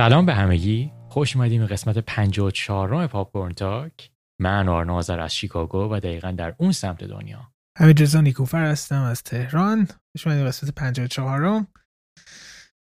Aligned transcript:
سلام 0.00 0.26
به 0.26 0.34
همگی. 0.34 0.92
خوش 1.08 1.36
اومدیم 1.36 1.60
به 1.60 1.66
قسمت 1.66 1.98
54 1.98 3.06
پاپکورن 3.06 3.52
تاک. 3.52 4.10
من 4.40 4.68
آرنازر 4.68 5.20
از 5.20 5.36
شیکاگو 5.36 5.78
و 5.78 6.00
دقیقا 6.00 6.30
در 6.30 6.54
اون 6.58 6.72
سمت 6.72 7.04
دنیا. 7.04 7.52
همین 7.78 7.96
رضا 7.96 8.20
نیکوفر 8.20 8.64
هستم 8.64 9.02
از 9.02 9.22
تهران. 9.22 9.88
خوش 10.12 10.26
اومدیم 10.26 10.46
قسمت 10.46 10.74
54 10.74 11.66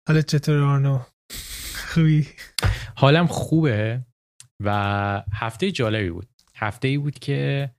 حالا 0.08 0.22
چطور 0.22 0.64
آرنو 0.64 1.00
خوبی؟ 1.94 2.28
حالم 2.96 3.28
خوبه 3.28 4.06
و 4.64 5.24
هفته 5.34 5.72
جالبی 5.72 6.10
بود. 6.10 6.30
هفته 6.56 6.88
ای 6.88 6.98
بود 6.98 7.20
که 7.20 7.72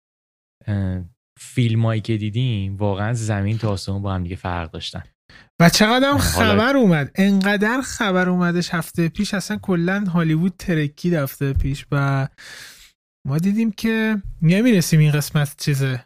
فیلمایی 1.39 2.01
که 2.01 2.17
دیدیم 2.17 2.77
واقعا 2.77 3.13
زمین 3.13 3.59
تا 3.59 3.71
آسمون 3.71 4.03
با 4.03 4.15
هم 4.15 4.23
دیگه 4.23 4.37
فرق 4.37 4.71
داشتن. 4.71 5.03
و 5.63 5.69
چقدر 5.69 6.19
خبر 6.19 6.77
اومد؟ 6.77 7.11
انقدر 7.15 7.81
خبر 7.81 8.29
اومدش 8.29 8.75
هفته 8.75 9.09
پیش 9.09 9.35
اصلا 9.35 9.57
کلا 9.57 10.05
هالیوود 10.05 10.55
ترکی 10.59 11.15
هفته 11.15 11.53
پیش 11.53 11.87
و 11.93 12.29
ما 13.27 13.39
دیدیم 13.39 13.73
که 13.73 14.23
نمی‌رسیم 14.43 15.01
این 15.01 15.13
قسمت 15.13 15.55
چیزه. 15.59 16.05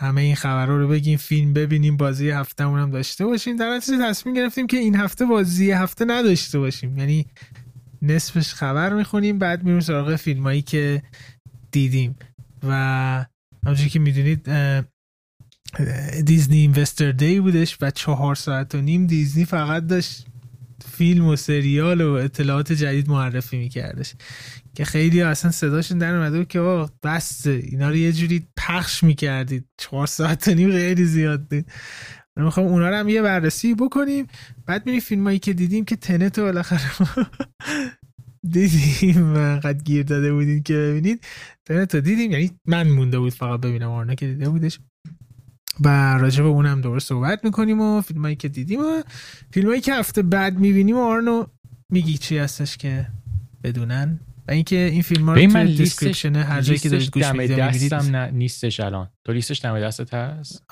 همه 0.00 0.20
این 0.20 0.34
خبرها 0.34 0.76
رو 0.76 0.88
بگیم 0.88 1.16
فیلم 1.18 1.52
ببینیم 1.52 1.96
بازی 1.96 2.30
هفته 2.30 2.64
هم 2.64 2.90
داشته 2.90 3.26
باشیم. 3.26 3.56
در 3.56 3.76
نتیجه 3.76 3.98
تصمیم 3.98 4.34
گرفتیم 4.34 4.66
که 4.66 4.76
این 4.76 4.96
هفته 4.96 5.24
بازی 5.24 5.70
هفته 5.70 6.04
نداشته 6.04 6.58
باشیم. 6.58 6.98
یعنی 6.98 7.26
نصفش 8.02 8.54
خبر 8.54 8.92
می‌خونیم 8.92 9.38
بعد 9.38 9.62
میریم 9.64 9.80
سراغ 9.80 10.16
فیلمایی 10.16 10.62
که 10.62 11.02
دیدیم. 11.70 12.16
و 12.68 12.74
همونجوری 13.64 13.90
که 13.90 13.98
می‌دونید 13.98 14.48
دیزنی 16.24 16.56
اینوستر 16.56 17.12
دی 17.12 17.40
بودش 17.40 17.76
و 17.80 17.90
چهار 17.90 18.34
ساعت 18.34 18.74
و 18.74 18.80
نیم 18.80 19.06
دیزنی 19.06 19.44
فقط 19.44 19.86
داشت 19.86 20.26
فیلم 20.92 21.26
و 21.26 21.36
سریال 21.36 22.00
و 22.00 22.12
اطلاعات 22.12 22.72
جدید 22.72 23.08
معرفی 23.08 23.58
میکردش. 23.58 24.14
که 24.74 24.84
خیلی 24.84 25.22
اصلا 25.22 25.50
صداشون 25.50 25.98
در 25.98 26.14
اومده 26.14 26.44
که 26.44 26.86
بس 27.02 27.46
اینا 27.46 27.88
رو 27.88 27.96
یه 27.96 28.12
جوری 28.12 28.46
پخش 28.56 29.04
می‌کردید. 29.04 29.64
چهار 29.76 30.06
ساعت 30.06 30.48
و 30.48 30.54
نیم 30.54 30.70
خیلی 30.70 31.04
زیاد 31.04 31.48
دید 31.48 31.72
می‌خوام 32.36 32.66
اونا 32.66 32.88
رو 32.88 32.96
هم 32.96 33.08
یه 33.08 33.22
بررسی 33.22 33.74
بکنیم. 33.74 34.26
بعد 34.66 34.86
میریم 34.86 35.00
فیلم 35.00 35.24
هایی 35.24 35.38
که 35.38 35.52
دیدیم 35.52 35.84
که 35.84 35.96
تنت 35.96 36.40
بالاخره 36.40 36.80
دیدیم 38.52 39.34
و 39.34 39.60
قد 39.60 39.82
گیر 39.84 40.02
داده 40.02 40.32
بودیم 40.32 40.62
که 40.62 40.74
ببینید. 40.74 41.24
Tenet 41.66 41.94
رو 41.94 42.00
دیدیم. 42.00 42.30
یعنی 42.30 42.50
من 42.66 42.88
مونده 42.88 43.18
بود 43.18 43.32
فقط 43.32 43.60
ببینم 43.60 43.90
آرنا 43.90 44.14
که 44.14 44.26
دیده 44.26 44.48
بودش. 44.48 44.78
و 45.84 46.18
راجع 46.18 46.42
به 46.42 46.48
اونم 46.48 46.80
دوباره 46.80 47.00
صحبت 47.00 47.44
می‌کنیم 47.44 47.80
و 47.80 48.00
فیلم 48.00 48.22
هایی 48.22 48.36
که 48.36 48.48
دیدیم 48.48 48.80
و 48.80 49.02
فیلم 49.50 49.68
هایی 49.68 49.80
که 49.80 49.94
هفته 49.94 50.22
بعد 50.22 50.58
می‌بینیم 50.58 50.96
و 50.96 51.00
آرنو 51.00 51.46
میگی 51.92 52.18
چی 52.18 52.38
هستش 52.38 52.76
که 52.76 53.06
بدونن؟ 53.64 54.20
و 54.48 54.50
اینکه 54.50 54.76
این 54.76 55.02
فیلم 55.02 55.28
ها 55.28 55.34
رو 55.34 55.46
توی 55.46 55.76
description 55.76 56.36
هر 56.36 56.60
جایی 56.60 56.78
که 56.78 56.88
دارید 56.88 57.10
گوش 57.10 57.26
می‌دید 57.26 57.58
دستم 57.58 58.16
نه 58.16 58.30
نیستش 58.30 58.80
الان. 58.80 59.08
تو 59.26 59.32
لیستش 59.32 59.60
دم 59.60 59.80
دستت 59.80 60.14
هست؟ 60.14 60.64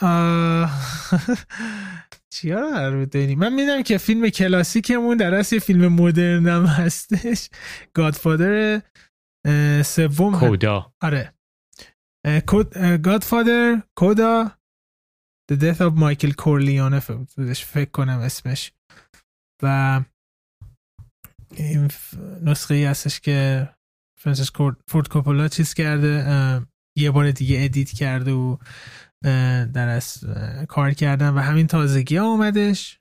چیا 2.31 2.89
رو 2.89 3.07
داریم 3.07 3.39
من 3.39 3.53
می‌دونم 3.53 3.83
که 3.83 3.99
فیلم 3.99 4.29
کلاسیکمون 4.29 5.17
در 5.17 5.34
اصل 5.34 5.57
یه 5.57 5.61
فیلم 5.61 5.89
مدرن 5.89 6.49
هم 6.49 6.65
هستش. 6.67 7.49
Godfather 7.95 8.83
سوم. 9.83 10.39
Coda 10.39 10.93
آره. 11.01 11.33
Godfather 13.03 13.83
Coda 13.97 14.51
The 15.53 15.57
Death 15.57 15.81
of 15.81 15.93
Michael 15.97 16.33
Corleone 16.33 16.99
فکر 17.55 17.91
کنم 17.91 18.19
اسمش. 18.19 18.73
و 19.62 20.01
این 21.57 21.91
نسخه 22.43 22.75
ای 22.75 22.84
هستش 22.84 23.21
که 23.21 23.69
فرانسیس 24.21 24.51
فورد 24.89 25.09
کوپولا 25.09 25.49
چیز 25.49 25.75
کرده 25.75 26.67
یه 26.97 27.11
بار 27.11 27.31
دیگه 27.31 27.65
edit 27.65 27.91
کرده 27.91 28.33
و 28.33 28.56
در 29.73 29.89
از 29.89 30.25
کار 30.69 30.93
کردن 30.93 31.29
و 31.29 31.39
همین 31.39 31.67
تازگی 31.67 32.17
ها 32.17 32.27
اومدش. 32.27 33.01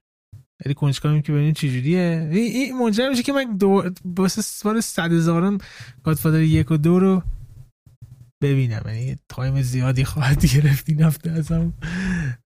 خیلی 0.63 0.75
کنجکاویم 0.75 1.21
که 1.21 1.31
ببینیم 1.31 1.53
چجوریه. 1.53 2.29
این 2.31 2.77
منجر 2.77 3.09
میشه 3.09 3.23
که 3.23 3.33
من 3.33 3.57
دوباره 3.57 3.89
واسه 4.05 4.41
بار 4.63 4.81
صد 4.81 5.11
هزارم 5.11 5.57
Godfather 6.03 6.41
یک 6.41 6.71
و 6.71 6.77
دو 6.77 6.99
رو 6.99 7.23
ببینم. 8.43 8.81
یعنی 8.85 9.15
time 9.29 9.61
زیادی 9.61 10.03
خواهد 10.05 10.45
گرفت 10.45 10.89
این 10.89 11.01
هفته 11.01 11.31
ازم 11.31 11.73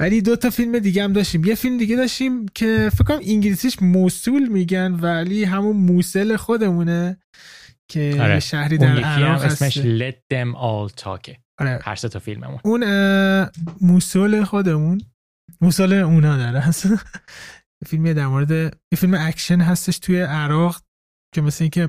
ولی 0.01 0.23
دو 0.23 0.37
تا 0.37 0.51
فیلم 0.51 0.79
دیگه 0.79 1.05
هم 1.05 1.13
داشتیم. 1.13 1.45
یه 1.45 1.55
فیلم 1.55 1.79
دیگه 1.79 1.97
داشتیم 1.97 2.47
که 2.49 2.91
فکر 2.95 3.05
کنم 3.05 3.21
انگلیسیش 3.27 3.83
Mosul 3.83 4.49
میگن 4.49 4.93
ولی 4.93 5.45
همون 5.45 5.77
موصل 5.77 6.37
خودمونه 6.37 7.19
که 7.89 8.17
آره. 8.21 8.41
شهری 8.41 8.79
در 8.79 9.01
عراق 9.01 9.43
اسمش 9.43 9.79
Let 9.79 10.15
Them 10.35 10.55
All 10.55 11.03
Talk. 11.03 11.37
آره. 11.59 11.81
هر 11.83 11.97
تا 11.97 12.19
فیلممون. 12.19 12.61
اون 12.65 12.85
موصل 13.81 14.45
خودمون. 14.45 15.01
موصل 15.61 15.93
اونا 15.93 16.37
داره. 16.37 16.71
فیلمی 17.87 18.15
در 18.15 18.27
مورد 18.27 18.77
فیلم 18.97 19.15
اکشن 19.15 19.61
هستش 19.61 19.99
توی 19.99 20.21
عراق 20.21 20.81
که 21.35 21.41
مثل 21.41 21.65
اینکه 21.65 21.89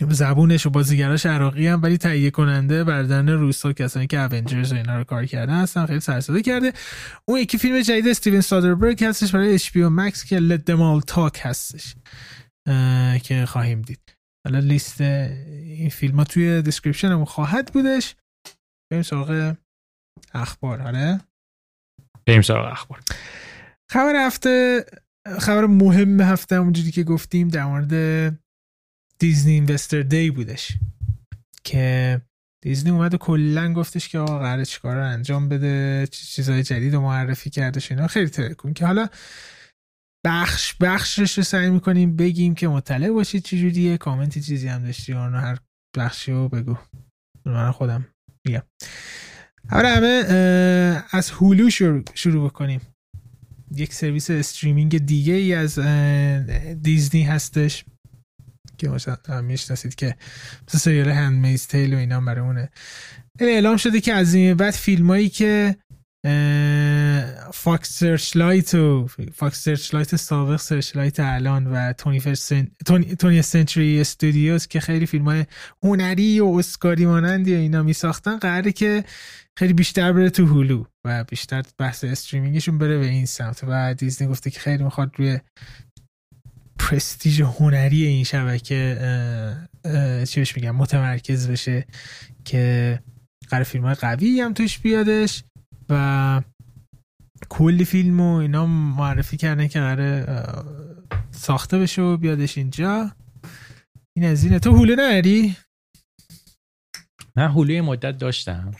زبونش 0.00 0.66
و 0.66 0.70
بازیگراش 0.70 1.26
عراقی 1.26 1.66
هم 1.66 1.82
ولی 1.82 1.98
تهیه 1.98 2.30
کننده 2.30 2.84
برادران 2.84 3.28
روسو 3.28 3.72
کسانی 3.72 4.06
که 4.06 4.20
Avengers 4.20 4.72
و 4.72 4.76
اینا 4.76 4.98
رو 4.98 5.04
کار 5.04 5.26
کردن 5.26 5.62
هستن 5.62 5.86
خیلی 5.86 6.00
سروصدا 6.00 6.42
کرده. 6.42 6.72
اون 7.24 7.40
یکی 7.40 7.58
فیلم 7.58 7.80
جدید 7.80 8.08
استیون 8.08 8.40
سودربرگ 8.40 9.04
هستش 9.04 9.34
برای 9.34 9.54
HBO 9.54 9.84
Max 9.90 10.24
که 10.24 10.38
Let 10.38 10.64
Them 10.64 10.85
All 10.85 11.00
Talk 11.00 11.40
هستش 11.42 11.94
که 13.22 13.46
خواهیم 13.46 13.82
دید. 13.82 14.16
حالا 14.46 14.58
لیست 14.58 15.00
این 15.00 15.88
فیلم 15.88 16.16
ها 16.16 16.24
توی 16.24 16.62
description 16.62 17.08
هم 17.08 17.24
خواهد 17.24 17.72
بودش. 17.72 18.14
بریم 18.90 19.02
سراغ 19.02 19.54
اخبار 20.34 20.82
آره؟ 20.82 21.20
بریم 22.26 22.42
سراغ 22.42 22.72
اخبار. 22.72 23.00
خبر 23.90 24.26
هفته 24.26 24.84
خبر 25.40 25.66
مهم 25.66 26.20
هفته 26.20 26.56
اونجوری 26.56 26.90
که 26.90 27.02
گفتیم 27.02 27.48
در 27.48 27.64
مورد 27.64 28.43
دیزنی 29.18 29.52
اینوستر 29.52 30.02
دی 30.02 30.30
بودش 30.30 30.72
که 31.64 32.20
دیزنی 32.62 32.90
اومد 32.90 33.14
و 33.14 33.18
کلا 33.18 33.72
گفتش 33.72 34.08
که 34.08 34.18
آقا 34.18 34.38
قراره 34.38 34.64
چیکار 34.64 34.96
رو 34.96 35.04
انجام 35.04 35.48
بده 35.48 36.06
چیزهای 36.10 36.62
جدید 36.62 36.94
رو 36.94 37.00
معرفی 37.00 37.50
کردش 37.50 37.92
اینا. 37.92 38.06
خیلی 38.06 38.30
ترکون 38.30 38.74
که 38.74 38.86
حالا 38.86 39.08
بخش 40.26 40.74
بخشش 40.80 41.38
رو 41.38 41.44
سعی 41.44 41.70
می‌کنیم 41.70 42.16
بگیم 42.16 42.54
که 42.54 42.68
مطلع 42.68 43.10
باشید 43.10 43.42
چجوریه 43.42 43.98
کامنتی 43.98 44.40
چیزی 44.40 44.68
هم 44.68 44.82
داشتی 44.82 45.12
آنو 45.12 45.38
هر 45.38 45.58
بخشی 45.96 46.32
رو 46.32 46.48
بگو. 46.48 46.76
من 47.44 47.70
خودم 47.70 48.06
میگم. 48.46 48.62
حالا 49.70 49.96
همه 49.96 50.24
از 51.10 51.30
Hulu 51.30 51.70
شروع 52.14 52.48
بکنیم. 52.48 52.80
یک 53.76 53.94
سرویس 53.94 54.30
streaming 54.30 54.98
دیگه 54.98 55.32
ای 55.32 55.54
از 55.54 55.78
دیزنی 56.82 57.22
هستش. 57.22 57.84
که 58.76 58.90
می‌شناسید 59.42 59.94
که 59.94 60.16
مثل 60.68 60.78
سریال 60.78 61.08
Handmaid's 61.08 61.66
Tale 61.66 61.94
و 61.94 61.96
اینا 61.96 62.20
برای 62.20 62.40
اونه 62.40 62.70
اعلام 63.40 63.76
شده 63.76 64.00
که 64.00 64.12
از 64.12 64.34
این 64.34 64.54
بعد 64.54 64.74
فیلمایی 64.74 65.28
که 65.28 65.76
Fox 67.54 67.98
Searchlight 67.98 68.74
و 68.74 69.08
Fox 69.34 69.64
Searchlight 69.64 70.16
سابق 70.16 70.56
Searchlight 70.56 71.20
الان 71.20 71.66
و 71.66 71.92
Twentieth. 71.92 72.20
Twentieth... 73.18 73.42
Century 73.42 74.00
Studios 74.00 74.66
که 74.66 74.80
خیلی 74.80 75.06
فیلم 75.06 75.24
های 75.24 75.44
هنری 75.82 76.40
و 76.40 76.46
اسکاری 76.46 77.06
مانندی 77.06 77.54
و 77.54 77.58
اینا 77.58 77.82
می 77.82 77.92
ساختن 77.92 78.36
قراره 78.36 78.72
که 78.72 79.04
خیلی 79.58 79.72
بیشتر 79.72 80.12
بره 80.12 80.30
تو 80.30 80.46
هولو 80.46 80.84
و 81.04 81.24
بیشتر 81.24 81.62
بحث 81.78 82.04
استریمینگشون 82.04 82.78
بره 82.78 82.98
به 82.98 83.06
این 83.06 83.26
سمت 83.26 83.64
و 83.68 83.94
دیزنی 83.94 84.28
گفته 84.28 84.50
که 84.50 84.60
خیلی 84.60 84.84
می‌خواد 84.84 85.12
روی 85.16 85.38
پرستیژ 86.84 87.40
هنری 87.40 88.04
این 88.04 88.24
شبکه 88.24 88.98
چی 90.28 90.40
بهش 90.40 90.56
میگم 90.56 90.76
متمرکز 90.76 91.48
بشه 91.48 91.86
که 92.44 92.98
قرار 93.48 93.64
فیلم 93.64 93.84
های 93.84 93.94
قوی 93.94 94.40
هم 94.40 94.52
توش 94.52 94.78
بیادش 94.78 95.44
و 95.88 96.42
کلی 97.48 97.84
فیلم 97.84 98.20
و 98.20 98.34
اینا 98.34 98.66
معرفی 98.66 99.36
کردن 99.36 99.68
که 99.68 99.80
قرار 99.80 100.26
ساخته 101.30 101.78
بشه 101.78 102.02
و 102.02 102.16
بیادش 102.16 102.58
اینجا. 102.58 103.10
این 104.16 104.26
از 104.26 104.44
اینه. 104.44 104.58
تو 104.58 104.76
هوله 104.76 104.96
نری؟ 104.96 105.56
من 107.36 107.48
هوله 107.48 107.80
مدت 107.80 108.18
داشتم. 108.18 108.70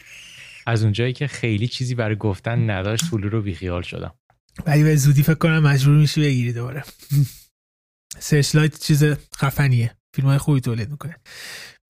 از 0.67 0.83
اونجایی 0.83 1.13
که 1.13 1.27
خیلی 1.27 1.69
چیزی 1.69 1.95
برای 1.95 2.17
گفتن 2.17 2.71
نداشت 2.71 3.05
هوله 3.05 3.29
رو 3.29 3.43
بیخیال 3.43 3.83
شدم. 3.83 4.15
ولی 4.67 4.83
به 4.83 4.97
زودی 4.97 5.23
فکر 5.23 5.35
کنم 5.35 5.59
مجبور 5.59 5.97
میشی 5.97 6.21
بگیری 6.21 6.53
دوباره. 6.53 6.85
سرچلایت 8.19 8.79
چیز 8.79 9.05
خفنیه. 9.37 9.97
فیلم 10.15 10.29
های 10.29 10.39
خوبی 10.39 10.61
تولید 10.61 10.91
می‌کنه. 10.91 11.17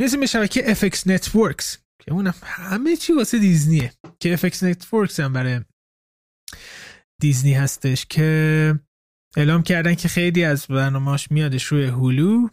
می‌رسیم 0.00 0.21
به 0.21 0.26
شبکه 0.26 0.75
FX 0.75 0.97
Networks. 0.99 1.76
که 2.05 2.12
اونم 2.12 2.35
همه 2.43 2.97
چی 2.97 3.12
واسه 3.12 3.38
دیزنیه. 3.38 3.93
که 4.21 4.37
FX 4.37 4.55
Networks 4.55 5.21
هم 5.21 5.32
برای 5.32 5.61
دیزنی 7.21 7.53
هستش 7.53 8.06
که 8.06 8.81
اعلام 9.37 9.62
کردن 9.62 9.94
که 9.94 10.09
خیلی 10.09 10.44
از 10.44 10.67
برنامهاش 10.67 11.31
میادش 11.31 11.65
روی 11.65 11.87
هولو. 11.87 12.49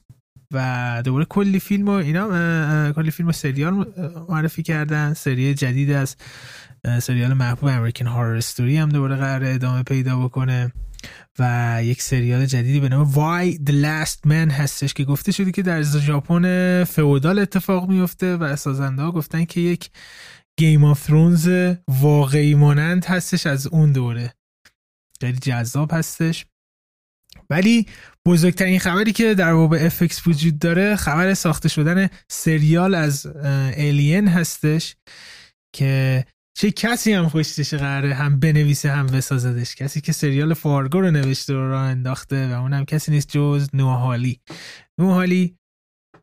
و 0.51 1.01
دوباره 1.05 1.25
کلی 1.25 1.59
فیلم 1.59 1.87
و 1.87 1.91
اینا 1.91 2.93
کلی 2.93 3.11
فیلم 3.11 3.29
و 3.29 3.31
سریال 3.31 3.85
معرفی 4.29 4.63
کردن. 4.63 5.13
سری 5.13 5.53
جدید 5.53 5.91
از 5.91 6.15
سریال 6.99 7.33
محبوب 7.33 7.69
امریکن 7.69 8.07
هارر 8.07 8.35
استوری 8.35 8.77
هم 8.77 8.89
دوباره 8.89 9.15
قرار 9.15 9.43
ادامه 9.43 9.83
پیدا 9.83 10.19
بکنه. 10.19 10.71
و 11.39 11.79
یک 11.83 12.01
سریال 12.01 12.45
جدیدی 12.45 12.79
به 12.79 12.89
نام 12.89 13.11
Why 13.11 13.57
the 13.57 13.71
Last 13.71 14.29
Man 14.29 14.51
هستش 14.51 14.93
که 14.93 15.03
گفته 15.03 15.31
شده 15.31 15.51
که 15.51 15.61
در 15.61 15.81
ژاپن 15.81 16.83
فئودال 16.83 17.39
اتفاق 17.39 17.89
میفته 17.89 18.35
و 18.37 18.55
سازنده 18.55 19.01
ها 19.01 19.11
گفتن 19.11 19.45
که 19.45 19.61
یک 19.61 19.89
Game 20.57 20.83
of 20.83 21.05
Thrones 21.05 21.75
واقعی 21.87 22.55
مانند 22.55 23.05
هستش. 23.05 23.47
از 23.47 23.67
اون 23.67 23.91
دوره 23.91 24.33
خیلی 25.21 25.37
جذاب 25.37 25.93
هستش. 25.93 26.45
ولی 27.49 27.85
بزرگترین 28.27 28.79
خبری 28.79 29.11
که 29.11 29.33
در 29.33 29.53
باب 29.53 29.73
FX 29.73 30.27
وجود 30.27 30.59
داره 30.59 30.95
خبر 30.95 31.33
ساخته 31.33 31.69
شدن 31.69 32.09
سریال 32.29 32.95
از 32.95 33.27
Alien 33.77 34.27
هستش 34.27 34.95
که 35.75 36.25
چه 36.57 36.71
کسی 36.71 37.13
هم 37.13 37.29
خودش 37.29 37.73
قراره 37.73 38.13
هم 38.13 38.39
بنویسه 38.39 38.91
هم 38.91 39.07
بسازدش. 39.07 39.75
کسی 39.75 40.01
که 40.01 40.11
سریال 40.11 40.53
Fargo 40.53 41.01
رو 41.01 41.11
نوشته 41.11 41.53
و 41.53 41.57
راه 41.57 41.81
انداخته 41.81 42.55
و 42.55 42.61
اونم 42.61 42.85
کسی 42.85 43.11
نیست 43.11 43.29
جز 43.29 43.69
نوآ 43.73 44.02
هاولی 44.02 44.41
نوآ 44.99 45.24
هاولی 45.24 45.57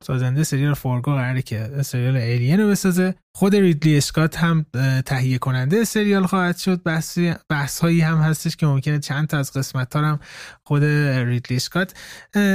سازنده 0.02 0.44
سریال 0.44 0.74
فارگو 0.74 1.14
قراره 1.14 1.42
که 1.42 1.70
سریال 1.82 2.16
الین 2.16 2.60
رو 2.60 2.68
بسازه. 2.68 3.14
خود 3.34 3.56
ریدلی 3.56 3.96
اسکات 3.96 4.36
هم 4.36 4.66
تهیه 5.06 5.38
کننده 5.38 5.84
سریال 5.84 6.26
خواهد 6.26 6.56
شد. 6.56 6.82
بحث, 6.82 7.18
بحث 7.48 7.80
هایی 7.80 8.00
هم 8.00 8.18
هستش 8.18 8.56
که 8.56 8.66
ممکنه 8.66 8.98
چند 8.98 9.28
تا 9.28 9.38
از 9.38 9.52
قسمت 9.52 9.96
ها 9.96 10.02
هم 10.02 10.20
خود 10.64 10.84
ریدلی 10.84 11.56
اسکات 11.56 11.94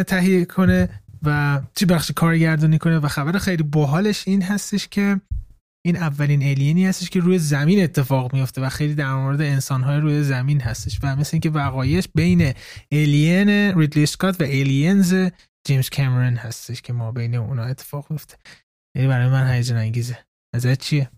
تهیه 0.08 0.46
کنه 0.46 0.90
و 1.24 1.62
چی 1.76 1.86
بخش 1.86 2.12
کارگردانی 2.16 2.78
کنه. 2.78 3.00
و 3.00 3.08
خبر 3.08 3.38
خیلی 3.38 3.64
باحالش 3.64 4.24
این 4.28 4.42
هستش 4.42 4.88
که 4.88 5.22
این 5.86 5.98
اولین 5.98 6.44
الینی 6.44 6.86
هستش 6.86 7.10
که 7.10 7.20
روی 7.20 7.40
زمین 7.40 7.84
اتفاق 7.84 8.34
میفته 8.34 8.62
و 8.62 8.70
خیلی 8.70 8.96
در 8.96 9.14
مورد 9.14 9.42
انسانهای 9.42 10.00
روی 10.00 10.24
زمین 10.24 10.62
هستش. 10.62 11.00
و 11.04 11.16
مثل 11.16 11.30
اینکه 11.34 11.50
وقایعش 11.50 12.08
بین 12.16 12.54
الین 12.92 13.50
ریدلی 13.50 14.04
اسکات 14.04 14.42
و 14.42 14.44
الینز 14.44 15.16
جیمز 15.68 15.90
کامرون 15.90 16.36
هستش 16.36 16.82
که 16.82 16.94
ما 16.94 17.12
بین 17.12 17.36
اونا 17.36 17.64
اتفاق 17.64 18.12
میفته. 18.12 18.38
یعنی 18.98 19.08
برای 19.08 19.30
من 19.30 19.54
هیجان 19.54 19.78
انگیزه. 19.78 20.26
نظر 20.56 20.76
چیه؟ 20.76 21.12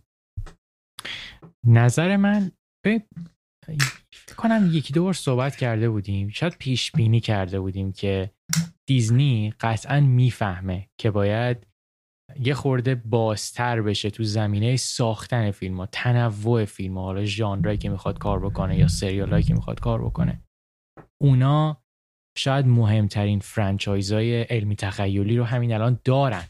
نظر 1.67 2.17
من 2.17 2.51
فکر 2.85 3.05
کنم 4.37 4.69
یکی 4.71 4.93
دو 4.93 5.03
بار 5.03 5.13
صحبت 5.13 5.55
کرده 5.55 5.89
بودیم. 5.89 6.29
شاید 6.29 6.57
پیش 6.57 6.91
بینی 6.91 7.19
کرده 7.19 7.59
بودیم 7.59 7.91
که 7.91 8.31
دیزنی 8.89 9.53
قطعا 9.59 9.99
می‌فهمه 9.99 10.89
که 10.97 11.11
باید 11.11 11.67
یه 12.39 12.53
خورده 12.53 12.95
بازتر 12.95 13.81
بشه 13.81 14.09
تو 14.09 14.23
زمینه 14.23 14.77
ساختن 14.77 15.51
فیلم 15.51 15.77
ها 15.77 15.85
تنوع 15.85 16.65
فیلم 16.65 16.97
ها 16.97 17.03
حالا 17.03 17.25
ژانرایی 17.25 17.77
که 17.77 17.89
می‌خواد 17.89 18.17
کار 18.17 18.39
بکنه 18.39 18.77
یا 18.77 18.87
سریال 18.87 19.41
که 19.41 19.53
می‌خواد 19.53 19.79
کار 19.79 20.05
بکنه. 20.05 20.43
اونا 21.21 21.84
شاید 22.37 22.65
مهمترین 22.65 23.39
فرانچایزای 23.39 24.41
علمی 24.41 24.75
تخیلی 24.75 25.37
رو 25.37 25.43
همین 25.43 25.73
الان 25.73 25.99
دارن. 26.03 26.43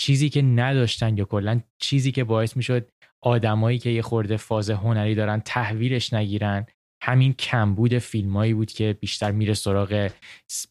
چیزی 0.00 0.28
که 0.28 0.42
نداشتن 0.42 1.16
یا 1.16 1.24
کلا 1.24 1.60
چیزی 1.78 2.12
که 2.12 2.24
باعث 2.24 2.56
می‌شد 2.56 2.90
آدمایی 3.22 3.78
که 3.78 3.90
یه 3.90 4.02
خورده 4.02 4.36
فاز 4.36 4.70
هنری 4.70 5.14
دارن 5.14 5.40
تحویلش 5.40 6.12
نگیرن. 6.12 6.66
همین 7.02 7.32
کمبود 7.32 7.98
فیلمایی 7.98 8.54
بود 8.54 8.72
که 8.72 8.98
بیشتر 9.00 9.30
میره 9.30 9.54
سراغ 9.54 10.10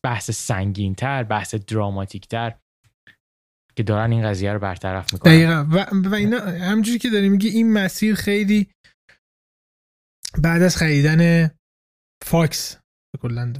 بحث 0.03 0.31
سنگینتر 0.31 1.23
بحث 1.23 1.55
دراماتیکتر 1.55 2.53
که 3.75 3.83
دارن 3.83 4.11
این 4.11 4.23
قضیه 4.23 4.53
رو 4.53 4.59
برطرف 4.59 5.13
می‌کنن. 5.13 5.33
دقیقا. 5.33 5.67
و, 5.71 6.09
و 6.09 6.15
اینا 6.15 6.39
همجوری 6.39 6.99
که 6.99 7.09
داریم 7.09 7.31
میگی 7.31 7.47
این 7.47 7.73
مسیر 7.73 8.15
خیلی 8.15 8.69
بعد 10.37 10.61
از 10.61 10.77
خریدن 10.77 11.51
فاکس 12.23 12.82
کلا 13.23 13.53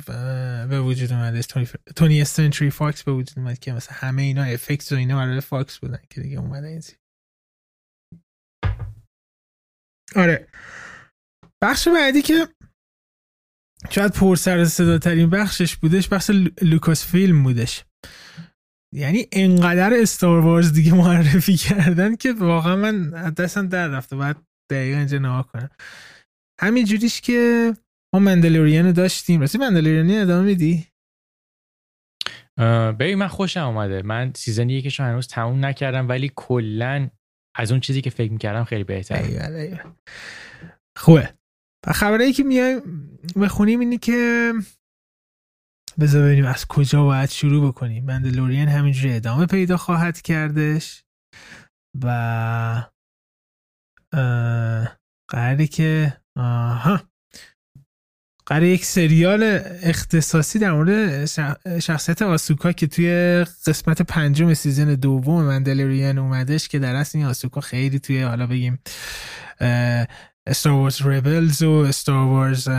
به 0.70 0.82
وجود 0.82 1.14
اومده. 1.14 1.42
Twentieth 1.96 2.22
Century 2.22 2.70
Fox 2.70 3.04
به 3.04 3.12
وجود 3.12 3.40
اومد 3.40 3.60
که 3.60 3.74
مثلا 3.74 3.98
همه 3.98 4.22
اینا 4.22 4.44
effect 4.44 4.92
و 4.92 4.96
اینا 4.96 5.18
برای 5.18 5.42
فاکس 5.42 5.80
بودن 5.80 6.00
که 6.10 6.22
دیگه 6.22 6.40
اومده 6.40 6.68
این 6.68 6.82
آره. 10.16 10.48
بخش 11.62 11.88
بعدی 11.88 12.22
که 12.22 12.48
شاید 13.90 14.12
پر 14.12 14.36
سر 14.36 14.66
صدا 14.66 14.98
ترین 14.98 15.30
بخشش 15.30 15.76
بودش 15.76 16.08
بخش 16.10 16.32
لوکاس 16.62 17.06
فیلم 17.06 17.44
بودش. 17.44 17.86
یعنی 18.96 19.28
انقدر 19.32 19.94
Star 19.94 20.40
Wars 20.40 20.74
دیگه 20.74 20.94
معرفی 20.94 21.58
کردن 21.58 22.16
که 22.16 22.34
واقعا 22.34 22.76
من 22.76 23.10
دستم 23.30 23.68
در 23.68 23.88
رفته. 23.88 24.16
باید 24.16 24.38
دقیقا 24.72 24.98
اینجا 24.98 25.18
نها 25.18 25.44
کنم. 25.44 25.70
همین 26.62 26.86
جوریش 26.86 27.22
که 27.22 27.74
ما 28.14 28.20
مندلورین 28.20 28.92
داشتیم. 28.92 29.42
راستی 29.42 29.58
مندلورینی 29.58 30.18
ادامه 30.18 30.46
میدی؟ 30.46 30.88
ببین 33.00 33.16
من 33.16 33.28
خوشم 33.28 33.60
آمده 33.60 34.02
من 34.02 34.34
سیزن 34.36 34.70
یکش 34.70 35.00
رو 35.00 35.06
هنوز 35.06 35.28
تموم 35.28 35.66
نکردم 35.66 36.10
ولی 36.10 36.32
کلا 36.36 37.10
از 37.56 37.72
اون 37.72 37.80
چیزی 37.80 38.02
که 38.02 38.10
فکر 38.10 38.32
می‌کردم 38.32 38.64
خیلی 38.64 38.84
بهتره. 38.84 39.94
خوبه. 40.98 41.34
و 41.88 41.94
خبرهایی 41.94 42.34
که 42.34 42.44
میایم 42.44 42.82
بخونیم 43.42 43.80
اینی 43.80 43.98
که 43.98 44.54
بذار 46.00 46.24
ببینیم 46.24 46.46
از 46.46 46.66
کجا 46.68 47.04
باید 47.04 47.30
شروع 47.30 47.68
بکنیم. 47.68 48.06
مندلورین 48.06 48.68
همینجوری 48.68 49.14
ادامه 49.14 49.46
پیدا 49.46 49.78
خواهد 49.78 50.22
کردش 50.22 51.04
و 52.04 52.90
قراره 55.32 55.68
که 55.68 56.18
آها. 56.38 57.13
قرار 58.46 58.64
یک 58.64 58.86
سریال 58.86 59.60
اختصاصی 59.84 60.60
در 60.60 60.72
مورد 60.72 61.26
شخصیت 61.80 62.22
آسوکا 62.22 62.72
که 62.72 62.88
توی 62.88 63.46
قسمت 63.68 64.02
پنجم 64.02 64.54
سیزن 64.54 64.96
دوم 64.96 65.44
مندلورین 65.44 66.18
اومدش 66.18 66.68
که 66.68 66.80
در 66.80 66.96
اصل 66.96 67.18
این 67.18 67.28
آسوکا 67.28 67.62
خیلی 67.62 68.00
توی 68.00 68.22
حالا 68.22 68.48
بگیم 68.48 68.80
استار 70.48 70.74
وارز 70.74 71.02
ریبلز 71.02 71.64
و 71.64 71.72
استار 71.72 72.26
وارز 72.26 72.70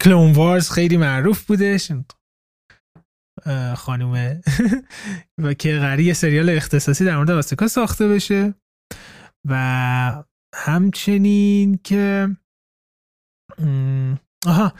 کلون 0.00 0.32
وارز 0.32 0.70
خیلی 0.70 0.96
معروف 0.96 1.44
بودش. 1.44 1.92
خانومه. 3.76 4.40
و 5.42 5.54
که 5.54 5.78
قراری 5.78 6.14
سریال 6.14 6.50
اختصاصی 6.50 7.04
در 7.04 7.16
مورد 7.16 7.30
آسوکا 7.30 7.68
ساخته 7.68 8.08
بشه. 8.08 8.54
و 9.48 10.24
همچنین 10.54 11.78
که 11.84 12.28
آها 14.46 14.72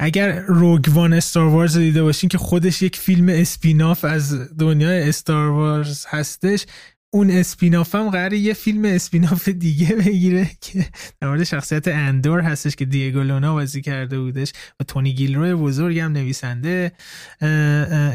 اگر 0.00 0.40
روگوان 0.40 1.12
استار 1.12 1.48
وارز 1.48 1.76
دیده 1.76 2.02
باشین 2.02 2.28
که 2.28 2.38
خودش 2.38 2.82
یک 2.82 2.96
فیلم 2.96 3.28
اسپیناف 3.28 4.04
از 4.04 4.56
دنیای 4.58 5.08
استار 5.08 5.48
وارز 5.48 6.06
هستش 6.08 6.66
اون 7.14 7.30
اسپیناف 7.30 7.94
هم 7.94 8.10
قراره 8.10 8.38
یه 8.38 8.54
فیلم 8.54 8.84
اسپیناف 8.84 9.48
دیگه 9.48 9.96
بگیره 9.96 10.50
که 10.60 10.86
در 11.20 11.28
مورد 11.28 11.44
شخصیت 11.44 11.88
اندور 11.88 12.40
هستش 12.40 12.76
که 12.76 12.84
دیگو 12.84 13.20
لونا 13.20 13.54
بازی 13.54 13.82
کرده 13.82 14.20
بودش 14.20 14.52
و 14.80 14.84
تونی 14.84 15.12
گیلروی 15.12 15.54
بزرگ 15.54 15.98
هم 15.98 16.12
نویسنده 16.12 16.92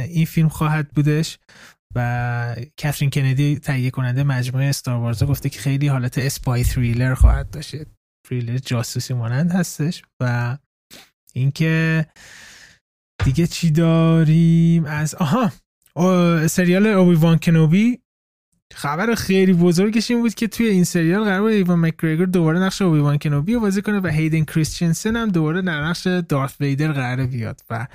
این 0.09 0.25
فیلم 0.25 0.49
خواهد 0.49 0.91
بودش. 0.91 1.37
و 1.95 2.55
کاترین 2.81 3.09
کندی 3.09 3.59
تهیه 3.59 3.89
کننده 3.89 4.23
مجموعه 4.23 4.65
استار 4.65 4.99
وارز 4.99 5.23
گفته 5.23 5.49
که 5.49 5.59
خیلی 5.59 5.87
حالت 5.87 6.17
اسپای 6.17 6.63
تریلر 6.63 7.13
خواهد 7.13 7.49
داشت. 7.49 7.75
تریلر 8.27 8.57
جاسوسی 8.57 9.13
مانند 9.13 9.51
هستش 9.51 10.03
و 10.19 10.57
اینکه 11.33 12.05
دیگه 13.25 13.47
چی 13.47 13.71
داریم؟ 13.71 14.85
از 14.85 15.15
آها! 15.15 15.51
سریال 16.47 16.87
اوبی 16.87 17.15
وان 17.15 17.37
کنوبی 17.37 17.99
خبر 18.73 19.15
خیلی 19.15 19.53
بزرگش 19.53 20.11
این 20.11 20.21
بود 20.21 20.33
که 20.33 20.47
توی 20.47 20.67
این 20.67 20.83
سریال 20.83 21.23
قرار 21.23 21.41
بود 21.41 21.51
ایوان 21.51 21.79
مکگریگور 21.79 22.25
دوباره 22.25 22.59
نقش 22.59 22.81
اوبی 22.81 22.99
وان 22.99 23.17
کنوبی 23.17 23.53
رو 23.53 23.59
بازی 23.59 23.81
کنه 23.81 23.99
و 23.99 24.07
هیدن 24.07 24.43
کریستینسن 24.43 25.15
هم 25.15 25.29
دوباره 25.29 25.61
در 25.61 25.85
نقش 25.85 26.07
دارث 26.07 26.61
ویدر 26.61 26.91
قراره 26.91 27.27
بیاد 27.27 27.61
و 27.69 27.87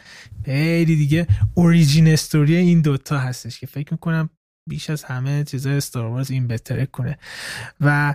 خیلی 0.45 0.97
دیگه 0.97 1.27
origin 1.55 2.09
story 2.09 2.57
این 2.57 2.81
دوتا 2.81 3.19
هستش 3.19 3.61
که 3.61 3.67
فکر 3.67 3.93
می‌کنم 3.93 4.31
بیش 4.69 4.91
از 4.91 5.05
همه 5.05 5.45
چیزای 5.45 5.77
Star 5.77 6.25
این 6.31 6.47
بهتره 6.47 6.87
کنه. 6.87 7.19
و 7.81 8.15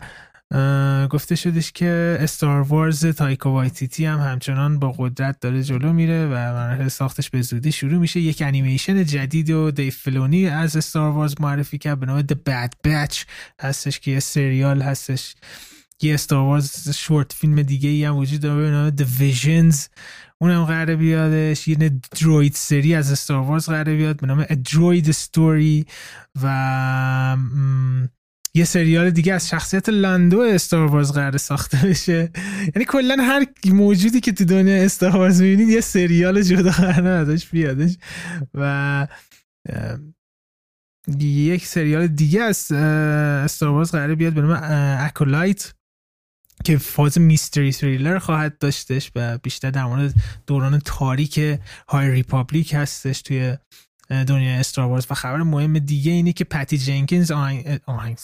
گفته 1.10 1.36
شدش 1.36 1.72
که 1.72 2.18
Star 2.20 2.62
Wars 2.62 3.06
تایکا 3.06 3.51
وایتیتی 3.51 4.06
هم 4.06 4.20
همچنان 4.20 4.80
با 4.80 4.92
قدرت 4.92 5.39
داره 5.39 5.63
جلو 5.63 5.94
میره 5.94 6.25
و 6.25 6.30
مراحل 6.30 6.88
ساختش 6.88 7.30
به 7.30 7.42
زودی 7.42 7.72
شروع 7.72 7.98
میشه. 7.98 8.20
یک 8.20 8.42
انیمیشن 8.46 9.06
جدید 9.06 9.50
و 9.50 9.72
دیو 9.72 9.92
فلونی 9.92 10.48
از 10.48 10.75
Star 10.75 11.12
Wars 11.12 11.36
معرفی 11.39 11.77
کرد 11.77 12.00
به 12.00 12.06
نام 12.06 12.22
The 12.22 12.36
Bad 12.50 12.70
Batch 12.88 13.25
هستش 13.62 14.00
که 14.00 14.12
یه 14.12 14.20
سریال 14.20 14.82
هستش. 14.82 15.36
یه 16.01 16.13
Star 16.13 16.39
Wars 16.39 16.89
short 16.89 17.34
film 17.34 17.62
دیگه 17.62 17.89
ای 17.89 18.04
هم 18.04 18.18
وجود 18.18 18.42
داره 18.42 18.62
به 18.62 18.72
نام 18.72 18.89
The 18.89 19.20
Visions. 19.20 19.75
اونم 20.38 20.66
قراره 20.66 20.96
بیادش. 20.96 21.68
یه 21.68 21.75
دروید 22.20 22.54
سری 22.54 22.96
از 22.96 23.12
استار 23.12 23.44
وارز 23.44 23.70
قراره 23.70 23.96
بیاد 23.96 24.20
به 24.20 24.27
نام 24.27 24.44
A 24.44 24.56
Droid 24.70 25.13
Story 25.13 25.92
و 26.42 27.38
یه 28.58 28.66
سریال 28.66 29.10
دیگه 29.10 29.34
از 29.34 29.50
شخصیت 29.50 29.90
لاندو 29.90 30.40
استار 30.40 30.88
وارز 30.88 31.12
قرار 31.12 31.38
ساخته 31.38 31.78
بشه. 31.78 32.32
یعنی 32.76 32.86
کلا 32.88 33.18
هر 33.20 33.46
موجودی 33.66 34.20
که 34.20 34.32
تو 34.32 34.46
دنیا 34.46 34.84
استار 34.84 35.16
وارز 35.16 35.42
می‌بینید 35.42 35.70
یه 35.70 35.82
سریال 35.82 36.42
جدا 36.42 36.72
قرار 36.72 37.08
ازش 37.08 37.48
بیادش. 37.48 37.98
و 38.54 39.08
یک 41.20 41.66
سریال 41.66 42.08
دیگه 42.08 42.42
از 42.42 42.72
استار 42.72 43.70
وارز 43.70 43.92
قراره 43.92 44.16
بیاد 44.16 44.34
به 44.34 44.42
نام 44.42 44.60
اکولایت 45.00 45.74
که 46.64 46.78
فاز 46.78 47.20
mystery 47.20 47.72
thriller 47.72 48.20
خواهد 48.20 48.58
داشتش 48.58 49.12
و 49.16 49.38
بیشتر 49.38 49.72
در 49.72 49.86
مورد 49.86 50.14
دوران 50.48 50.80
تاریک 50.80 51.60
High 51.89 52.12
Republic 52.12 52.74
هستش 52.74 53.22
توی 53.22 53.58
دنیای 54.10 54.56
Star 54.56 55.03
و 55.12 55.14
خبر 55.16 55.38
مهم 55.38 55.80
دیگه 55.80 56.12
اینه 56.12 56.34
که 56.34 56.44
پتی 56.44 56.78
جنکینز 56.78 57.32
آهنگ, 57.32 58.18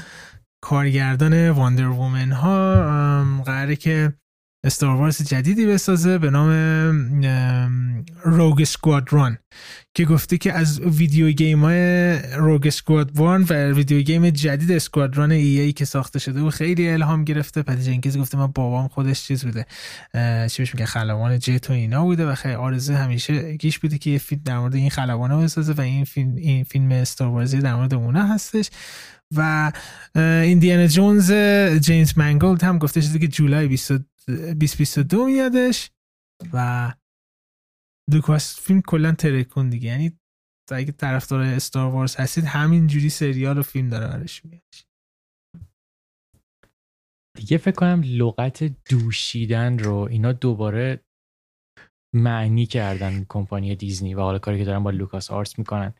کارگردان 0.62 1.50
Wonder 1.50 1.88
Woman 1.88 2.32
ها 2.32 3.42
قراره 3.44 3.76
که 3.76 4.12
Star 4.64 5.10
جدیدی 5.10 5.66
بسازه 5.66 6.18
به 6.18 6.30
نام 6.30 6.50
Rogue 8.24 8.64
Squadron 8.64 9.38
که 9.94 10.04
گفته 10.04 10.38
که 10.38 10.52
از 10.52 10.80
video 10.80 11.30
game 11.30 11.64
های 11.64 12.18
Rogue 12.36 12.70
Squadron 12.70 13.46
و 13.50 13.72
video 13.72 14.02
game 14.02 14.30
جدید 14.30 14.72
Squadron 14.72 15.32
EA 15.32 15.72
که 15.72 15.84
ساخته 15.84 16.18
شده 16.18 16.40
و 16.40 16.50
خیلی 16.50 16.88
الهام 16.88 17.24
گرفته. 17.24 17.62
پتی 17.62 17.82
جنکینز 17.82 18.18
گفته 18.18 18.38
من 18.38 18.46
بابام 18.46 18.88
خودش 18.88 19.22
چیز 19.22 19.44
بوده. 19.44 19.66
چی 20.48 20.62
بهش 20.62 20.74
میگه 20.74 20.86
خلبان 20.86 21.38
جت 21.38 21.70
و 21.70 21.72
اینا 21.72 22.04
بوده 22.04 22.26
و 22.26 22.34
خیلی 22.34 22.54
آرزه 22.54 22.94
همیشه 22.94 23.56
گیش 23.56 23.78
بوده 23.78 23.98
که 23.98 24.10
یه 24.10 24.18
فیلم 24.18 24.42
در 24.44 24.58
مورد 24.58 24.74
این 24.74 24.90
خلبانه 24.90 25.36
بسازه 25.36 25.72
و 25.72 25.80
این 25.80 26.04
فیلم 26.04 26.36
این 26.36 26.64
فیلم 26.64 26.92
استار 26.92 27.44
در 27.44 27.74
مورد 27.74 27.94
اونه 27.94 28.28
هستش. 28.28 28.70
و 29.36 29.72
ایندیانا 30.16 30.86
جونز 30.86 31.32
جیمز 31.80 32.18
منگولد 32.18 32.64
هم 32.64 32.78
گفته 32.78 33.00
شده 33.00 33.18
که 33.18 33.28
جولای 33.28 33.68
2022 34.28 35.26
میادش 35.26 35.90
و 36.52 36.92
لوکاس 38.12 38.60
فیلم 38.60 38.82
کلا 38.82 39.12
ترکون 39.12 39.70
دیگه. 39.70 39.88
یعنی 39.88 40.18
اگه 40.72 40.92
طرفدار 40.92 41.40
استار 41.40 41.92
وارز 41.92 42.16
هستید 42.16 42.44
همین 42.44 42.86
جوری 42.86 43.08
سریال 43.08 43.58
و 43.58 43.62
فیلم 43.62 43.88
داره 43.88 44.06
برش 44.06 44.44
میاد. 44.44 44.62
دیگه 47.36 47.58
فکر 47.58 47.74
کنم 47.74 48.02
لغت 48.04 48.64
دوشیدن 48.90 49.78
رو 49.78 49.94
اینا 49.94 50.32
دوباره 50.32 51.04
معنی 52.14 52.66
کردن 52.66 53.26
کمپانی 53.28 53.76
دیزنی 53.76 54.14
و 54.14 54.20
حالا 54.20 54.38
کاری 54.38 54.58
که 54.58 54.64
دارن 54.64 54.82
با 54.82 54.90
Lucas 54.90 55.30
Arts 55.30 55.58
می‌کنن. 55.58 55.94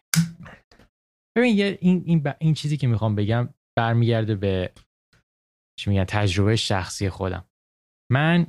ببین 1.36 1.76
این, 1.80 2.02
این, 2.06 2.32
این 2.40 2.54
چیزی 2.54 2.76
که 2.76 2.86
می‌خوام 2.86 3.14
بگم 3.14 3.54
برمیگرده 3.78 4.34
به 4.34 4.72
چی 5.78 5.90
میگن 5.90 6.04
تجربه 6.04 6.56
شخصی 6.56 7.10
خودم. 7.10 7.49
من 8.12 8.46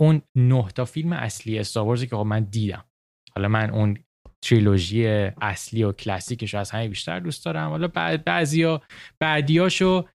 اون 0.00 0.22
نه 0.36 0.68
تا 0.68 0.84
فیلم 0.84 1.12
اصلی 1.12 1.58
Star 1.58 1.79
Wars 1.79 2.01
ی 2.01 2.06
که 2.06 2.16
خب 2.16 2.22
من 2.22 2.44
دیدم. 2.44 2.84
حالا 3.36 3.48
من 3.48 3.70
اون 3.70 3.98
تریلوژی 4.44 5.06
اصلی 5.40 5.82
و 5.82 5.92
کلاسیکش 5.92 6.54
از 6.54 6.70
همه 6.70 6.88
بیشتر 6.88 7.20
دوست 7.20 7.44
دارم. 7.44 7.70
حالا 7.70 7.88
بعضیا 8.26 8.82
بعدیاشو 9.20 10.08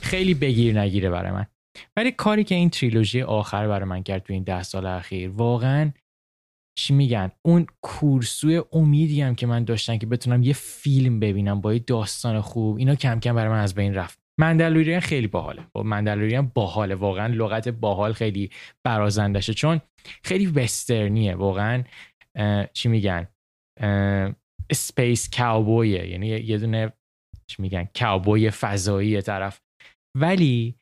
خیلی 0.00 0.34
بگیر 0.34 0.80
نگیره 0.80 1.10
برای 1.10 1.32
من. 1.32 1.46
ولی 1.96 2.12
کاری 2.12 2.44
که 2.44 2.54
این 2.54 2.70
تریلوژی 2.70 3.22
آخر 3.22 3.68
برای 3.68 3.88
من 3.88 4.02
کرد 4.02 4.22
تو 4.22 4.32
این 4.32 4.42
ده 4.42 4.62
سال 4.62 4.86
اخیر 4.86 5.30
واقعا 5.30 5.92
چی 6.78 6.94
میگن؟ 6.94 7.30
اون 7.44 7.66
کورسوی 7.82 8.62
امیدی 8.72 9.22
هم 9.22 9.34
که 9.34 9.46
من 9.46 9.64
داشتم 9.64 9.98
که 9.98 10.06
بتونم 10.06 10.42
یه 10.42 10.52
فیلم 10.52 11.20
ببینم 11.20 11.60
با 11.60 11.74
یه 11.74 11.78
داستان 11.78 12.40
خوب 12.40 12.76
اینا 12.76 12.94
کم 12.94 13.20
کم 13.20 13.34
برای 13.34 13.50
من 13.50 13.60
از 13.60 13.74
بین 13.74 13.94
رفت. 13.94 14.21
مندلوریان 14.40 15.00
خیلی 15.00 15.26
باحاله. 15.26 15.62
خب 15.62 15.82
مندلوریان 15.84 16.52
باحاله. 16.54 16.94
واقعا 16.94 17.26
لغت 17.26 17.68
باحال 17.68 18.12
خیلی 18.12 18.50
برازندشه. 18.86 19.54
چون 19.54 19.80
خیلی 20.24 20.46
وسترنیه. 20.46 21.34
واقعا 21.34 21.84
چی 22.72 22.88
میگن؟ 22.88 23.28
اسپیس 24.70 25.30
کاوبویه 25.30 26.08
یعنی 26.08 26.26
یه 26.26 26.58
دونه 26.58 26.92
چی 27.46 27.62
میگن؟ 27.62 27.88
کاوبوی 27.98 28.50
فضایی 28.50 29.22
طرف. 29.22 29.60
ولی 30.16 30.74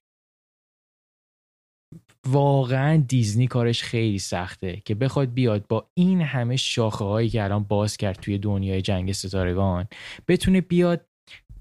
واقعا 2.26 2.96
دیزنی 2.96 3.46
کارش 3.46 3.82
خیلی 3.82 4.18
سخته 4.18 4.82
که 4.84 4.94
بخواد 4.94 5.34
بیاد 5.34 5.66
با 5.66 5.90
این 5.94 6.20
همه 6.20 6.56
شاخه 6.56 7.04
هایی 7.04 7.28
که 7.28 7.42
الان 7.42 7.64
باز 7.64 7.96
کرد 7.96 8.20
توی 8.20 8.38
دنیای 8.38 8.82
جنگ 8.82 9.12
ستارگان 9.12 9.88
بتونه 10.28 10.60
بیاد 10.60 11.06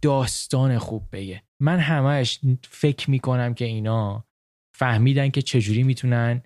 داستان 0.02 0.78
خوب 0.78 1.04
بگه. 1.12 1.44
من 1.60 1.80
همش 1.80 2.40
فکر 2.70 3.10
می‌کنم 3.10 3.54
که 3.54 3.66
اینا 3.66 4.26
فهمیدن 4.78 5.30
که 5.30 5.42
چجوری 5.42 5.84
می‌تونن 5.84 6.42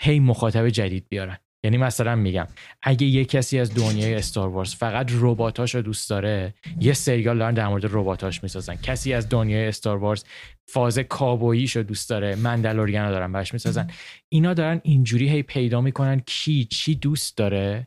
هی 0.00 0.20
مخاطب 0.20 0.68
جدید 0.68 1.06
بیارن. 1.08 1.36
یعنی 1.64 1.76
مثلا 1.76 2.16
میگم 2.16 2.46
اگه 2.82 3.06
یه 3.06 3.24
کسی 3.24 3.58
از 3.58 3.74
دنیای 3.74 4.14
استار 4.14 4.48
وارز 4.48 4.74
فقط 4.74 5.10
رباتاش 5.12 5.74
رو 5.74 5.82
دوست 5.82 6.10
داره 6.10 6.54
یه 6.80 6.92
سریال 6.92 7.38
دارن 7.38 7.54
در 7.54 7.68
مورد 7.68 7.84
رباتاش 7.84 8.42
می‌سازن. 8.42 8.76
کسی 8.76 9.12
از 9.12 9.28
دنیای 9.28 9.66
استار 9.66 9.96
وارز 9.96 10.24
فاز 10.68 10.98
کابوییش 10.98 11.76
رو 11.76 11.82
دوست 11.82 12.10
داره 12.10 12.34
مندلوریان 12.34 13.06
رو 13.06 13.10
دارن 13.10 13.32
براش 13.32 13.52
می‌سازن. 13.52 13.90
اینا 14.28 14.54
دارن 14.54 14.80
اینجوری 14.84 15.28
هی 15.28 15.42
پیدا 15.42 15.80
می‌کنن 15.80 16.22
کی 16.26 16.64
چی 16.64 16.94
دوست 16.94 17.36
داره 17.36 17.86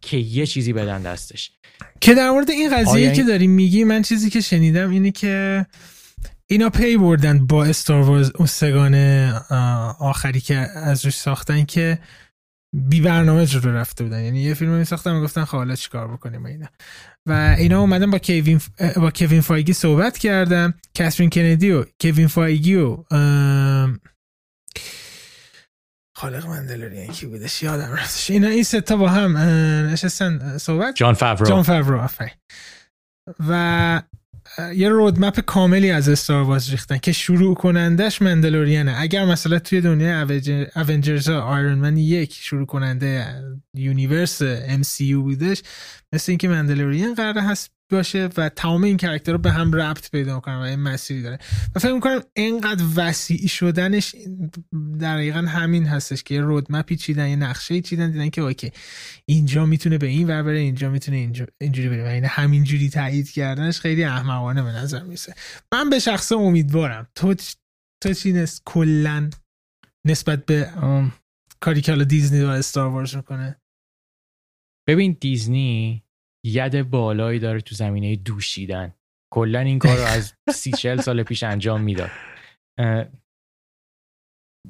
که 0.00 0.16
یه 0.16 0.46
چیزی 0.46 0.72
بدن 0.72 1.02
دستش. 1.02 1.50
که 2.00 2.14
در 2.14 2.30
مورد 2.30 2.50
این 2.50 2.76
قضیه 2.76 3.12
که 3.12 3.22
داری 3.22 3.46
میگی 3.46 3.84
من 3.84 4.02
چیزی 4.02 4.30
که 4.30 4.40
شنیدم 4.40 4.90
اینه 4.90 5.10
که 5.10 5.66
اینا 6.52 6.70
پی 6.70 6.96
بردن 6.96 7.46
با 7.46 7.64
استار 7.64 8.02
وارز 8.02 8.30
اون 8.34 8.46
سگان 8.46 8.94
آخری 9.98 10.40
که 10.40 10.54
از 10.56 11.04
روش 11.04 11.16
ساختن 11.16 11.64
که 11.64 11.98
بی 12.74 13.00
برنامه 13.00 13.46
جلو 13.46 13.72
رفته 13.72 14.04
بودن. 14.04 14.24
یعنی 14.24 14.40
یه 14.42 14.54
فیلم 14.54 14.70
می 14.70 14.84
ساختن 14.84 15.22
گفتن 15.22 15.44
خب 15.44 15.56
حالا 15.56 15.74
چیکار 15.74 16.12
بکنیم 16.12 16.46
اینا. 16.46 16.66
و 17.26 17.32
اینا 17.58 17.80
اومدن 17.80 18.10
با 18.10 18.18
کوین 18.18 18.60
با 18.96 19.10
کوین 19.10 19.40
فایگی 19.40 19.72
صحبت 19.72 20.18
کردن. 20.18 20.74
کاترین 20.98 21.30
کندی 21.30 21.70
و 21.70 21.84
کوین 22.00 22.26
فایگی 22.26 22.74
و 22.74 23.04
خالق 26.16 26.46
Mandalorian 26.46 27.06
کی 27.06 27.26
بودش؟ 27.26 27.62
یادم 27.62 27.92
رفتش. 27.92 28.30
اینا 28.30 28.48
این 28.48 28.62
سه 28.62 28.80
تا 28.80 28.96
با 28.96 29.08
هم 29.08 29.36
نشستن 29.88 30.58
صحبت. 30.58 30.96
جان 30.96 31.14
فاورو 31.14 31.46
جان 31.46 31.62
فاورو 31.62 32.08
و 33.48 34.02
یه 34.74 34.88
roadmap 34.88 35.40
کاملی 35.40 35.90
از 35.90 36.08
Star 36.08 36.60
ریختن 36.70 36.98
که 36.98 37.12
شروع 37.12 37.54
کنندش 37.54 38.22
Mandalorian 38.22 38.88
ـه 38.88 38.94
اگر 38.98 39.24
مثلا 39.24 39.58
توی 39.58 39.80
دنیای 39.80 40.12
Avengers 40.90 41.28
Iron 41.28 41.74
Man 41.74 41.96
یک 41.96 42.34
شروع 42.34 42.66
کننده 42.66 43.26
universe 43.74 44.42
MCU 44.42 45.14
بودش 45.14 45.62
مثل 46.14 46.32
اینکه 46.32 46.48
Mandalorian 46.48 47.14
قرار 47.14 47.38
هست 47.38 47.70
باشه 47.90 48.28
و 48.36 48.48
تمام 48.48 48.84
این 48.84 48.96
character 48.96 49.34
ها 49.34 49.38
به 49.38 49.50
هم 49.50 49.72
ربط 49.72 50.10
پیدا 50.10 50.34
می‌کنن 50.34 50.56
و 50.56 50.60
این 50.60 50.78
مسیری 50.78 51.22
داره. 51.22 51.38
و 51.74 51.78
فکر 51.78 51.92
می‌کنم 51.92 52.20
اینقدر 52.36 52.84
وسیعی 52.96 53.48
شدنش 53.48 54.14
دقیقا 55.00 55.38
همین 55.38 55.84
هستش 55.86 56.22
که 56.22 56.34
یه 56.34 56.40
roadmap 56.40 56.89
ی 56.89 56.96
چیدن 56.96 57.28
یه 57.28 57.36
نقشه 57.36 57.80
چیدن 57.80 58.10
دیدن 58.10 58.30
که 58.30 58.40
okay 58.40 58.72
اینجا 59.26 59.66
می‌تونه 59.66 59.98
به 59.98 60.06
این 60.06 60.28
ور 60.28 60.42
بره 60.42 60.58
اینجا 60.58 60.90
می‌تونه 60.90 61.16
اینجا 61.16 61.46
اینجوری 61.60 61.88
بره 61.88 62.04
و 62.04 62.06
این 62.06 62.24
همینجوری 62.24 62.88
تایید 62.88 63.30
کردنش 63.30 63.80
خیلی 63.80 64.04
احمقانه 64.04 64.62
به 64.62 64.72
نظر 64.72 65.02
میسه 65.02 65.34
من 65.72 65.90
به 65.90 65.98
شخص 65.98 66.32
امیدوارم. 66.32 67.08
تو 67.14 67.34
تو 68.02 68.14
چی 68.14 68.44
کلا 68.64 69.30
نسبت 70.06 70.46
به 70.46 70.70
کاری 71.60 71.80
که 71.80 71.92
حالا 71.92 72.04
دیزنی 72.04 72.42
و 72.42 72.46
استار 72.46 72.88
وارز 72.88 73.16
می‌کنه؟ 73.16 73.56
ببین 74.88 75.16
دیزنی 75.20 76.01
ید 76.44 76.90
بالایی 76.90 77.38
داره 77.38 77.60
تو 77.60 77.74
زمینه 77.74 78.16
دوشیدن. 78.16 78.94
کلا 79.34 79.60
این 79.60 79.78
کار 79.78 79.96
رو 79.96 80.04
از 80.04 80.34
سی 80.54 80.70
چل 80.70 81.00
سال 81.00 81.22
پیش 81.22 81.42
انجام 81.42 81.80
می‌داد. 81.80 82.10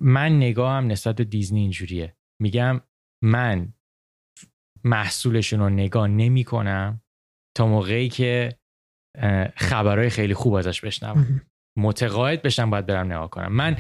من 0.01 0.37
نگاهم 0.37 0.87
نسبت 0.87 1.17
به 1.17 1.25
دیزنی 1.25 1.61
اینجوریه. 1.61 2.17
میگم 2.43 2.81
من 3.25 3.75
محصولشون 4.85 5.61
رو 5.61 5.69
نگاه 5.69 6.09
نمی 6.09 6.45
کنم 6.45 7.03
تا 7.57 7.67
موقعی 7.67 8.09
که 8.09 8.59
خبرهای 9.57 10.11
خیلی 10.11 10.35
خوب 10.35 10.55
ازش 10.55 10.81
بشنوم. 10.81 11.43
متقاعد 11.79 12.43
بشم 12.43 12.71
باید 12.71 12.87
برم 12.87 13.07
نگاه 13.07 13.31
کنم. 13.31 13.53
من 13.53 13.77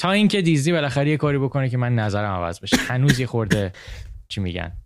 تا 0.00 0.10
اینکه 0.12 0.42
دیزنی 0.42 0.72
بالاخره 0.72 1.10
یه 1.10 1.16
کاری 1.16 1.38
بکنه 1.38 1.68
که 1.68 1.76
من 1.76 1.94
نظرم 1.94 2.32
عوض 2.32 2.60
بشه. 2.60 2.76
هنوز 2.76 3.20
یه 3.20 3.26
خورده 3.26 3.72
چی 4.28 4.40
میگن؟ 4.40 4.83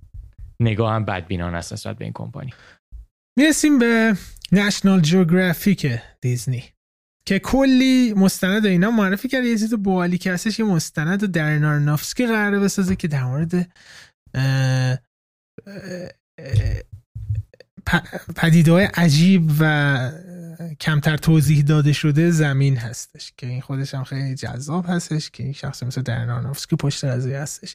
نگاه 0.60 0.94
هم 0.94 1.04
بدبینان 1.04 1.54
است 1.54 1.72
نسبت 1.72 1.96
به 1.96 2.04
این 2.04 2.12
کمپانی. 2.12 2.52
می‌رسیم 3.38 3.78
به 3.78 4.16
نشنال 4.52 5.00
جیوگرافیک 5.00 5.86
دیزنی 6.20 6.64
که 7.26 7.38
کلی 7.38 8.14
مستند 8.16 8.66
اینا 8.66 8.90
معرفی 8.90 9.28
کرد. 9.28 9.44
یه 9.44 9.58
چیز 9.58 9.74
بالی 9.74 10.18
که 10.18 10.32
هستش 10.32 10.58
یه 10.58 10.64
مستند 10.64 11.24
درن 11.24 11.64
آرنافسکی 11.64 12.26
قراره 12.26 12.58
بسازه 12.58 12.96
که 12.96 13.08
در 13.08 13.24
مورد 13.24 13.72
پدیده 18.36 18.72
های 18.72 18.84
عجیب 18.84 19.50
و 19.60 20.12
کمتر 20.80 21.16
توضیح 21.16 21.62
داده 21.62 21.92
شده 21.92 22.30
زمین 22.30 22.76
هستش 22.76 23.32
که 23.36 23.46
این 23.46 23.60
خودش 23.60 23.94
هم 23.94 24.04
خیلی 24.04 24.34
جذاب 24.34 24.84
هستش 24.88 25.30
که 25.30 25.42
این 25.42 25.52
شخص 25.52 25.82
مثل 25.82 26.02
دارن 26.02 26.30
آرنوفسکی 26.30 26.76
پشت 26.76 27.04
قضیه 27.04 27.38
هستش. 27.38 27.74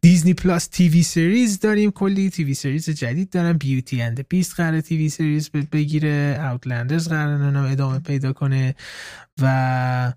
Disney 0.00 0.34
Plus 0.34 0.66
TV 0.66 1.02
series 1.02 1.60
داریم 1.60 1.90
کلی 1.90 2.30
TV 2.30 2.54
series 2.54 2.90
جدید 2.90 3.30
دارم 3.30 3.58
Beauty 3.58 4.02
and 4.02 4.28
Beast 4.28 4.54
قرار 4.54 4.80
TV 4.80 5.08
series 5.08 5.50
بگیره 5.50 6.48
Outlanders 6.50 7.08
قرار 7.08 7.56
ادامه 7.56 7.98
پیدا 7.98 8.32
کنه 8.32 8.74
و 9.40 10.12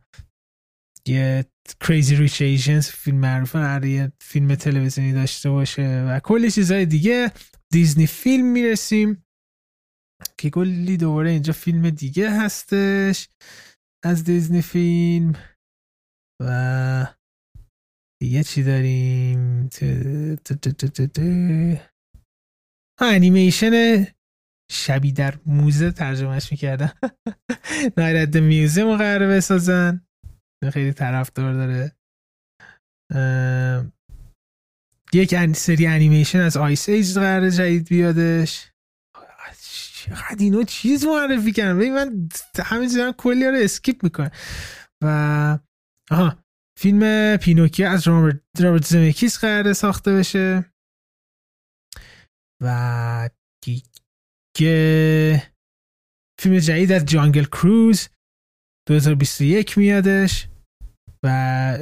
یه 1.08 1.46
Crazy 1.82 2.16
Rich 2.16 2.42
Asians 2.42 2.88
فیلم 2.88 3.18
معروفه 3.18 3.60
قراره 3.60 4.12
فیلم 4.20 4.56
تلویزیونی 4.56 5.14
داشته 5.14 5.50
باشه 5.50 6.06
و 6.10 6.20
کلی 6.20 6.52
چیزهای 6.52 6.86
دیگه. 6.86 7.32
دیزنی 7.72 8.08
فیلم 8.08 8.46
می‌رسیم. 8.46 9.25
که 10.38 10.50
کلی 10.50 10.98
دوباره 10.98 11.30
اینجا 11.30 11.54
فیلم 11.54 11.90
دیگه 11.90 12.32
هستش 12.32 13.30
از 14.06 14.24
دیزنی 14.24 14.62
فیلم 14.62 15.34
و 16.42 17.16
دیگه 18.22 18.44
چی 18.44 18.64
داریم؟ 18.64 19.70
انیمیشن 23.00 24.06
شبی 24.72 25.12
در 25.12 25.36
موزه 25.46 25.92
ترجمهش 25.92 26.52
می‌کردم 26.52 26.94
نایرد 27.98 28.38
میوزیم 28.38 28.98
قرار 28.98 29.28
بسازن. 29.28 30.08
خیلی 30.72 30.94
طرفدار 30.94 31.54
داره. 31.54 31.96
یک 35.14 35.54
سری 35.54 35.88
انیمیشن 35.88 36.40
از 36.40 36.58
Ice 36.58 36.90
Age 36.90 37.14
قرار 37.14 37.50
جدید 37.50 37.88
بیادش. 37.88 38.72
چقدر 40.06 40.36
اینو 40.40 40.64
چیز 40.64 41.06
معرفی 41.06 41.52
کردن؟ 41.52 41.90
من 41.90 42.30
همین 42.64 42.90
دارم 42.90 43.12
کلی 43.12 43.46
رو 43.46 43.56
skip 43.56 44.04
می‌کنم. 44.04 44.32
و 45.04 45.60
آها 46.12 46.38
فیلم 46.80 47.38
پینوکی 47.38 47.84
از 47.84 48.08
رابرت 48.08 48.86
زمکیس 48.86 49.38
قراره 49.40 49.74
ساخته 49.74 50.14
بشه. 50.14 50.66
و 52.62 53.30
دیگه 53.64 55.54
فیلم 56.40 56.60
جدید 56.60 56.92
از 56.92 57.06
Jungle 57.06 57.46
Cruise 57.46 58.10
2021 58.88 59.78
میادش. 59.78 60.48
و 61.26 61.78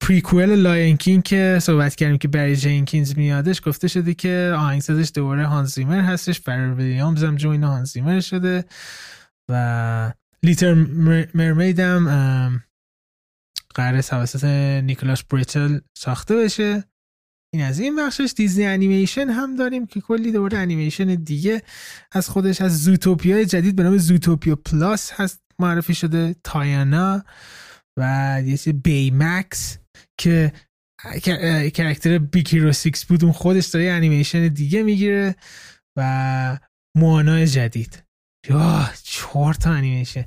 prequel 0.00 0.54
Lion 0.54 0.96
King 0.96 1.22
که 1.22 1.58
صحبت 1.62 1.94
کردیم 1.94 2.18
که 2.18 2.28
بری 2.28 2.56
جینکینز 2.56 3.16
میادش 3.16 3.60
گفته 3.64 3.88
شده 3.88 4.14
که 4.14 4.54
آهنگسازش 4.56 5.10
دوباره 5.14 5.46
هانس 5.46 5.69
زیمر 5.69 6.00
هستش 6.00 6.40
فرل 6.40 6.74
ویلیامز 6.74 7.24
هم 7.24 7.36
join 7.36 7.64
هانس 7.64 7.88
زیمر 7.88 8.20
شده 8.20 8.64
و 9.50 10.12
Little 10.42 10.74
Mermaid 11.34 11.80
هم 11.80 12.64
قرار 13.74 14.02
توسط 14.02 14.44
نیکلاس 14.84 15.22
بریتل 15.22 15.78
ساخته 15.98 16.36
بشه. 16.36 16.84
این 17.54 17.62
از 17.62 17.80
این 17.80 17.96
بخشش. 17.96 18.32
دیزنی 18.36 18.66
انیمیشن 18.66 19.28
هم 19.28 19.56
داریم 19.56 19.86
که 19.86 20.00
کلی 20.00 20.32
دوباره 20.32 20.58
انیمیشن 20.58 21.14
دیگه 21.14 21.62
از 22.12 22.28
خودش 22.28 22.60
از 22.60 22.82
Zootopia 22.82 23.44
جدید 23.44 23.76
به 23.76 23.82
نام 23.82 23.98
Zootopia 23.98 24.56
Plus 24.56 25.12
هست 25.12 25.40
معرفی 25.58 25.94
شده. 25.94 26.36
تیانا 26.44 27.24
و 27.98 28.42
یه 28.44 28.56
چیز 28.56 28.74
Baymax 28.74 29.78
که 30.20 30.52
character 31.74 32.18
Big 32.18 32.41
Hero 32.41 32.72
Six 32.72 33.04
بود 33.04 33.24
اون 33.24 33.32
خودش 33.32 33.66
داره 33.66 33.90
انیمیشن 33.90 34.48
دیگه 34.48 34.82
می‌گیره 34.82 35.34
و 35.98 36.58
Moana 36.96 37.44
جدید. 37.44 38.02
یا 38.48 38.90
چهار 39.02 39.54
تا 39.54 39.70
انیمیشن. 39.70 40.24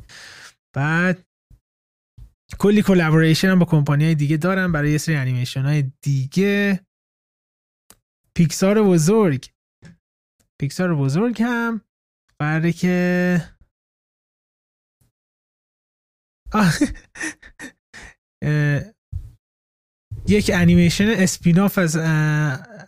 بعد 0.75 1.25
کلی 2.59 2.81
collaboration 2.81 3.47
هم 3.47 3.59
با 3.59 3.65
کمپانی 3.65 4.05
های 4.05 4.15
دیگه 4.15 4.37
دارن 4.37 4.71
برای 4.71 4.91
یه 4.91 4.97
سری 4.97 5.15
انیمیشن 5.15 5.61
های 5.61 5.91
دیگه. 6.01 6.79
پیکسار 8.35 8.83
بزرگ. 8.83 9.49
پیکسار 10.61 10.95
بزرگ 10.95 11.41
هم 11.41 11.81
برای 12.39 12.73
که 12.73 13.56
یک 20.27 20.51
انیمیشن 20.53 21.07
spin-off 21.07 21.77
از 21.77 21.97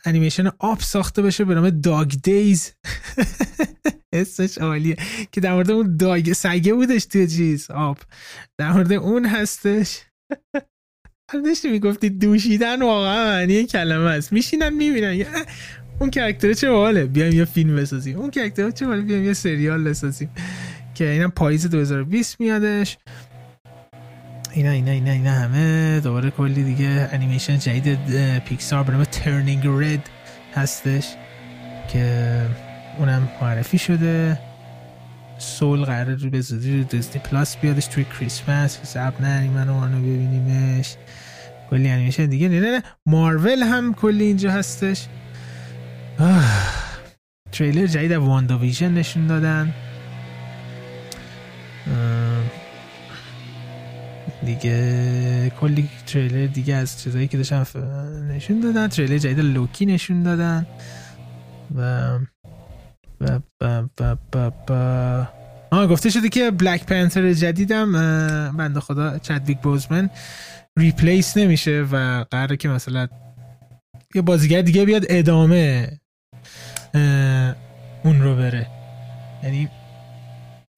انیمیشن 0.06 0.50
Up 0.60 0.82
ساخته 0.82 1.22
بشه 1.22 1.46
به 1.46 1.56
نام 1.56 1.70
Dug 1.70 2.14
Days. 2.24 2.74
اسمش 4.14 4.58
عالیه. 4.58 4.96
که 5.32 5.42
در 5.42 5.54
مورد 5.54 5.72
اون 5.72 5.98
Dug 5.98 6.34
سگه 6.34 6.74
بودش 6.74 7.06
توی 7.06 7.28
چیز 7.28 7.72
Up 7.72 8.00
در 8.58 8.72
مورد 8.72 8.94
اون 8.94 9.26
هستش. 9.26 10.00
داشتی 11.46 11.70
می‌گفتی 11.70 12.10
دوشیدن 12.10 12.82
واقعا 12.82 13.26
معنی 13.26 13.66
کلمه 13.66 14.10
است. 14.10 14.34
میشینن 14.34 14.74
می‌بینن. 14.74 15.26
اون 16.00 16.10
character 16.10 16.49
ـه 16.49 16.54
چه 16.54 16.72
باحاله 16.72 17.06
بیایم 17.06 17.34
یه 17.34 17.46
فیلم 17.46 17.76
بسازیم. 17.76 18.18
اون 18.18 18.32
character 18.32 18.68
ـه 18.68 18.72
چه 18.72 18.88
باحاله 18.88 19.02
بیایم 19.02 19.24
یه 19.24 19.34
سریال 19.34 19.84
بسازیم. 19.84 20.30
که 20.96 21.10
اینم 21.10 21.32
پاییز 21.32 21.70
2020 21.70 22.40
میادش. 22.40 22.98
اینا 24.52 24.72
اینا 24.72 24.92
اینا 24.92 25.12
اینا 25.12 25.32
همه. 25.32 26.00
دوباره 26.00 26.30
کلی 26.32 26.64
دیگه 26.64 27.10
انیمیشن 27.12 27.60
جدید 27.60 28.40
پیکسار 28.40 28.84
به 28.84 28.92
نام 28.94 29.04
Turning 29.04 29.68
Red 29.68 30.10
هستش 30.56 31.08
که 31.94 32.46
اونم 32.98 33.30
معرفی 33.42 33.78
شده. 33.78 34.40
Soul 35.38 35.84
قرار 35.84 36.16
رو 36.16 36.30
به 36.30 36.42
زودی 36.42 36.78
رو 36.78 36.84
Disney 36.84 37.22
Plus 37.22 37.58
بیادش 37.58 37.86
توی 37.86 38.06
کریسمس 38.20 38.94
زب 38.94 39.14
نه 39.22 39.50
من 39.50 39.68
رو 39.68 40.00
ببینیمش. 40.00 40.96
کلی 41.70 41.90
انیمیشن 41.90 42.26
دیگه. 42.26 42.50
نه 42.50 42.60
نه 42.60 42.84
مارول 43.06 43.64
هم 43.64 43.94
کلی 43.94 44.24
اینجا 44.24 44.52
هستش. 44.52 45.08
تریلر 47.52 47.88
جدید 47.88 48.12
WandaVision 48.12 48.94
نشون 48.94 49.28
دادن. 49.28 49.74
دیگه 54.46 55.52
کلی 55.62 55.90
تریلر 56.08 56.48
دیگه 56.48 56.76
از 56.76 57.02
چیزایی 57.02 57.28
که 57.28 57.38
داشتن 57.38 57.66
نشون 58.32 58.60
دادن 58.60 58.88
تریلر 58.88 59.18
جدید 59.18 59.40
لوکی 59.40 59.86
نشون 59.86 60.24
دادن. 60.24 60.66
و 61.76 61.82
و 63.22 63.40
و 63.62 63.84
و 64.00 64.16
و 64.36 64.52
و 64.70 65.26
آه 65.72 65.88
گفته 65.88 66.10
شده 66.10 66.30
که 66.30 66.52
بلک 66.52 66.86
پنتر 66.86 67.34
جدیدم 67.34 67.92
بنده 68.58 68.80
خدا 68.80 69.18
چدویک 69.18 69.60
بوزمن 69.62 70.10
ریپلیس 70.78 71.38
نمیشه 71.38 71.86
و 71.92 72.26
قراره 72.32 72.58
که 72.58 72.70
مثلا 72.70 73.08
یه 74.16 74.22
بازیگر 74.22 74.62
دیگه 74.62 74.86
بیاد 74.86 75.06
ادامه 75.10 75.98
اون 78.04 78.22
رو 78.22 78.36
بره. 78.36 78.68
یعنی 79.44 79.70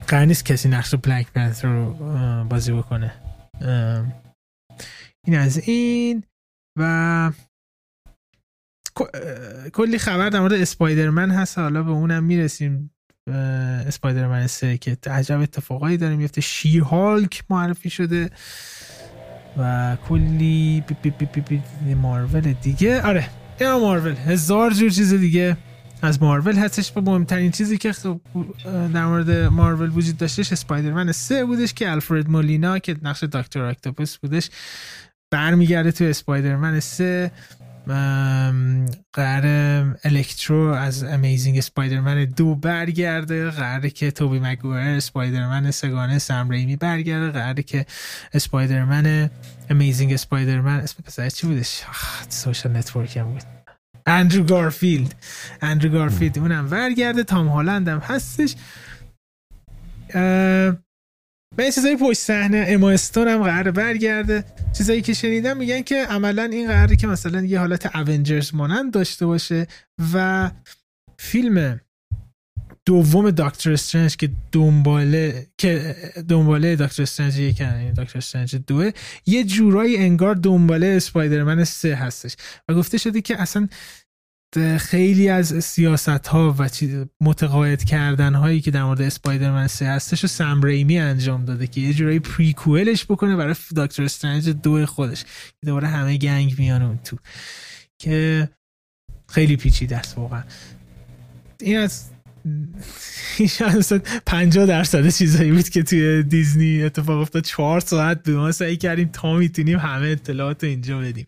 قرار 0.06 0.24
نیست 0.24 0.44
کسی 0.44 0.68
نقش 0.68 0.94
بلک 0.94 1.32
پنتر 1.32 1.68
رو 1.68 1.94
بازی 2.44 2.72
بکنه. 2.72 3.12
این 5.24 5.36
از 5.36 5.58
این 5.58 6.24
و 6.78 7.32
کلی 9.72 9.98
خبر 9.98 10.28
در 10.28 10.40
مورد 10.40 10.52
اسپایدرمن 10.52 11.30
هست. 11.30 11.58
حالا 11.58 11.82
به 11.82 11.90
اونم 11.90 12.24
می‌رسیم. 12.24 12.90
اسپایدرمن 13.86 14.46
سه 14.46 14.78
که 14.78 14.98
عجب 15.06 15.40
اتفاقایی 15.40 15.96
داره 15.96 16.16
میفته 16.16 16.40
شیر 16.40 16.82
هالک 16.82 17.44
معرفی 17.50 17.90
شده 17.90 18.30
و 19.58 19.96
کلی 20.08 20.84
بی 21.02 21.10
بی 21.10 21.40
بی 21.40 21.94
مارول 21.94 22.52
دیگه. 22.52 23.02
آره 23.02 23.28
یا 23.60 23.78
مارول. 23.78 24.12
هزار 24.12 24.72
جور 24.72 24.90
چیز 24.90 25.14
دیگه. 25.14 25.56
از 26.02 26.22
مارول 26.22 26.56
هستش. 26.56 26.92
و 26.96 27.00
مهمترین 27.00 27.50
چیزی 27.50 27.78
که 27.78 27.92
خب 27.92 28.20
در 28.64 29.06
مورد 29.06 29.30
مارول 29.30 29.90
وجود 29.90 30.16
داشتش 30.16 30.52
اسپایدرمن 30.52 31.12
سه 31.12 31.44
بودش 31.44 31.74
که 31.74 31.90
الفرد 31.90 32.28
مولینا 32.28 32.78
که 32.78 32.96
نقش 33.02 33.24
دکتر 33.24 33.60
اکتوپوس 33.60 34.16
بودش 34.16 34.50
برمیگرده 35.30 35.92
تو 35.92 36.04
اسپایدرمن 36.04 36.80
سه. 36.80 37.30
قرار 39.12 39.98
الکترو 40.04 40.58
از 40.58 41.04
امیزینگ 41.04 41.58
اسپایدرمن 41.58 42.24
دو 42.24 42.54
برگرده. 42.54 43.50
قراره 43.50 43.90
که 43.90 44.10
توبی 44.10 44.38
مگویر 44.38 44.80
اسپایدرمن 44.80 45.70
سگانه 45.70 46.18
سم 46.18 46.50
ریمی 46.50 46.76
برگرده. 46.76 47.30
قراره 47.30 47.62
که 47.62 47.86
اسپایدرمن 48.32 49.30
امیزینگ 49.70 50.12
اسپایدرمن 50.12 50.80
اسم 50.80 51.02
پسر 51.02 51.30
چی 51.30 51.46
بودش؟ 51.46 51.82
Social 52.28 52.76
Network 52.76 53.16
هم 53.16 53.24
بود. 53.24 53.61
اندرو 54.06 54.44
گارفیلد. 54.44 55.14
اندرو 55.62 55.90
گارفیلد 55.90 56.38
اونم 56.38 56.68
برگرده. 56.68 57.24
تام 57.24 57.48
هالند 57.48 57.88
هم 57.88 57.98
هستش. 57.98 58.54
من 61.58 61.70
چیزایی 61.74 61.96
پشت 61.96 62.18
صحنه. 62.18 62.64
اما 62.68 62.90
استون 62.90 63.28
هم 63.28 63.42
قرار 63.42 63.70
برگرده. 63.70 64.44
چیزایی 64.78 65.02
که 65.02 65.14
شنیدم 65.14 65.56
میگن 65.56 65.82
که 65.82 66.06
عملا 66.06 66.42
این 66.42 66.68
قراره 66.68 66.96
که 66.96 67.06
مثلا 67.06 67.40
یه 67.40 67.58
حالت 67.58 67.96
Avengers 67.96 68.54
مانند 68.54 68.92
داشته 68.92 69.26
باشه 69.26 69.66
و 70.14 70.50
فیلم 71.18 71.80
دوم 72.86 73.30
Doctor 73.30 73.72
Strange 73.72 74.16
که 74.16 74.30
دنباله 74.52 75.46
که 75.58 75.96
دنباله 76.28 76.76
Doctor 76.76 77.02
Strange 77.02 77.38
یک 77.38 77.62
دکتر 77.96 78.18
استرنج 78.18 78.56
دوه 78.56 78.90
یه 79.26 79.44
جورایی 79.44 79.96
انگار 79.96 80.34
دنباله 80.34 80.86
اسپایدرمن 80.86 81.64
سه 81.64 81.94
هستش. 81.94 82.36
و 82.68 82.74
گفته 82.74 82.98
شده 82.98 83.20
که 83.20 83.42
اصلا 83.42 83.68
خیلی 84.78 85.28
از 85.28 85.64
سیاست 85.64 86.26
ها 86.26 86.56
و 86.58 86.68
متقاعد 87.20 87.84
کردن 87.84 88.34
هایی 88.34 88.60
که 88.60 88.70
در 88.70 88.84
مورد 88.84 89.02
اسپایدرمن 89.02 89.66
سه 89.66 89.86
هستش 89.86 90.24
و 90.24 90.26
سم 90.26 90.62
ریمی 90.62 90.98
انجام 90.98 91.44
داده 91.44 91.66
که 91.66 91.80
یه 91.80 91.94
جورایی 91.94 92.18
پریکوئلش 92.18 93.04
بکنه 93.04 93.36
برای 93.36 93.54
دکتر 93.76 94.02
استرنج 94.02 94.48
دو 94.48 94.86
خودش 94.86 95.24
که 95.24 95.66
دوباره 95.66 95.88
همه 95.88 96.16
گنگ 96.16 96.54
میان 96.58 96.82
اون 96.82 96.98
تو. 97.04 97.16
که 97.98 98.48
خیلی 99.28 99.56
پیچیده 99.56 99.96
است 99.96 100.18
واقعا. 100.18 100.42
این 101.60 101.78
از 101.78 102.11
50 104.26 104.66
درصد 104.66 105.08
چیزایی 105.08 105.52
بود 105.52 105.68
که 105.68 105.82
توی 105.82 106.22
دیزنی 106.22 106.82
اتفاق 106.82 107.20
افتاد. 107.20 107.42
چهار 107.42 107.80
ساعت 107.80 108.22
به 108.22 108.36
ما 108.36 108.52
سعی 108.52 108.76
کردیم 108.76 109.08
تا 109.08 109.36
می‌تونیم 109.36 109.78
همه 109.78 110.06
اطلاعات 110.06 110.64
اینجا 110.64 110.98
بدیم. 110.98 111.26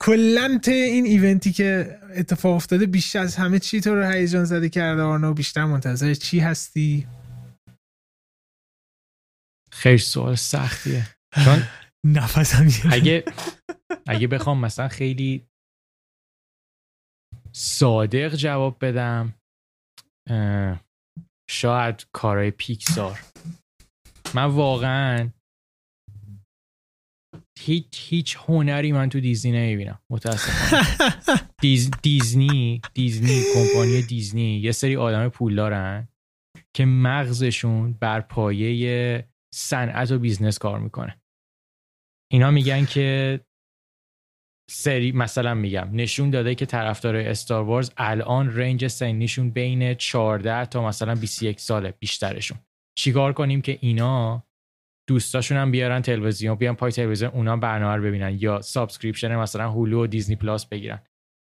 کلا 0.00 0.60
این 0.66 1.04
ایونتی 1.04 1.52
که 1.52 1.98
اتفاق 2.14 2.54
افتاده 2.54 2.86
بیشتر 2.86 3.18
از 3.18 3.36
همه 3.36 3.58
چی 3.58 3.80
تو 3.80 3.94
رو 3.94 4.10
هیجان 4.10 4.44
زده 4.44 4.68
کرده 4.68 5.02
آرنو. 5.02 5.34
بیشتر 5.34 5.64
منتظر 5.64 6.14
چی 6.14 6.40
هستی؟ 6.40 7.06
خیلی 9.72 9.98
سوال 9.98 10.34
سختیه. 10.34 11.06
چون 11.44 11.62
نفسم 12.04 12.90
اگه 12.90 13.24
اگه 14.06 14.26
بخوام 14.26 14.60
مثلا 14.60 14.88
خیلی 14.88 15.46
صادق 17.52 18.34
جواب 18.34 18.84
بدم 18.84 19.34
شاید 21.50 22.06
کارهای 22.12 22.50
پیکسار. 22.50 23.20
من 24.34 24.44
واقعا 24.44 25.30
هیچ 27.58 28.06
هیچ 28.08 28.36
هنری 28.40 28.92
من 28.92 29.08
تو 29.08 29.20
دیزنی 29.20 29.52
نمی‌بینم 29.52 29.98
متاسفانه. 30.10 30.82
دیز، 31.62 31.90
دیزنی 32.02 32.80
دیزنی 32.94 33.42
کمپانی 33.54 34.02
دیزنی 34.02 34.58
یه 34.58 34.72
سری 34.72 34.96
آدم 34.96 35.28
پول 35.28 35.54
دارن 35.54 36.08
که 36.76 36.84
مغزشون 36.84 37.92
بر 37.92 38.20
پایه 38.20 39.28
صنعت 39.54 40.10
و 40.10 40.18
business 40.18 40.58
کار 40.58 40.78
می‌کنه. 40.78 41.20
اینا 42.32 42.50
میگن 42.50 42.84
که 42.84 43.40
سری 44.72 45.12
مثلا 45.12 45.54
میگم 45.54 45.88
نشون 45.92 46.30
داده 46.30 46.54
که 46.54 46.66
طرفدار 46.66 47.16
Star 47.16 47.64
Wars 47.64 47.90
الان 47.96 48.56
range 48.56 48.86
سنیشون 48.86 49.50
بین 49.50 49.94
14 49.94 50.66
تا 50.66 50.86
مثلا 50.86 51.14
21 51.14 51.60
ساله 51.60 51.94
بیشترشون. 51.98 52.58
چیکار 52.98 53.32
کنیم 53.32 53.62
که 53.62 53.78
اینا 53.80 54.44
دوستاشون 55.08 55.58
هم 55.58 55.70
بیارن 55.70 56.02
تلویزیون 56.02 56.54
بیان 56.54 56.74
پای 56.74 56.92
تلویزیون 56.92 57.30
اونا 57.30 57.56
برنامه 57.56 57.96
رو 57.96 58.02
ببینن 58.02 58.36
یا 58.40 58.60
subscription 58.60 59.36
مثلا 59.36 59.70
Hulu 59.70 60.04
و 60.04 60.06
Disney 60.06 60.36
Plus 60.36 60.66
بگیرن. 60.66 61.02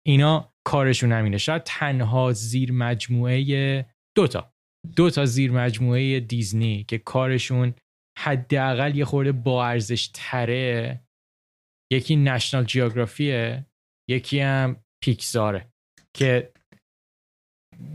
اینا 0.08 0.53
کارشون 0.67 1.12
همینه. 1.12 1.38
شاید 1.38 1.63
تنها 1.63 2.32
زیر 2.32 2.71
مجموعه 2.71 3.86
دوتا 4.15 4.53
دو 4.95 5.10
تا 5.10 5.25
زیر 5.25 5.51
مجموعه 5.51 6.19
دیزنی 6.19 6.84
که 6.84 6.97
کارشون 6.97 7.73
حداقل 8.17 8.95
یه 8.95 9.05
خورده 9.05 9.32
با 9.32 9.65
ارزش 9.65 10.10
تره 10.13 11.01
یکی 11.91 12.15
نشنال 12.15 12.63
جیوگرافیه 12.63 13.65
یکی 14.10 14.39
هم 14.39 14.84
پیکساره 15.04 15.71
که 16.13 16.54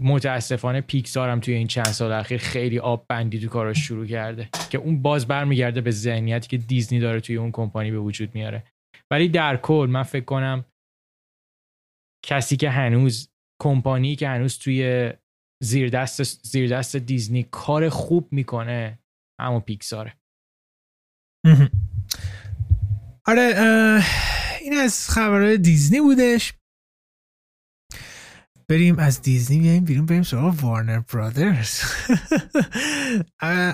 متاسفانه 0.00 0.80
پیکسار 0.80 1.28
هم 1.28 1.40
توی 1.40 1.54
این 1.54 1.66
چند 1.66 1.86
سال 1.86 2.12
اخیر 2.12 2.38
خیلی 2.38 2.78
آب 2.78 3.06
بندی 3.08 3.40
تو 3.40 3.48
کاراش 3.48 3.78
شروع 3.78 4.06
کرده. 4.06 4.48
که 4.70 4.78
اون 4.78 5.02
باز 5.02 5.26
برمیگرده 5.26 5.80
به 5.80 5.90
ذهنیتی 5.90 6.48
که 6.48 6.56
دیزنی 6.56 7.00
داره 7.00 7.20
توی 7.20 7.36
اون 7.36 7.52
کمپانی 7.52 7.90
به 7.90 7.98
وجود 7.98 8.34
میاره. 8.34 8.64
ولی 9.10 9.28
در 9.28 9.56
کل 9.56 9.88
من 9.90 10.02
فکر 10.02 10.24
کنم 10.24 10.64
کسی 12.26 12.56
که 12.56 12.70
هنوز 12.70 13.28
کمپانی 13.62 14.16
که 14.16 14.28
هنوز 14.28 14.58
توی 14.58 15.12
زیر 15.62 15.88
دست, 15.88 16.22
زیر 16.22 16.76
دست 16.78 16.96
دیزنی 16.96 17.42
کار 17.42 17.88
خوب 17.88 18.32
می‌کنه 18.32 18.98
اما 19.40 19.60
پیکساره 19.60 20.16
آره 23.26 24.02
این 24.60 24.78
از 24.78 25.08
خبرهای 25.10 25.58
دیزنی 25.58 26.00
بودش. 26.00 26.52
بریم 28.68 28.98
از 28.98 29.22
دیزنی 29.22 29.58
بیایم 29.58 29.84
بیرون 29.84 30.06
بریم 30.06 30.22
سراغ 30.22 30.64
وارنر 30.64 31.00
برادرز 31.12 31.80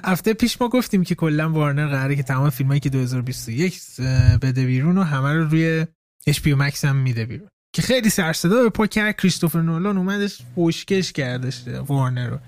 هفته 0.04 0.34
پیش 0.34 0.60
ما 0.60 0.68
گفتیم 0.68 1.04
که 1.04 1.14
کلا 1.14 1.52
وارنر 1.52 1.88
قراره 1.88 2.16
که 2.16 2.22
تمام 2.22 2.50
فیلمایی 2.50 2.80
که 2.80 2.90
2021 2.90 3.80
بده 4.42 4.66
بیرون 4.66 4.98
و 4.98 5.02
همه 5.02 5.32
رو 5.32 5.44
روی 5.44 5.86
HBO 6.30 6.58
Max 6.60 6.84
هم 6.84 6.96
میده 6.96 7.26
بیرون. 7.26 7.48
که 7.72 7.82
خیلی 7.82 8.10
سرصدا 8.10 8.62
به 8.62 8.68
پا 8.68 8.86
کرد. 8.86 9.16
کریستوفر 9.16 9.62
نولان 9.62 9.98
اومدش 9.98 10.38
پشکش 10.56 11.12
کردش 11.12 11.68
وارنر 11.68 12.28
رو. 12.28 12.38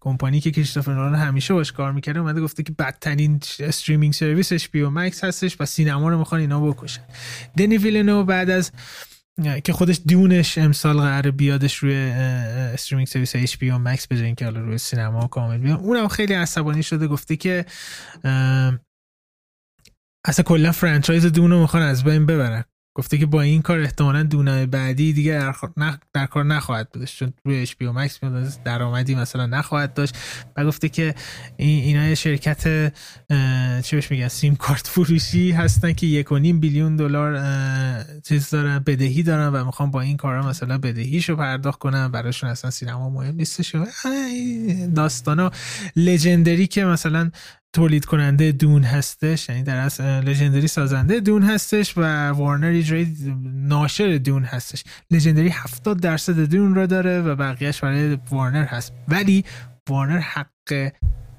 کمپانی 0.00 0.40
که 0.40 0.50
کریستوفر 0.50 0.94
نولان 0.94 1.14
همیشه 1.14 1.54
باش 1.54 1.72
کار 1.72 1.92
می‌کرده 1.92 2.20
اومده 2.20 2.40
گفته 2.40 2.62
که 2.62 2.72
بدترین 2.72 3.40
streaming 3.60 4.14
service 4.14 4.68
HBO 4.68 4.82
Max 4.82 5.24
هستش 5.24 5.56
و 5.60 5.66
سینما 5.66 6.08
رو 6.08 6.18
می‌خوان 6.18 6.40
اینا 6.40 6.60
بکشن. 6.60 7.02
دنی 7.56 7.78
ویلنوو 7.78 8.24
بعد 8.24 8.50
از 8.50 8.72
که 9.64 9.72
خودش 9.72 10.00
Dune 10.06 10.41
ش 10.41 10.58
امسال 10.58 10.96
قرار 10.96 11.30
بیادش 11.30 11.76
روی 11.76 11.94
streaming 11.94 13.08
service 13.08 13.56
HBO 13.56 13.70
Max 13.70 14.06
به 14.06 14.24
اینکه 14.24 14.44
حالا 14.44 14.60
روی 14.60 14.78
سینما 14.78 15.26
کامل 15.26 15.58
بیاد. 15.58 15.78
اونم 15.78 16.08
خیلی 16.08 16.34
عصبانی 16.34 16.82
شده 16.82 17.06
گفته 17.06 17.36
که 17.36 17.64
اصلا 20.24 20.42
کلا 20.44 20.72
franchise 20.72 21.26
Dune 21.26 21.50
رو 21.50 21.60
می‌خوان 21.60 21.82
از 21.82 22.04
بین 22.04 22.26
ببرن. 22.26 22.64
گفته 22.94 23.18
که 23.18 23.26
با 23.26 23.42
این 23.42 23.62
کار 23.62 23.80
احتمالا 23.80 24.22
Dune 24.22 24.66
بعدی 24.66 25.12
دیگه 25.12 25.32
در, 25.32 25.98
در 26.12 26.26
کار 26.26 26.44
نخواهد 26.44 26.90
بودش. 26.90 27.18
چون 27.18 27.32
روی 27.44 27.58
HBO 27.58 27.86
Max 27.86 28.20
درآمدی 28.64 29.14
مثلا 29.14 29.46
نخواهد 29.46 29.94
داشت. 29.94 30.18
و 30.56 30.64
گفته 30.64 30.88
که 30.88 31.14
این 31.56 31.84
اینا 31.84 32.08
یه 32.08 32.14
شرکت 32.14 32.92
چی 33.82 33.96
بهش 33.96 34.10
میگن؟ 34.10 34.28
سیم 34.28 34.56
کارت 34.56 34.86
فروشی 34.86 35.50
هستن 35.50 35.92
که 35.92 36.06
یک 36.06 36.32
و 36.32 36.38
نیم 36.38 36.60
بیلیون 36.60 36.96
دلار 36.96 37.40
چیز 38.24 38.50
دارن 38.50 38.78
بدهی 38.78 39.22
دارن 39.22 39.48
و 39.48 39.64
می‌خوام 39.64 39.90
با 39.90 40.00
این 40.00 40.16
کارا 40.16 40.48
مثلا 40.48 40.78
بدهیشو 40.78 41.36
پرداخت 41.36 41.78
کنن. 41.78 42.08
براشون 42.08 42.50
اصلا 42.50 42.70
سینما 42.70 43.10
مهم 43.10 43.34
نیستش. 43.34 43.76
داستانا 44.94 45.50
لژندری 45.96 46.66
که 46.66 46.84
مثلا 46.84 47.30
تولید 47.72 48.04
کننده 48.04 48.52
دون 48.52 48.82
هستش 48.82 49.48
یعنی 49.48 49.62
در 49.62 49.76
اصل 49.76 50.04
لژندری 50.04 50.68
سازنده 50.68 51.20
دون 51.20 51.42
هستش 51.42 51.98
و 51.98 52.30
وارنر 52.30 52.72
اجرای 52.76 53.06
ناشر 53.44 54.18
دون 54.24 54.44
هستش. 54.44 54.84
لژندری 55.10 55.48
70 55.48 56.00
درصد 56.00 56.40
دون 56.40 56.74
را 56.74 56.86
داره 56.86 57.20
و 57.20 57.36
بقیهش 57.36 57.80
برای 57.80 58.18
وارنر 58.30 58.64
هست. 58.64 58.92
ولی 59.08 59.44
وارنر 59.88 60.18
حق 60.18 60.92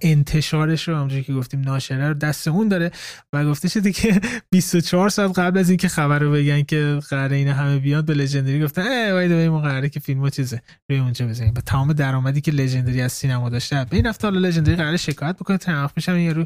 انتشارش 0.03 0.87
رو 0.87 0.95
همونجوری 0.95 1.23
که 1.23 1.33
گفتیم 1.33 1.61
ناشره 1.61 2.07
رو 2.07 2.13
دست 2.13 2.47
اون 2.47 2.67
داره 2.67 2.91
و 3.33 3.45
گفته 3.45 3.67
شده 3.67 3.91
که 3.91 4.21
24 4.51 5.09
ساعت 5.09 5.39
قبل 5.39 5.59
از 5.59 5.69
اینکه 5.69 5.87
خبر 5.87 6.19
رو 6.19 6.31
بگن 6.31 6.63
که 6.63 6.99
قراره 7.09 7.35
اینا 7.35 7.53
همه 7.53 7.79
بیاد 7.79 8.05
به 8.05 8.13
لژندری 8.13 8.63
گفتن 8.63 8.81
ای 8.81 9.11
وای 9.11 9.49
ما 9.49 9.59
قراره 9.59 9.89
که 9.89 9.99
فیلمو 9.99 10.29
چیزه 10.29 10.61
روی 10.89 10.99
اونجا 10.99 11.27
بزنیم. 11.27 11.53
با 11.53 11.61
تمام 11.61 11.93
درآمدی 11.93 12.41
که 12.41 12.51
لژندری 12.51 13.01
از 13.01 13.11
سینما 13.11 13.49
داشته 13.49 13.85
به 13.89 13.95
این 13.95 14.05
هفته 14.05 14.27
حالا 14.27 14.39
لژندری 14.39 14.75
قراره 14.75 14.97
شکایت 14.97 15.35
بکنه. 15.35 15.57
تناخ 15.57 15.91
میشم 15.95 16.17
یارو 16.17 16.45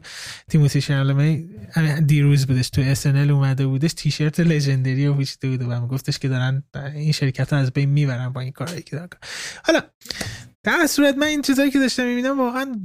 تیموتی 0.50 0.82
شالمه 0.82 1.43
دیروز 2.06 2.48
بودش 2.48 2.70
تو 2.70 2.82
اس 2.82 3.06
اومده 3.06 3.67
بودش 3.67 3.93
تیشرت 3.93 4.39
لژندری 4.39 5.08
رو 5.08 5.13
پوشیده 5.13 5.50
بود 5.50 5.62
و 5.62 5.88
گفتش 5.88 6.20
که 6.20 6.28
دارن 6.28 6.63
این 6.96 7.12
شرکت 7.12 7.54
ها 7.54 7.60
از 7.60 7.72
بین 7.72 7.89
می‌برن 7.89 8.30
با 8.30 8.41
این 8.41 8.52
کارهایی 8.52 8.82
که 8.82 8.96
دارن 8.96 9.10
حالا 9.63 9.82
در 10.67 10.88
صورت 10.88 11.17
من 11.17 11.27
این 11.27 11.41
چیزایی 11.41 11.71
که 11.71 11.80
داشتم 11.80 12.06
می‌بینم 12.06 12.39
واقعا 12.39 12.75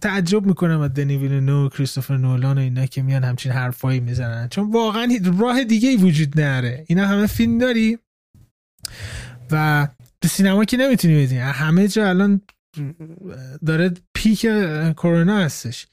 تعجب 0.00 0.46
می‌کنم 0.46 0.80
از 0.80 0.94
دنی 0.94 1.16
ویلنو 1.16 1.68
کریستوفر 1.68 2.16
نولان 2.16 2.58
و 2.58 2.60
اینا 2.60 2.86
که 2.86 3.02
میان 3.02 3.24
همچین 3.24 3.52
حرفایی 3.52 4.00
می‌زنن. 4.00 4.48
چون 4.48 4.70
واقعا 4.70 5.08
راه 5.38 5.64
دیگه 5.64 5.88
ای 5.88 5.96
وجود 5.96 6.40
نره 6.40 6.84
اینا 6.88 7.06
همه 7.06 7.26
فیلم 7.26 7.58
داری 7.58 7.98
و 9.50 9.88
به 10.20 10.28
سینما 10.28 10.64
که 10.64 10.76
نمی‌تونی 10.76 11.24
بدین 11.24 11.38
همه 11.38 11.88
جا 11.88 12.08
الان 12.08 12.40
داره 13.66 13.90
پیک 14.14 14.40
کرونا 14.96 15.38
هستش. 15.38 15.86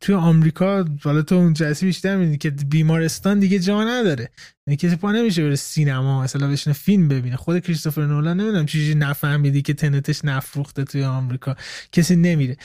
توی 0.00 0.14
آمریکا 0.14 0.84
حالا 1.02 1.22
تو 1.22 1.34
اون 1.34 1.52
جلسه 1.52 1.86
بیشتر 1.86 2.34
که 2.34 2.50
بیمارستان 2.50 3.38
دیگه 3.38 3.58
جا 3.58 3.84
نداره. 3.84 4.30
کسی 4.70 4.96
پا 4.96 5.12
نمیشه 5.12 5.42
بره 5.42 5.56
سینما 5.56 6.22
مثلا 6.22 6.48
بشینه 6.48 6.74
فیلم 6.74 7.08
ببینه. 7.08 7.36
خود 7.36 7.58
کریستوفر 7.58 8.06
نولان 8.06 8.40
نمی‌دونم 8.40 8.66
چیزی 8.66 8.94
نفهمیدی 8.94 9.62
که 9.62 9.74
Tenet 9.74 10.10
ش 10.10 10.24
نفروخته 10.24 10.84
توی 10.84 11.04
آمریکا. 11.04 11.56
کسی 11.92 12.16
نمیره. 12.16 12.56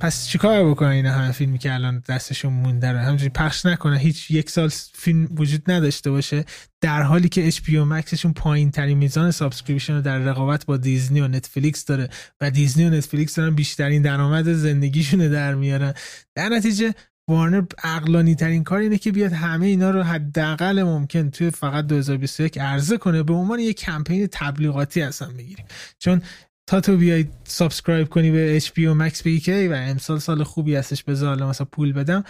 پس 0.00 0.28
چیکار 0.28 0.70
بکنن 0.70 0.88
اینا 0.88 1.12
همه 1.12 1.32
فیلمی 1.32 1.58
که 1.58 1.74
الان 1.74 2.02
دستشون 2.08 2.52
مونده 2.52 2.92
رو؟ 2.92 2.98
همینجوری 2.98 3.30
پخش 3.30 3.66
نکنه. 3.66 3.98
هیچ 3.98 4.30
یک 4.30 4.50
سال 4.50 4.68
فیلم 4.94 5.28
وجود 5.36 5.70
نداشته 5.70 6.10
باشه. 6.10 6.44
در 6.80 7.02
حالی 7.02 7.28
که 7.28 7.46
HBO 7.46 7.60
Max 7.60 7.78
شون 7.78 8.32
پایین 8.32 8.70
ترین 8.70 8.98
میزان 8.98 9.30
subscription 9.30 9.94
رو 9.94 10.00
در 10.00 10.18
رقابت 10.18 10.66
با 10.66 10.76
دیزنی 10.76 11.20
و 11.20 11.28
نتفلیکس 11.28 11.84
داره 11.84 12.08
و 12.40 12.50
دیزنی 12.50 12.84
و 12.84 12.90
نتفلیکس 12.90 13.34
دارن 13.34 13.54
بیشترین 13.54 14.02
درآمد 14.02 14.52
زندگیشون 14.52 15.28
در 15.28 15.54
میارن. 15.54 15.94
در 16.34 16.48
نتیجه 16.48 16.94
وارنر 17.30 17.64
عقلانی 17.82 18.34
ترین 18.34 18.64
کار 18.64 18.78
اینه 18.78 18.98
که 18.98 19.12
بیاد 19.12 19.32
همه 19.32 19.66
اینا 19.66 19.90
رو 19.90 20.02
حداقل 20.02 20.82
ممکن 20.82 21.30
توی 21.30 21.50
فقط 21.50 21.86
2021 21.86 22.58
عرضه 22.58 22.98
کنه 22.98 23.22
به 23.22 23.32
عنوان 23.32 23.58
یک 23.58 23.76
کمپین 23.76 24.28
تبلیغاتی 24.32 25.02
اصلا 25.02 25.28
بگیریم. 25.32 25.66
چون 25.98 26.22
تا 26.66 26.80
تو 26.80 26.96
بیای 26.96 27.26
subscribe 27.44 28.08
کنی 28.08 28.30
به 28.30 28.60
HBO 28.60 28.98
Max 28.98 29.16
بگی 29.16 29.48
که 29.48 29.72
امسال 29.72 30.18
سال 30.18 30.42
خوبی 30.42 30.74
هستش 30.76 31.04
حالا 31.08 31.48
مثلا 31.48 31.66
پول 31.72 31.92
بدم. 31.92 32.24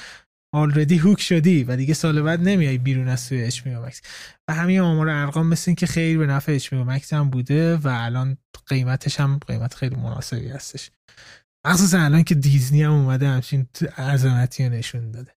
already 0.54 0.98
hook 0.98 1.20
شدی 1.20 1.64
و 1.64 1.76
دیگه 1.76 1.94
سال 1.94 2.22
بعد 2.22 2.48
نمیای 2.48 2.78
بیرون 2.78 3.08
از 3.08 3.28
توی 3.28 3.50
HBO 3.50 3.88
Max. 3.88 4.00
و 4.48 4.54
همین 4.54 4.80
آمار 4.80 5.08
ارقام 5.08 5.46
مثل 5.46 5.64
این 5.66 5.76
که 5.76 5.86
خیر 5.86 6.18
به 6.18 6.26
نفع 6.26 6.58
HBO 6.58 6.88
Max 6.88 7.12
هم 7.12 7.30
بوده 7.30 7.76
و 7.76 7.88
الان 7.88 8.36
قیمتش 8.66 9.20
هم 9.20 9.40
قیمت 9.46 9.74
خیلی 9.74 9.96
مناسبی 9.96 10.48
هستش. 10.48 10.90
مخصوصا 11.66 11.98
الان 11.98 12.22
که 12.22 12.34
دیزنی 12.34 12.82
هم 12.82 12.92
اومده 12.92 13.28
همچین 13.28 13.68
عظمتی 13.98 14.68
نشون 14.68 15.10
داده. 15.10 15.36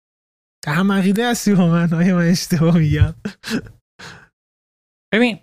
هم 0.68 0.92
عقیده 0.92 1.30
هستی 1.30 1.56
با 1.56 1.68
من؟ 1.68 1.94
آیا 1.94 2.16
من 2.16 2.30
اشتباه 2.30 2.78
میگم؟ 2.78 3.14
ببین 5.14 5.40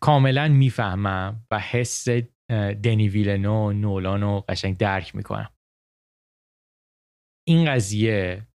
کاملا 0.00 0.48
می‌فهمم 0.48 1.46
و 1.50 1.58
حس 1.58 2.08
دنی 2.84 3.08
ویلنو 3.08 3.72
نولان 3.72 4.20
رو 4.20 4.44
قشنگ 4.48 4.76
درک 4.76 5.14
می‌کنم. 5.14 5.52
این 7.48 7.70
قضیه 7.74 8.46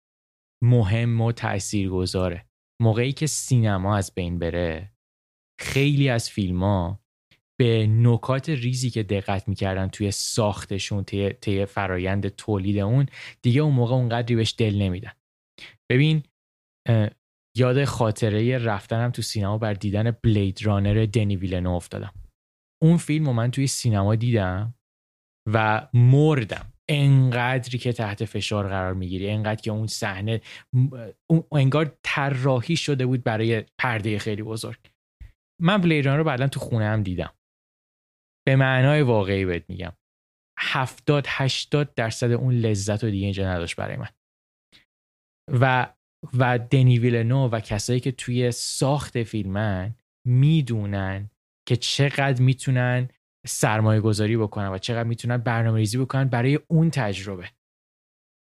مهم 0.63 1.21
و 1.21 1.31
تأثیر 1.31 1.89
گذاره 1.89 2.49
موقعی 2.81 3.11
که 3.11 3.27
سینما 3.27 3.97
از 3.97 4.13
بین 4.15 4.39
بره 4.39 4.93
خیلی 5.59 6.09
از 6.09 6.29
فیلم 6.29 6.63
ها 6.63 7.00
به 7.61 7.87
نکات 7.87 8.49
ریزی 8.49 8.89
که 8.89 9.03
دقت 9.03 9.47
می‌کردن 9.47 9.87
توی 9.87 10.11
ساختشون 10.11 11.03
طی 11.41 11.65
فرایند 11.65 12.27
تولید 12.27 12.77
اون 12.77 13.05
دیگه 13.41 13.61
اون 13.61 13.73
موقع 13.73 13.95
اونقدری 13.95 14.35
بهش 14.35 14.55
دل 14.57 14.75
نمیدن. 14.81 15.11
ببین 15.91 16.23
یاد 17.57 17.85
خاطره 17.85 18.57
رفتنم 18.57 19.11
تو 19.11 19.21
سینما 19.21 19.57
بر 19.57 19.73
دیدن 19.73 20.11
بلید 20.23 20.65
رانر 20.65 21.05
دنی 21.05 21.35
ویلنو 21.35 21.71
افتادم. 21.71 22.13
اون 22.83 22.97
فیلم 22.97 23.25
رو 23.25 23.33
من 23.33 23.51
توی 23.51 23.67
سینما 23.67 24.15
دیدم 24.15 24.75
و 25.53 25.87
مردم. 25.93 26.73
انقدری 26.89 27.77
که 27.77 27.93
تحت 27.93 28.25
فشار 28.25 28.67
قرار 28.67 28.93
می‌گیری 28.93 29.29
انقدر 29.29 29.61
که 29.61 29.71
اون 29.71 29.87
صحنه 29.87 30.41
انگار 31.51 31.97
طراحی 32.03 32.75
شده 32.75 33.05
بود 33.05 33.23
برای 33.23 33.63
پرده 33.79 34.19
خیلی 34.19 34.43
بزرگ. 34.43 34.79
من 35.61 35.77
Blade 35.77 35.95
Runner 35.95 36.17
رو 36.17 36.23
بعدا 36.23 36.47
تو 36.47 36.59
خونه 36.59 36.85
هم 36.85 37.03
دیدم. 37.03 37.33
به 38.47 38.55
معنای 38.55 39.01
واقعی 39.01 39.45
بهت 39.45 39.69
میگم. 39.69 39.93
هفتاد 40.59 41.25
هشتاد 41.27 41.93
درصد 41.93 42.31
اون 42.31 42.53
لذت 42.53 43.03
رو 43.03 43.09
دیگه 43.09 43.23
اینجا 43.23 43.51
نداشت 43.53 43.75
برای 43.75 43.97
من. 43.97 44.09
و 45.59 45.93
و 46.37 46.59
دنی 46.59 46.99
ویلنوو 46.99 47.49
و 47.49 47.59
کسایی 47.59 47.99
که 47.99 48.11
توی 48.11 48.51
ساخت 48.51 49.23
فیلمن 49.23 49.95
می‌دونن 50.27 51.29
که 51.67 51.75
چقدر 51.75 52.41
می‌تونن 52.41 53.09
سرمایه 53.47 54.01
گذاری 54.01 54.37
بکنن 54.37 54.67
و 54.67 54.77
چقدر 54.77 55.03
می‌تونن 55.03 55.37
برنامه 55.37 55.77
ریزی 55.77 55.97
بکنن 55.97 56.23
برای 56.23 56.59
اون 56.67 56.89
تجربه. 56.89 57.49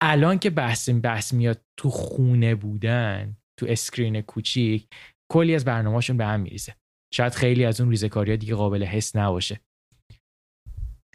الان 0.03 0.39
که 0.39 0.51
بحث 0.51 0.89
بحث 0.89 1.33
میاد 1.33 1.65
تو 1.77 1.91
خونه 1.91 2.55
بودن 2.55 3.37
تو 3.61 3.67
screen 3.69 4.21
کوچیک 4.21 4.89
کلی 5.33 5.55
از 5.55 5.65
برنامهشون 5.65 6.17
به 6.17 6.27
هم 6.27 6.41
میریزه. 6.41 6.75
شاید 7.15 7.33
خیلی 7.33 7.65
از 7.65 7.81
اون 7.81 7.91
ریزکاری 7.91 8.37
دیگه 8.37 8.55
قابل 8.55 8.85
حس 8.85 9.17
نباشه. 9.17 9.61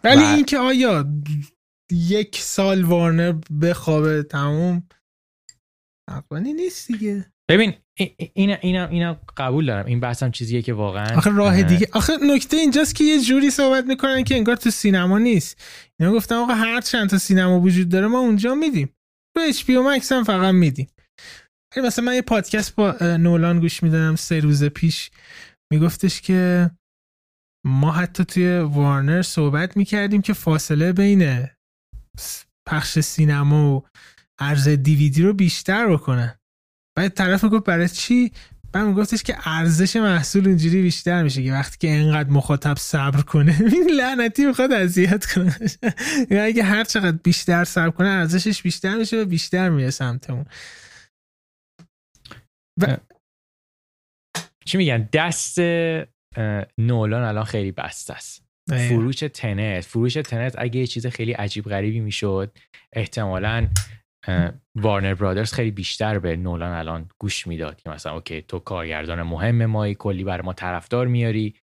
ولی 0.04 0.24
و... 0.24 0.26
اینکه 0.26 0.58
آیا 0.58 1.06
یک 1.92 2.38
سال 2.38 2.84
وارنر 2.84 3.34
بخوابه 3.62 4.24
تموم 4.24 4.84
عقلانی 6.10 6.54
نیست 6.54 6.88
دیگه. 6.92 7.26
ببین 7.50 7.74
این 8.34 8.58
اینا 8.62 8.86
اینا 8.88 9.22
قبول 9.38 9.66
دارم. 9.66 9.86
این 9.86 10.00
بحثم 10.00 10.32
چیزیه 10.32 10.62
که 10.62 10.74
واقعا 10.74 11.18
آخه 11.18 11.30
راه 11.30 11.64
دیگه 11.64 11.88
آخه 11.94 12.14
نکته 12.22 12.58
اینجاست 12.58 12.96
که 12.96 13.04
یه 13.04 13.22
جوری 13.22 13.50
صحبت 13.50 13.86
می‌کنن 13.86 14.24
که 14.24 14.36
انگار 14.36 14.56
تو 14.56 14.70
سینما 14.70 15.20
نیست. 15.20 15.64
اینا 16.00 16.14
گفتم 16.14 16.36
آقا 16.36 16.54
هر 16.54 16.82
چند 16.82 17.10
تا 17.10 17.18
سینما 17.18 17.60
وجود 17.60 17.90
داره 17.90 18.08
ما 18.08 18.20
اونجا 18.20 18.56
میدیم. 18.56 18.96
تو 19.38 19.44
اچ 19.48 19.66
پی 19.66 19.78
مکس 19.78 20.12
هم 20.12 20.24
فقط 20.24 20.54
میدیم. 20.54 20.88
مثلا 21.78 22.06
من 22.06 22.16
یه 22.16 22.22
پادکست 22.22 22.76
با 22.76 22.92
نولان 23.02 23.60
گوش 23.60 23.84
می‌دادم 23.84 24.16
سه 24.16 24.40
روز 24.40 24.64
پیش. 24.64 25.12
میگفتش 25.74 26.22
که 26.22 26.72
ما 27.66 27.92
حتی 27.92 28.26
توی 28.26 28.60
وارنر 28.60 29.22
صحبت 29.22 29.78
می‌کردیم 29.78 30.22
که 30.22 30.34
فاصله 30.34 30.94
بین 30.94 31.48
پخش 32.68 33.00
سینما 33.00 33.76
و 33.76 33.86
عرض 34.40 34.68
دیویدی 34.68 35.24
رو 35.24 35.34
بیشتر 35.34 35.94
بکنن. 35.94 36.40
بعد 36.98 37.14
طرف 37.14 37.46
گفت 37.46 37.66
برای 37.66 37.90
چی؟ 37.90 38.32
بعد 38.72 38.86
میگفتش 38.86 39.24
که 39.24 39.38
ارزش 39.50 39.96
محصول 39.96 40.48
اینجوری 40.48 40.82
بیشتر 40.82 41.24
میشه 41.24 41.44
که 41.44 41.52
وقتی 41.52 41.78
که 41.78 41.94
انقدر 41.94 42.30
مخاطب 42.30 42.78
صبر 42.78 43.22
کنه. 43.22 43.58
این 43.74 43.90
لعنتی 43.90 44.46
می‌خواد 44.46 44.72
اذیت 44.72 45.26
کنه. 45.26 45.56
یا 46.32 46.44
اگه 46.44 46.64
هر 46.64 46.84
چقدر 46.84 47.18
بیشتر 47.24 47.64
صبر 47.64 47.90
کنه 47.90 48.08
ارزشش 48.10 48.62
بیشتر 48.62 48.98
میشه 48.98 49.22
و 49.22 49.26
بیشتر 49.26 49.70
میره 49.70 49.90
سمتمون. 49.90 50.46
چی 54.66 54.78
میگن؟ 54.78 55.10
دست 55.14 55.60
نولان 56.78 57.24
الان 57.24 57.44
خیلی 57.44 57.72
بسته 57.72 58.14
است. 58.14 58.46
فروش 58.70 59.20
تنت. 59.20 59.86
فروش 59.86 60.14
تنت 60.14 60.56
اگه 60.58 60.80
یه 60.80 60.88
چیز 60.88 61.08
خیلی 61.08 61.32
عجیب 61.32 61.66
غریبی 61.66 62.00
می‌شد 62.00 62.58
احتمالا 62.94 63.68
وارنر 64.76 65.14
برادرز 65.14 65.54
خیلی 65.54 65.72
بیشتر 65.72 66.20
به 66.20 66.36
نولان 66.36 66.72
الان 66.72 67.10
گوش 67.22 67.48
می‌داد 67.48 67.82
که 67.82 67.90
مثلا 67.90 68.14
اوکی 68.14 68.42
تو 68.42 68.60
کارگردان 68.60 69.22
مهم 69.22 69.66
مایی 69.66 69.96
کلی 69.96 70.24
بر 70.24 70.42
ما 70.42 70.54
طرفدار 70.54 71.08
میاری. 71.08 71.56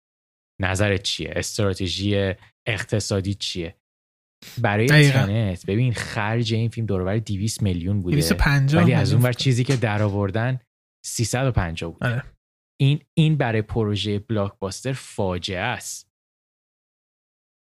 نظرت 0.61 1.03
چیه؟ 1.03 1.33
استراتژی 1.37 2.35
اقتصادی 2.69 3.35
چیه؟ 3.35 3.75
برای 4.63 5.11
تنت 5.11 5.67
ببین 5.67 5.93
خرج 5.93 6.55
این 6.55 6.69
فیلم 6.69 6.87
دوربر 6.87 7.19
200 7.19 7.63
میلیون 7.63 8.03
بوده. 8.03 8.17
250 8.17 8.83
ولی 8.83 8.93
از 8.93 9.13
اون 9.13 9.23
بر 9.23 9.33
چیزی 9.33 9.65
که 9.65 9.77
در 9.77 10.03
آوردن 10.03 10.61
350 11.07 11.93
بود 11.93 12.05
آره. 12.05 12.23
این 12.81 13.05
این 13.15 13.37
برای 13.37 13.63
پروژه 13.63 14.19
بلاکباستر 14.19 14.93
فاجعه 14.93 15.61
است. 15.61 16.11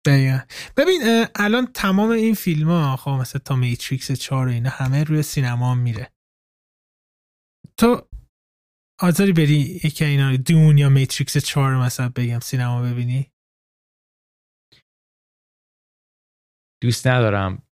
دقیقا. 0.06 0.38
ببین 0.76 1.00
الان 1.34 1.66
تمام 1.66 2.10
این 2.10 2.34
فیلم 2.34 2.68
ها 2.68 2.96
خب 2.96 3.10
مثلا 3.10 3.40
تا 3.44 3.56
میتریکس 3.56 4.12
4 4.12 4.48
اینا 4.48 4.70
همه 4.70 5.04
روی 5.04 5.22
سینما 5.22 5.74
میره. 5.74 6.12
تو 7.78 8.08
آزاری 9.00 9.32
بری 9.32 9.80
یکی 9.84 10.04
اینا 10.04 10.36
دون 10.36 10.78
یا 10.78 10.88
میتریکس 10.88 11.36
4 11.36 11.76
مثلا 11.76 12.08
بگم 12.16 12.40
سینما 12.40 12.82
ببینی؟ 12.82 13.32
دوست 16.82 17.06
ندارم 17.06 17.62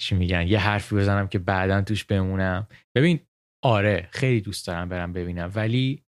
چی 0.00 0.14
میگن. 0.14 0.46
یه 0.46 0.58
حرفی 0.58 0.94
بزنم 0.94 1.28
که 1.28 1.38
بعدا 1.38 1.82
توش 1.82 2.04
بمونم. 2.04 2.68
ببین 2.96 3.26
آره 3.64 4.08
خیلی 4.12 4.40
دوست 4.40 4.66
دارم 4.66 4.88
برم 4.88 5.12
ببینم 5.12 5.52
ولی 5.54 6.04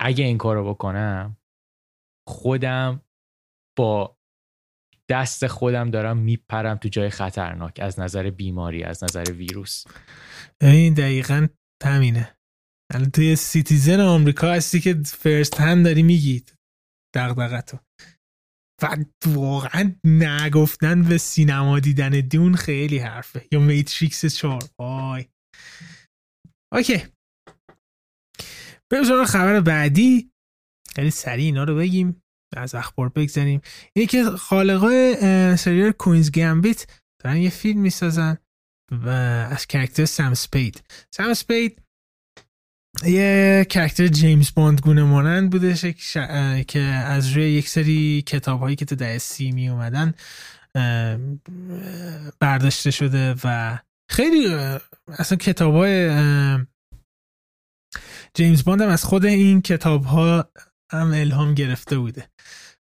اگه 0.00 0.24
این 0.24 0.38
کارو 0.38 0.74
بکنم 0.74 1.36
خودم 2.28 3.02
با 3.78 4.18
دست 5.10 5.46
خودم 5.46 5.90
دارم 5.90 6.16
میپرم 6.16 6.76
تو 6.76 6.88
جای 6.88 7.10
خطرناک 7.10 7.78
از 7.82 8.00
نظر 8.00 8.30
بیماری 8.30 8.84
از 8.84 9.04
نظر 9.04 9.32
ویروس. 9.32 9.84
این 10.60 10.94
دقیقا 10.94 11.46
تمینه 11.82 12.38
الان 12.94 13.10
توی 13.10 13.36
سیتیزن 13.36 14.00
آمریکا 14.00 14.52
هستی 14.52 14.80
که 14.80 14.94
فرست 15.04 15.60
هند 15.60 15.84
داری 15.84 16.02
میگید 16.02 16.54
دقدقتو 17.14 17.78
و 18.82 18.96
واقعا 19.26 19.94
نگفتن 20.04 21.02
به 21.02 21.18
سینما 21.18 21.80
دیدن 21.80 22.10
دون 22.10 22.54
خیلی 22.54 22.98
حرفه. 22.98 23.46
یا 23.52 23.60
میتریکس 23.60 24.26
چهار. 24.26 24.62
آی 24.78 25.28
اوکی. 26.72 27.17
بریم 28.90 29.24
خبر 29.24 29.60
بعدی. 29.60 30.30
خیلی 30.94 31.10
سریع 31.10 31.44
اینا 31.44 31.64
رو 31.64 31.76
بگیم 31.76 32.22
از 32.56 32.74
اخبار 32.74 33.08
بگذاریم 33.08 33.60
اینه 33.92 34.06
که 34.06 34.24
خالقای 34.24 35.16
سریال 35.56 35.90
کوینز 35.90 36.30
گمبیت 36.30 36.86
دارن 37.24 37.36
یه 37.36 37.50
فیلم 37.50 37.80
می‌سازن 37.80 38.38
و 38.92 39.08
از 39.50 39.66
character 39.66 40.04
Sam 40.04 40.34
Spade. 40.34 40.82
Sam 41.10 41.34
Spade 41.34 41.82
یه 43.04 43.66
character 43.70 44.06
جیمز 44.06 44.54
باند 44.54 44.80
گونه 44.80 45.02
مانند 45.02 45.50
بودش 45.50 45.84
که 46.68 46.80
از 46.80 47.32
روی 47.32 47.50
یک 47.50 47.68
سری 47.68 48.22
کتاب 48.22 48.60
هایی 48.60 48.76
که 48.76 48.84
تو 48.84 48.96
دهه 48.96 49.18
سی 49.18 49.52
می 49.52 49.68
اومدن 49.68 50.14
برداشته 52.40 52.90
شده 52.90 53.34
و 53.44 53.78
خیلی 54.10 54.46
اصلا 55.08 55.38
کتاب 55.38 55.74
های 55.74 56.08
جیمز 58.34 58.64
باند 58.64 58.82
هم 58.82 58.88
از 58.88 59.04
خود 59.04 59.24
این 59.24 59.62
کتاب 59.62 60.04
ها 60.04 60.50
هم 60.92 61.12
الهام 61.12 61.54
گرفته 61.54 61.98
بوده. 61.98 62.28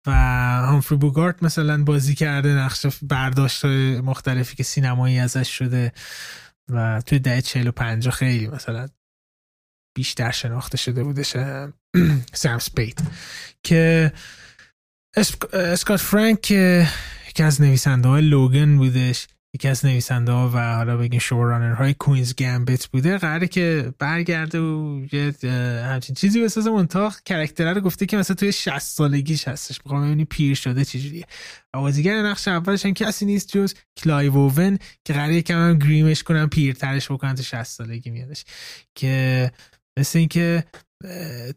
و 0.08 0.12
همفری 0.12 0.98
بوگارت 0.98 1.44
مثلا 1.44 1.84
بازی 1.84 2.16
کرده 2.16 2.50
نقش 2.50 2.86
برداشت 3.02 3.66
مختلفی 3.66 4.56
که 4.56 4.64
سینمایی 4.64 5.20
ازش 5.20 5.58
شده 5.58 5.92
و 6.72 7.02
توی 7.06 7.20
ده 7.20 7.42
چهل 7.42 7.68
و 7.68 7.72
پنجا 7.72 8.12
خیلی 8.12 8.48
مثلا 8.48 8.88
بیشتر 9.98 10.32
شناخته 10.32 10.78
شده 10.78 11.04
بودش 11.04 11.36
سم 12.34 12.60
سپید. 12.60 13.02
که 13.64 14.12
اسکات 15.54 16.00
فرانک 16.00 16.52
یکی 16.52 17.44
از 17.44 17.62
نویسنده 17.62 18.10
های 18.10 18.22
لوگن 18.22 18.78
بودش. 18.78 19.28
یکی 19.56 19.68
از 19.68 19.86
نویسنده 19.86 20.32
ها 20.32 20.52
و 20.54 20.76
حالا 20.76 20.98
بگیم 20.98 21.20
شورانر 21.20 21.74
های 21.74 21.94
کوینز 21.94 22.36
گمبت 22.36 22.88
بوده 22.88 23.18
قراره 23.18 23.48
که 23.48 23.94
برگرده 24.00 24.60
و 24.60 25.02
یه 25.12 25.34
همچین 25.86 26.16
چیزی 26.16 26.42
بسازه. 26.42 26.72
منتها 26.72 27.22
character 27.26 27.69
ه 27.69 27.74
رو 27.74 27.82
گفته 27.82 28.06
که 28.06 28.18
مثلا 28.18 28.36
توی 28.36 28.52
60 28.52 28.80
سالگیش 28.80 29.48
هستش. 29.48 29.82
می‌خوام 29.86 30.06
ببینی 30.06 30.26
پیر 30.26 30.56
شده 30.56 30.86
چجوریه 30.86 31.26
و 31.74 31.80
بازیگر 31.80 32.22
نقش 32.22 32.48
اولش 32.48 32.86
هم 32.86 32.94
کسی 32.94 33.26
نیست 33.26 33.58
جز 33.58 33.74
کلایو 33.98 34.38
اوون 34.38 34.80
که 35.06 35.14
قراره 35.14 35.36
یکم 35.36 35.70
هم 35.70 35.80
گریمش 35.80 36.24
کنم 36.24 36.50
پیرترش 36.50 37.12
بکنن 37.12 37.36
تو 37.36 37.44
60 37.44 37.64
سالگی 37.64 38.10
میادش. 38.10 38.46
که 38.96 39.52
مثل 40.00 40.20
اینکه 40.20 40.64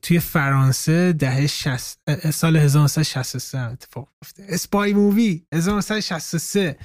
توی 0.02 0.20
فرانسه 0.20 1.12
دهه 1.12 1.46
سال 2.30 2.56
1963 2.56 3.58
اتفاق 3.58 4.08
افتاده 4.22 4.54
spy 4.54 4.92
movie 4.92 5.42
1963 5.54 6.76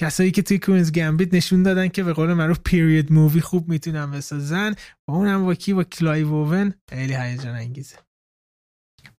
کسایی 0.00 0.30
که 0.30 0.42
توی 0.42 0.58
Queen's 0.58 0.92
Gambit 0.92 1.34
نشون 1.34 1.62
دادن 1.62 1.88
که 1.88 2.02
به 2.02 2.12
قول 2.12 2.32
معروف 2.32 2.60
period 2.64 3.12
movie 3.12 3.40
خوب 3.40 3.68
می‌تونن 3.68 4.10
بسازن 4.10 4.74
و 5.08 5.12
اونم 5.12 5.44
با 5.44 5.54
کی؟ 5.54 5.72
با 5.72 5.84
کلایو 5.84 6.22
اوون 6.22 6.74
خیلی 6.90 7.14
هیجان 7.14 7.54
انگیزه. 7.54 7.96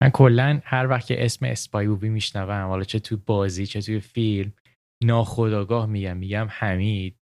من 0.02 0.10
کلا 0.10 0.62
هر 0.63 0.88
وقت 0.88 1.08
که 1.08 1.26
اسم 1.26 1.46
spy 1.45 1.88
movie 1.88 2.10
میشنوم 2.10 2.68
حالا 2.68 2.84
چه 2.84 3.00
تو 3.00 3.18
بازی 3.26 3.66
چه 3.66 3.82
توی 3.82 4.00
فیلم 4.00 4.54
ناخودآگاه 5.04 5.86
میگم 5.86 6.18
میگم 6.18 6.48
حمید. 6.50 7.18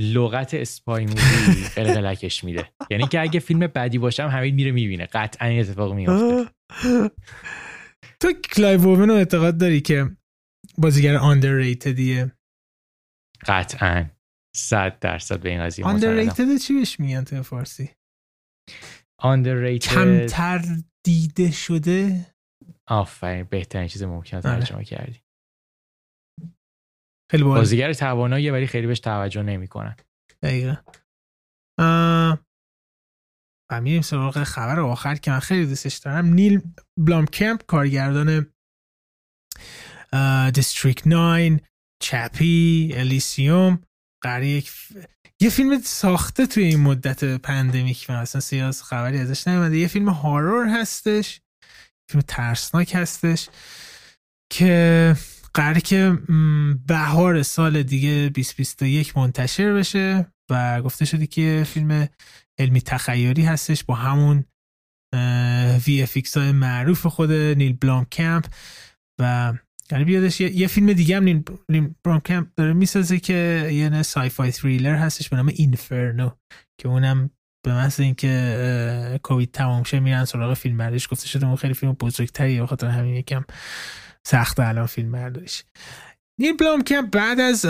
لغت 0.00 0.54
spy 0.54 1.06
movie 1.06 1.64
قلقلکش 1.76 2.44
میده. 2.44 2.68
یعنی 2.90 3.06
که 3.06 3.20
اگه 3.20 3.40
فیلم 3.40 3.66
بدی 3.66 3.98
باشم 3.98 4.26
حمید 4.26 4.54
میره 4.54 4.70
می‌بینه. 4.70 5.06
قطعا 5.06 5.48
این 5.48 5.60
اتفاق 5.60 5.94
میفته 5.94 6.50
تو 8.20 8.32
کلایو 8.32 8.76
اوون 8.76 9.08
رو 9.08 9.14
اعتقاد 9.14 9.58
داری 9.58 9.80
که 9.80 10.16
بازیگر 10.78 11.16
underrated 11.16 12.13
یه 12.13 12.32
قطعا. 13.46 14.10
صد 14.56 14.98
درصد 14.98 15.40
به 15.40 15.48
این 15.48 15.64
قضیه 15.64 15.84
underrated 15.84 16.62
چی 16.62 16.74
بهش 16.74 17.00
میگن 17.00 17.24
تو 17.24 17.42
فارسی؟ 17.42 17.90
Underrated. 19.22 19.78
کمتر 19.78 20.64
دیده 21.04 21.50
شده؟ 21.50 22.26
آفرین 22.86 23.44
بهترین 23.44 23.88
چیز 23.88 24.02
ممکن. 24.02 24.40
ترجمه 24.40 24.84
کردی. 24.84 25.22
خیلی 27.30 27.44
بازیگر 27.44 27.92
تواناییه 27.92 28.52
ولی 28.52 28.66
خیلی 28.66 28.86
بهش 28.86 29.00
توجه 29.00 29.42
نمی‌کنن. 29.42 29.96
دقیقا. 30.42 30.76
و 33.70 33.80
میریم 33.80 34.02
سراغ 34.02 34.42
خبر 34.44 34.80
آخر 34.80 35.14
که 35.14 35.30
من 35.30 35.38
خیلی 35.38 35.66
دوستش 35.66 35.96
دارم. 35.96 36.26
نیل 36.26 36.60
بلام 36.98 37.26
کمپ 37.26 37.66
کارگردان 37.66 38.52
District 40.54 41.02
9 41.06 41.60
Chappie 42.02 42.90
Elysium 42.96 43.82
قراره 44.22 44.46
یک 44.46 44.70
یه 45.40 45.50
فیلم 45.50 45.80
ساخته 45.80 46.46
توی 46.46 46.64
این 46.64 46.80
مدت 46.80 47.24
pandemic 47.24 48.10
من 48.10 48.16
اصلا 48.16 48.40
سیاس 48.40 48.82
خبری 48.82 49.18
ازش 49.18 49.48
نمیده 49.48 49.78
یه 49.78 49.88
فیلم 49.88 50.08
horror 50.08 50.68
هستش 50.68 51.40
فیلم 52.10 52.24
ترسناک 52.28 52.94
هستش 52.94 53.48
که 54.52 55.16
قراره 55.54 55.80
که 55.80 56.18
بهار 56.86 57.42
سال 57.42 57.82
دیگه 57.82 58.28
2021 58.34 59.16
منتشر 59.16 59.72
بشه 59.74 60.26
و 60.50 60.82
گفته 60.82 61.04
شده 61.04 61.26
که 61.26 61.64
فیلم 61.66 62.08
علمی 62.58 62.80
تخیلی 62.80 63.42
هستش 63.42 63.84
با 63.84 63.94
همون 63.94 64.44
VFX 65.86 66.36
های 66.36 66.52
معروف 66.52 67.06
خود 67.06 67.32
نیل 67.32 67.72
بلومکمپ 67.72 68.46
و 69.20 69.52
یعنی 69.92 70.04
بیادش 70.04 70.40
یه, 70.40 70.56
یه 70.56 70.66
فیلم 70.66 70.92
دیگه 70.92 71.16
هم 71.16 71.24
نیل, 71.24 71.42
نیل 71.68 71.90
کمپ 72.24 72.48
داره 72.56 72.72
می‌سازه 72.72 73.18
که 73.18 73.68
یه 73.72 73.88
نه 73.88 74.02
sci-fi 74.02 74.52
thriller 74.52 74.94
هستش 74.94 75.28
به 75.28 75.36
نام 75.36 75.48
Inferno 75.48 76.30
که 76.80 76.88
اونم 76.88 77.30
به 77.66 77.72
محض 77.72 78.00
اینکه 78.00 79.20
کووید 79.22 79.50
تمام 79.50 79.82
شه 79.82 80.00
میرن 80.00 80.24
سراغ 80.24 80.54
فیلم 80.54 80.76
برداریش. 80.76 81.08
گفته 81.08 81.28
شده 81.28 81.46
اون 81.46 81.56
خیلی 81.56 81.74
فیلم 81.74 81.92
بزرگتریه 81.92 82.60
به 82.60 82.66
خاطر 82.66 82.86
همین 82.86 83.14
یکم 83.14 83.44
سخت 84.26 84.60
الان 84.60 84.86
فیلم 84.86 85.12
برداریش. 85.12 85.64
نیل 86.40 86.82
کمپ 86.86 87.10
بعد 87.10 87.40
از 87.40 87.66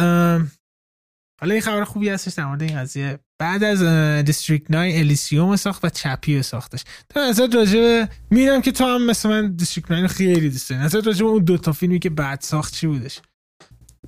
حالا 1.43 1.55
این 1.55 1.63
خبر 1.63 1.85
خوبی 1.85 2.09
هستش 2.09 2.33
در 2.33 2.45
مورد 2.47 2.63
این 2.63 2.77
قضیه. 2.77 3.19
بعد 3.41 3.65
از 3.65 3.83
District 4.25 4.71
9 4.71 4.79
Elysium 4.79 5.57
ساخت 5.57 5.85
و 5.85 5.89
Chappie 5.89 6.43
ساختش. 6.43 6.85
تا 7.09 7.21
ازت 7.21 7.55
راجبه 7.55 8.09
میرم 8.31 8.63
که 8.63 8.73
تو 8.73 8.85
هم 8.85 9.07
مثل 9.07 9.29
من 9.29 9.57
District 9.57 9.91
9 9.91 10.09
خیلی 10.09 10.51
دوست 10.51 10.71
داری. 10.71 10.83
ازت 10.83 11.07
راجبه 11.07 11.29
اون 11.29 11.45
دو 11.45 11.59
تا 11.59 11.73
فیلمی 11.73 11.99
که 11.99 12.11
بعد 12.11 12.41
ساخت 12.41 12.75
چی 12.75 12.87
بودش؟ 12.87 13.21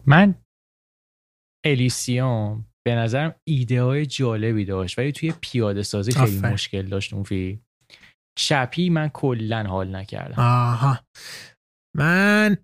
من 0.07 0.35
Elysium 1.67 2.65
به 2.87 2.95
نظرم 2.95 3.35
ایده 3.45 3.83
های 3.83 4.07
جالبی 4.07 4.65
داشت 4.65 4.99
ولی 4.99 5.13
توی 5.13 5.33
پیاده 5.41 5.83
سازی 5.83 6.13
خیلی 6.13 6.39
آفر. 6.39 6.53
مشکل 6.53 6.83
داشت 6.83 7.15
اون 7.15 7.23
فیلم. 7.23 7.61
Chappie 8.39 8.91
من 8.91 9.09
کلا 9.09 9.63
حال 9.63 9.97
نکردم. 9.97 10.43
آها. 10.43 10.99
من 11.97 12.57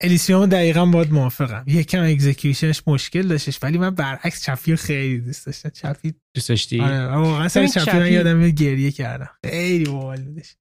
Elysium 0.00 0.46
دقیقا 0.46 0.86
باید 0.86 1.12
موافقم. 1.12 1.64
یکم 1.66 2.02
execution 2.02 2.67
ش 2.67 2.82
مشکل 2.86 3.28
داشتش 3.28 3.58
ولی 3.62 3.78
من 3.78 3.90
برعکس 3.90 4.44
Chappie 4.44 4.76
خیلی 4.76 5.20
دوست 5.20 5.46
داشتم. 5.46 5.68
Chappie 5.68 6.14
دوست 6.34 6.48
داشتی؟ 6.48 6.80
آره 6.80 7.06
واقعا 7.06 7.48
سر 7.48 7.66
Chappie 7.66 7.96
من 7.96 8.12
یادم 8.12 8.50
گریه 8.50 8.90
کردم. 8.90 9.30
خیلی 9.46 9.84
باحال 9.84 10.22
بودش. 10.22 10.56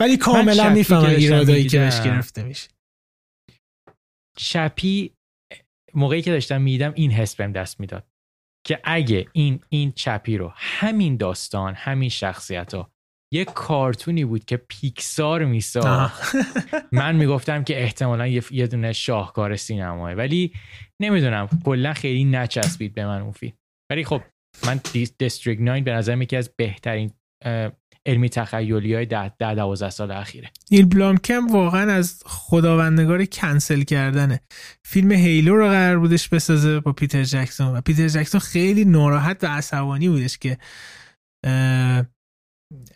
ولی 0.00 0.16
کاملا 0.16 0.70
می‌فهمم 0.70 1.04
ایرادایی 1.04 1.66
که 1.68 1.78
بهش 1.78 2.00
گرفته 2.00 2.42
میشه. 2.42 2.68
چپی 4.36 5.14
موقعی 5.94 6.22
که 6.22 6.30
داشتم 6.30 6.62
میدم 6.62 6.92
این 6.94 7.10
حس 7.10 7.36
بهم 7.36 7.52
دست 7.52 7.80
می‌داد 7.80 8.06
که 8.66 8.80
اگه 8.84 9.26
این 9.32 9.60
این 9.68 9.92
چپی 9.92 10.36
رو 10.36 10.52
همین 10.56 11.16
داستان 11.16 11.74
همین 11.74 12.08
شخصیت 12.08 12.74
ها 12.74 12.91
یه 13.32 13.44
کارتونی 13.44 14.24
بود 14.24 14.44
که 14.44 14.56
پیکسار 14.56 15.44
میساخت. 15.44 16.36
من 16.92 17.16
می‌گفتم 17.16 17.64
که 17.64 17.82
احتمالا 17.82 18.26
یه 18.50 18.66
دونه 18.66 18.92
شاهکار 18.92 19.56
سینماه 19.56 20.12
ولی 20.12 20.52
نمی‌دونم 21.02 21.48
کلا 21.64 21.92
خیلی 21.92 22.24
نچسبید 22.24 22.94
به 22.94 23.06
من 23.06 23.20
اون 23.22 23.32
فیلم. 23.32 23.52
ولی 23.90 24.04
خب 24.04 24.22
من 24.66 24.80
District 25.18 25.60
9 25.60 25.80
به 25.80 25.92
نظرم 25.92 26.22
یکی 26.22 26.36
از 26.36 26.50
بهترین 26.56 27.10
علمی 28.06 28.28
تخیلی 28.28 28.94
های 28.94 29.06
ده, 29.06 29.28
ده 29.28 29.54
دوازده 29.54 29.90
سال 29.90 30.10
اخیره. 30.10 30.50
نیل 30.70 30.84
بلومکمپ 30.84 31.46
واقعا 31.46 31.92
از 31.92 32.22
خداوندگار 32.26 33.24
کنسل 33.24 33.82
کردنه. 33.82 34.40
فیلم 34.84 35.12
Halo 35.12 35.56
رو 35.56 35.68
قرار 35.68 35.98
بودش 35.98 36.28
بسازه 36.28 36.80
با 36.80 36.92
پیتر 36.92 37.22
جکسون. 37.22 37.76
و 37.76 37.80
پیتر 37.80 38.08
جکسون 38.08 38.40
خیلی 38.40 38.84
ناراحت 38.84 39.44
و 39.44 39.46
عصبانی 39.46 40.08
بودش 40.08 40.38
که 40.38 40.58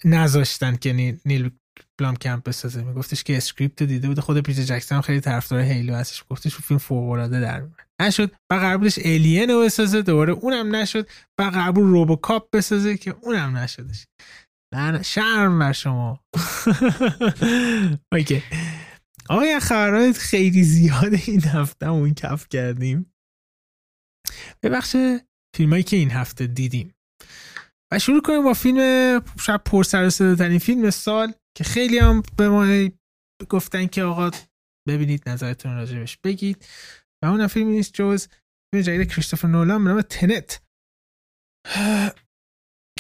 نذاشتن 0.05 0.77
که 0.77 1.19
نیل 1.25 1.51
بلومکمپ 1.99 2.45
بسازه. 2.45 2.83
میگفتش 2.83 3.24
که 3.24 3.37
script 3.37 3.82
دیده 3.83 4.09
بود. 4.09 4.20
خود 4.20 4.41
پیتر 4.41 4.62
جکسون 4.62 5.01
خیلی 5.01 5.20
طرفدار 5.20 5.61
Halo 5.61 5.95
هستش. 5.95 6.24
گفتش 6.31 6.57
فیلم 6.57 6.79
فوق 6.79 7.11
العاده 7.11 7.41
در 7.41 7.61
میاد. 7.61 7.81
نشد. 8.01 8.31
و 8.51 8.55
قرار 8.55 8.77
بودش 8.77 8.99
Alien 8.99 9.51
رو 9.51 9.61
بسازه. 9.61 10.03
دوباره 10.03 10.33
اونم 10.33 10.77
نشد. 10.77 11.09
و 11.39 11.43
قرار 11.43 11.72
بود 11.72 11.85
روبوکاپ 11.85 12.51
بسازه 12.51 12.97
که 12.97 13.16
اونم 13.22 13.57
نشدش. 13.57 14.07
نه 14.74 15.03
شرم 15.03 15.59
بر 15.59 15.72
شما. 15.72 16.20
اوکی. 18.12 18.43
آقا 19.29 19.61
خبرهای 19.61 20.12
خیلی 20.12 20.62
زیاده 20.62 21.22
این 21.27 21.45
هفته 21.45 21.89
اون 21.89 22.14
کف 22.14 22.49
کردیم. 22.49 23.12
به 24.61 24.68
بخش 24.68 24.97
فیلمایی 25.57 25.83
که 25.83 25.97
این 25.97 26.11
هفته 26.11 26.47
دیدیم. 26.47 26.95
و 27.93 27.99
شروع 27.99 28.20
کنیم 28.20 28.45
با 28.45 28.53
فیلم 28.53 29.20
شاید 29.41 29.64
پر 29.64 29.82
سر 29.82 30.11
ترین 30.11 30.59
فیلم 30.59 30.91
سال 30.91 31.32
که 31.57 31.64
خیلی 31.64 31.99
هم 31.99 32.22
به 32.37 32.49
ما 32.49 32.89
گفتن 33.49 33.87
که 33.87 34.03
آقا 34.03 34.30
ببینید 34.89 35.28
نظرتون 35.28 35.74
راجبش 35.74 36.18
بگید. 36.24 36.66
و 37.22 37.26
اون 37.26 37.47
فیلم 37.47 37.68
نیست 37.68 37.93
جز 37.95 38.26
فیلم 38.70 38.82
جدید 38.84 39.12
کریستوفر 39.12 39.49
نولان 39.49 39.84
به 39.84 39.91
نام 39.91 40.01
تنت. 40.01 40.62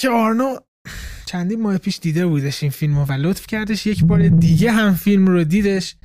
که 0.00 0.08
آرنو 0.08 0.56
چندین 1.26 1.62
ماه 1.62 1.78
پیش 1.78 1.98
دیده 1.98 2.26
بودش 2.26 2.62
این 2.62 2.72
فیلم 2.72 2.98
و 2.98 3.12
لطف 3.12 3.46
کردش. 3.46 3.86
یک 3.86 4.04
بار 4.04 4.28
دیگه 4.28 4.72
هم 4.72 4.94
فیلم 4.94 5.26
رو 5.26 5.44
دیدش. 5.44 5.96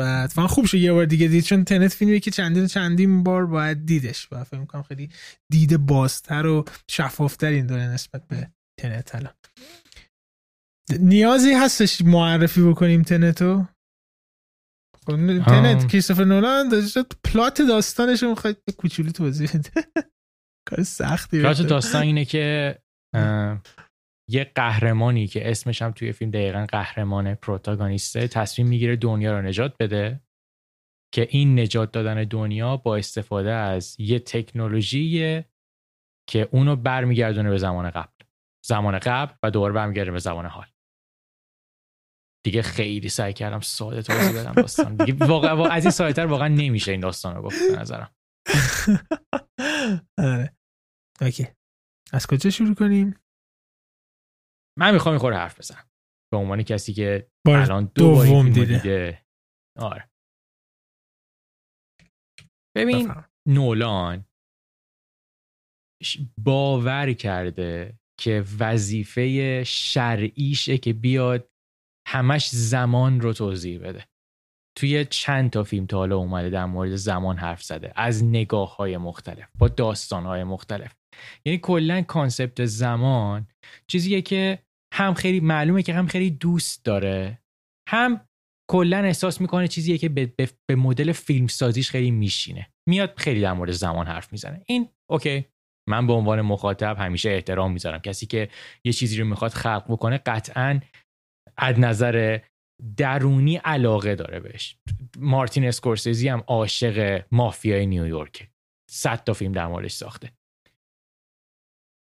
و 0.00 0.22
اتفاقا 0.24 0.48
خوب 0.48 0.66
شد 0.66 0.78
یه 0.78 0.92
بار 0.92 1.04
دیگه 1.04 1.28
دید 1.28 1.44
چون 1.44 1.64
تنت 1.64 1.92
فیلمی 1.92 2.20
که 2.20 2.30
چندین 2.30 2.66
چندین 2.66 3.22
بار 3.22 3.46
باید 3.46 3.86
دیدش 3.86 4.28
و 4.32 4.44
فکر 4.44 4.60
می‌کنم 4.60 4.82
خیلی 4.82 5.10
دید 5.52 5.76
بازتر 5.76 6.46
و 6.46 6.64
شفافتر 6.90 7.46
این 7.46 7.66
داره 7.66 7.82
نسبت 7.82 8.28
به 8.28 8.50
تنت 8.80 9.14
الان. 9.14 9.34
نیازی 11.00 11.52
هستش 11.52 12.00
معرفی 12.00 12.62
بکنیم 12.62 13.02
تنتو؟ 13.02 13.66
خب، 15.06 15.42
تنت 15.44 15.88
کریستوفر 15.88 16.24
نولان 16.24 16.68
داشت 16.68 16.98
پلات 16.98 17.62
داستانش 17.62 18.22
رو 18.22 18.28
می‌خواید 18.28 18.56
کوچولو 18.78 19.10
توضیح 19.10 19.48
بده 19.54 19.70
کار 20.68 20.82
سختی 20.82 21.42
پلات 21.42 21.62
داستان 21.62 22.02
اینه 22.02 22.24
که 22.24 22.78
یه 24.32 24.44
قهرمانی 24.54 25.26
که 25.26 25.50
اسمش 25.50 25.82
هم 25.82 25.90
توی 25.90 26.12
فیلم 26.12 26.30
دقیقا 26.30 26.66
قهرمان 26.68 27.34
پروتاگانیسته 27.34 28.28
تصمیم 28.28 28.68
می‌گیره 28.68 28.96
دنیا 28.96 29.38
رو 29.38 29.46
نجات 29.46 29.76
بده 29.80 30.20
که 31.14 31.28
این 31.30 31.60
نجات 31.60 31.92
دادن 31.92 32.24
دنیا 32.24 32.76
با 32.76 32.96
استفاده 32.96 33.50
از 33.50 33.96
یه 33.98 34.18
تکنولوژی 34.18 35.44
که 36.28 36.48
اونو 36.50 36.76
برمیگردونه 36.76 37.50
به 37.50 37.58
زمان 37.58 37.90
قبل. 37.90 38.24
زمان 38.66 38.98
قبل 38.98 39.34
و 39.42 39.50
دوباره 39.50 39.72
برمیگرده 39.72 40.10
به 40.10 40.18
زمان 40.18 40.46
حال. 40.46 40.66
دیگه 42.44 42.62
خیلی 42.62 43.08
سعی 43.08 43.32
کردم 43.32 43.60
ساده 43.60 44.02
توضیح 44.02 44.40
بدم 44.40 44.52
داستان. 44.52 44.96
دیگه 44.96 45.26
واقعا 45.26 45.68
از 45.68 45.84
این 45.84 45.90
سایتر 45.90 46.26
واقعا 46.26 46.48
نمیشه 46.48 46.92
این 46.92 47.00
داستان 47.00 47.36
رو 47.36 47.42
گفت 47.42 47.58
به 47.70 47.80
نظرم. 47.80 48.10
آره. 50.18 50.56
اوکی. 51.20 51.48
از 52.12 52.26
کجا 52.26 52.50
شروع 52.50 52.74
کنیم؟ 52.74 53.14
من 54.80 54.92
می‌خوام 54.92 55.24
این 55.24 55.32
حرف 55.32 55.58
بزنم. 55.58 55.90
به 56.32 56.36
عنوان 56.36 56.62
کسی 56.62 56.92
که 56.92 57.30
الان 57.46 57.92
دو 57.94 58.14
بار 58.14 58.42
دیده. 58.42 58.64
دیده. 58.64 59.24
آره. 59.78 60.10
ببین 62.76 63.14
نولان 63.48 64.24
باور 66.44 67.12
کرده 67.12 67.98
که 68.20 68.44
وظیفه 68.58 69.64
شرعیشه 69.64 70.78
که 70.78 70.92
بیاد 70.92 71.50
همش 72.08 72.48
زمان 72.48 73.20
رو 73.20 73.32
توضیح 73.32 73.80
بده. 73.80 74.04
توی 74.78 75.04
چند 75.04 75.50
تا 75.50 75.64
فیلم 75.64 75.86
تا 75.86 75.96
حالا 75.96 76.16
اومده 76.16 76.50
در 76.50 76.64
مورد 76.64 76.96
زمان 76.96 77.36
حرف 77.36 77.62
زده. 77.62 77.92
از 77.96 78.24
نگاه 78.24 78.76
های 78.76 78.96
مختلف 78.96 79.48
با 79.58 79.68
داستان 79.68 80.26
های 80.26 80.44
مختلف. 80.44 80.94
یعنی 81.44 81.58
کلا 81.58 82.02
concept 82.02 82.64
زمان 82.64 83.48
چیزیه 83.86 84.22
که 84.22 84.58
هم 84.92 85.14
خیلی 85.14 85.40
معلومه 85.40 85.82
که 85.82 85.94
هم 85.94 86.06
خیلی 86.06 86.30
دوست 86.30 86.84
داره 86.84 87.42
هم 87.88 88.28
کلا 88.70 88.98
احساس 88.98 89.40
می‌کنه 89.40 89.68
چیزیه 89.68 89.98
که 89.98 90.08
به, 90.08 90.26
به, 90.26 90.48
به 90.66 90.74
مدل 90.76 91.12
فیلم 91.12 91.46
سازیش 91.46 91.90
خیلی 91.90 92.10
میشینه. 92.10 92.70
میاد 92.88 93.18
خیلی 93.18 93.40
در 93.40 93.52
مورد 93.52 93.70
زمان 93.70 94.06
حرف 94.06 94.32
می‌زنه. 94.32 94.62
این 94.66 94.88
OK 95.10 95.46
من 95.88 96.06
به 96.06 96.12
عنوان 96.12 96.40
مخاطب 96.40 96.96
همیشه 96.98 97.30
احترام 97.30 97.72
می‌ذارم. 97.72 97.98
کسی 97.98 98.26
که 98.26 98.48
یه 98.84 98.92
چیزی 98.92 99.18
رو 99.18 99.24
می‌خواد 99.24 99.50
خلق 99.50 99.84
بکنه 99.88 100.18
قطعا 100.18 100.80
از 101.56 101.78
نظر 101.78 102.38
درونی 102.96 103.56
علاقه 103.56 104.14
داره 104.14 104.40
بهش. 104.40 104.76
مارتین 105.18 105.64
اسکورسیزی 105.64 106.28
هم 106.28 106.44
عاشق 106.46 107.26
مافیای 107.32 107.86
نیویورک 107.86 108.48
صد 108.90 109.24
تا 109.24 109.32
فیلم 109.32 109.52
در 109.52 109.66
موردش 109.66 109.92
ساخته. 109.92 110.32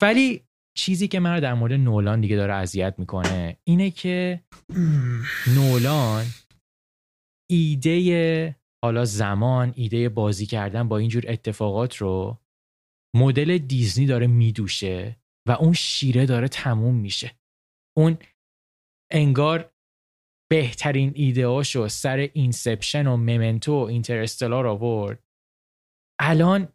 ولی 0.03 0.50
چیزی 0.81 1.09
که 1.09 1.21
من 1.21 1.41
در 1.41 1.55
مورد 1.55 1.73
نولان 1.73 2.21
دیگه 2.21 2.37
داره 2.37 2.53
اذیت 2.53 2.95
می‌کنه 2.99 3.57
اینه 3.65 3.91
که 3.91 4.45
نولان 5.57 6.27
ایده 7.51 8.57
حالا 8.85 9.05
زمان 9.05 9.73
ایده 9.77 10.09
بازی 10.09 10.47
کردن 10.47 10.89
با 10.89 10.99
اینجور 10.99 11.25
اتفاقات 11.29 11.97
رو 11.97 12.39
مدل 13.17 13.59
دیزنی 13.59 14.07
داره 14.07 14.27
میدوشه 14.27 15.17
و 15.49 15.53
اون 15.53 15.73
شیره 15.73 16.27
داره 16.27 16.49
تموم 16.49 16.95
میشه. 16.95 17.31
اون 17.99 18.19
انگار 19.13 19.73
بهترین 20.51 21.13
ایدهاشو 21.15 21.89
سر 21.89 22.17
Inception 22.33 23.07
و 23.07 23.17
Memento 23.17 23.73
و 23.73 23.85
Interstellar 23.85 24.67
آورد. 24.67 25.25
الان 26.21 26.69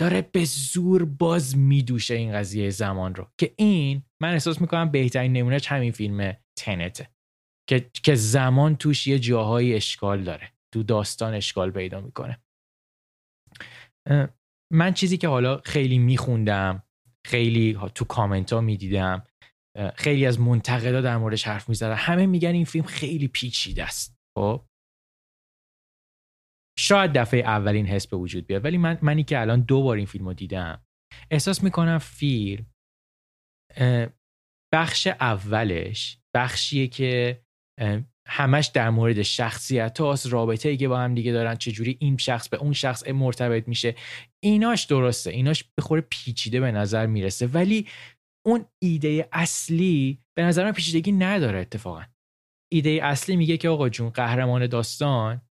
داره 0.00 0.22
به 0.22 0.44
زور 0.44 1.04
باز 1.04 1.56
میدوشه 1.56 2.14
این 2.14 2.32
قضیه 2.32 2.70
زمان 2.70 3.14
رو. 3.14 3.32
که 3.40 3.54
این 3.56 4.02
من 4.22 4.32
احساس 4.32 4.60
می‌کنم 4.60 4.90
بهترین 4.90 5.32
نمونه 5.32 5.58
همین 5.66 5.92
فیلم 5.92 6.36
Tenet 6.58 7.01
ه 7.01 7.10
که 7.70 7.90
که 8.04 8.14
زمان 8.14 8.76
توش 8.76 9.06
یه 9.06 9.18
جاهای 9.18 9.74
اشکال 9.74 10.24
داره. 10.24 10.52
تو 10.74 10.82
داستان 10.82 11.34
اشکال 11.34 11.70
پیدا 11.70 12.00
می‌کنه. 12.00 12.42
من 14.72 14.94
چیزی 14.94 15.18
که 15.18 15.28
حالا 15.28 15.60
خیلی 15.64 15.98
میخوندم 15.98 16.82
خیلی 17.26 17.78
تو 17.94 18.04
کامنت 18.04 18.52
ها 18.52 18.60
می‌دیدم 18.60 19.22
خیلی 19.94 20.26
از 20.26 20.40
منتقدا 20.40 21.00
در 21.00 21.16
موردش 21.16 21.46
حرف 21.46 21.68
می‌زدن 21.68 21.94
همه 21.94 22.26
میگن 22.26 22.52
این 22.52 22.64
فیلم 22.64 22.84
خیلی 22.84 23.28
پیچیده 23.28 23.84
است. 23.84 24.18
خب؟ 24.38 24.64
شاید 26.78 27.12
دفعه 27.12 27.40
اولین 27.40 27.86
حس 27.86 28.06
به 28.06 28.16
وجود 28.16 28.46
بیاد 28.46 28.64
ولی 28.64 28.78
من 28.78 28.98
منی 29.02 29.24
که 29.24 29.40
الان 29.40 29.60
دو 29.60 29.82
بار 29.82 29.96
این 29.96 30.06
فیلم 30.06 30.32
دیدم. 30.32 30.86
احساس 31.30 31.62
می‌کنم 31.62 31.98
فیلم 31.98 32.66
بخش 34.74 35.06
اولش 35.06 36.18
بخشیه 36.36 36.86
که 36.86 37.42
همش 38.28 38.66
در 38.66 38.90
مورد 38.90 39.22
شخصیت 39.22 40.00
هاست 40.00 40.32
رابطه 40.32 40.68
ای 40.68 40.76
که 40.76 40.88
با 40.88 40.98
هم 40.98 41.14
دیگه 41.14 41.32
دارن 41.32 41.54
چجوری 41.56 41.96
این 42.00 42.16
شخص 42.16 42.48
به 42.48 42.56
اون 42.56 42.72
شخص 42.72 43.08
مرتبط 43.08 43.68
میشه. 43.68 43.94
ایناش 44.44 44.84
درسته 44.84 45.30
ایناش 45.30 45.64
به 45.64 45.82
خور 45.82 46.00
پیچیده 46.00 46.60
به 46.60 46.72
نظر 46.72 47.06
می‌رسه 47.06 47.46
ولی 47.46 47.88
اون 48.46 48.64
ایده 48.82 49.28
اصلی 49.32 50.18
به 50.38 50.42
نظر 50.42 50.64
من 50.64 50.72
پیچیدگی 50.72 51.12
نداره 51.12 51.58
اتفاقا. 51.58 52.04
ایده 52.72 53.00
اصلی 53.02 53.36
میگه 53.36 53.56
که 53.56 53.68
آقا 53.68 53.88
جون 53.88 54.10
قهرمان 54.10 54.66
داستان 54.66 55.47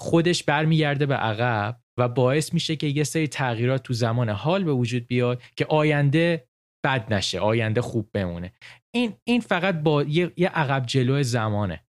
خودش 0.00 0.44
برمیگرده 0.44 1.06
به 1.06 1.14
عقب 1.14 1.80
و 1.98 2.08
باعث 2.08 2.54
میشه 2.54 2.76
که 2.76 2.86
یه 2.86 3.04
سری 3.04 3.28
تغییرات 3.28 3.82
تو 3.82 3.94
زمان 3.94 4.28
حال 4.28 4.64
به 4.64 4.72
وجود 4.72 5.06
بیاد 5.06 5.42
که 5.56 5.66
آینده 5.66 6.48
بد 6.84 7.12
نشه 7.12 7.40
آینده 7.40 7.80
خوب 7.80 8.10
بمونه. 8.12 8.52
این 8.94 9.14
این 9.24 9.40
فقط 9.40 9.74
با 9.82 10.02
یه, 10.02 10.32
یه 10.36 10.48
عقب 10.48 10.86
جلو 10.86 11.22
زمانه. 11.22 11.84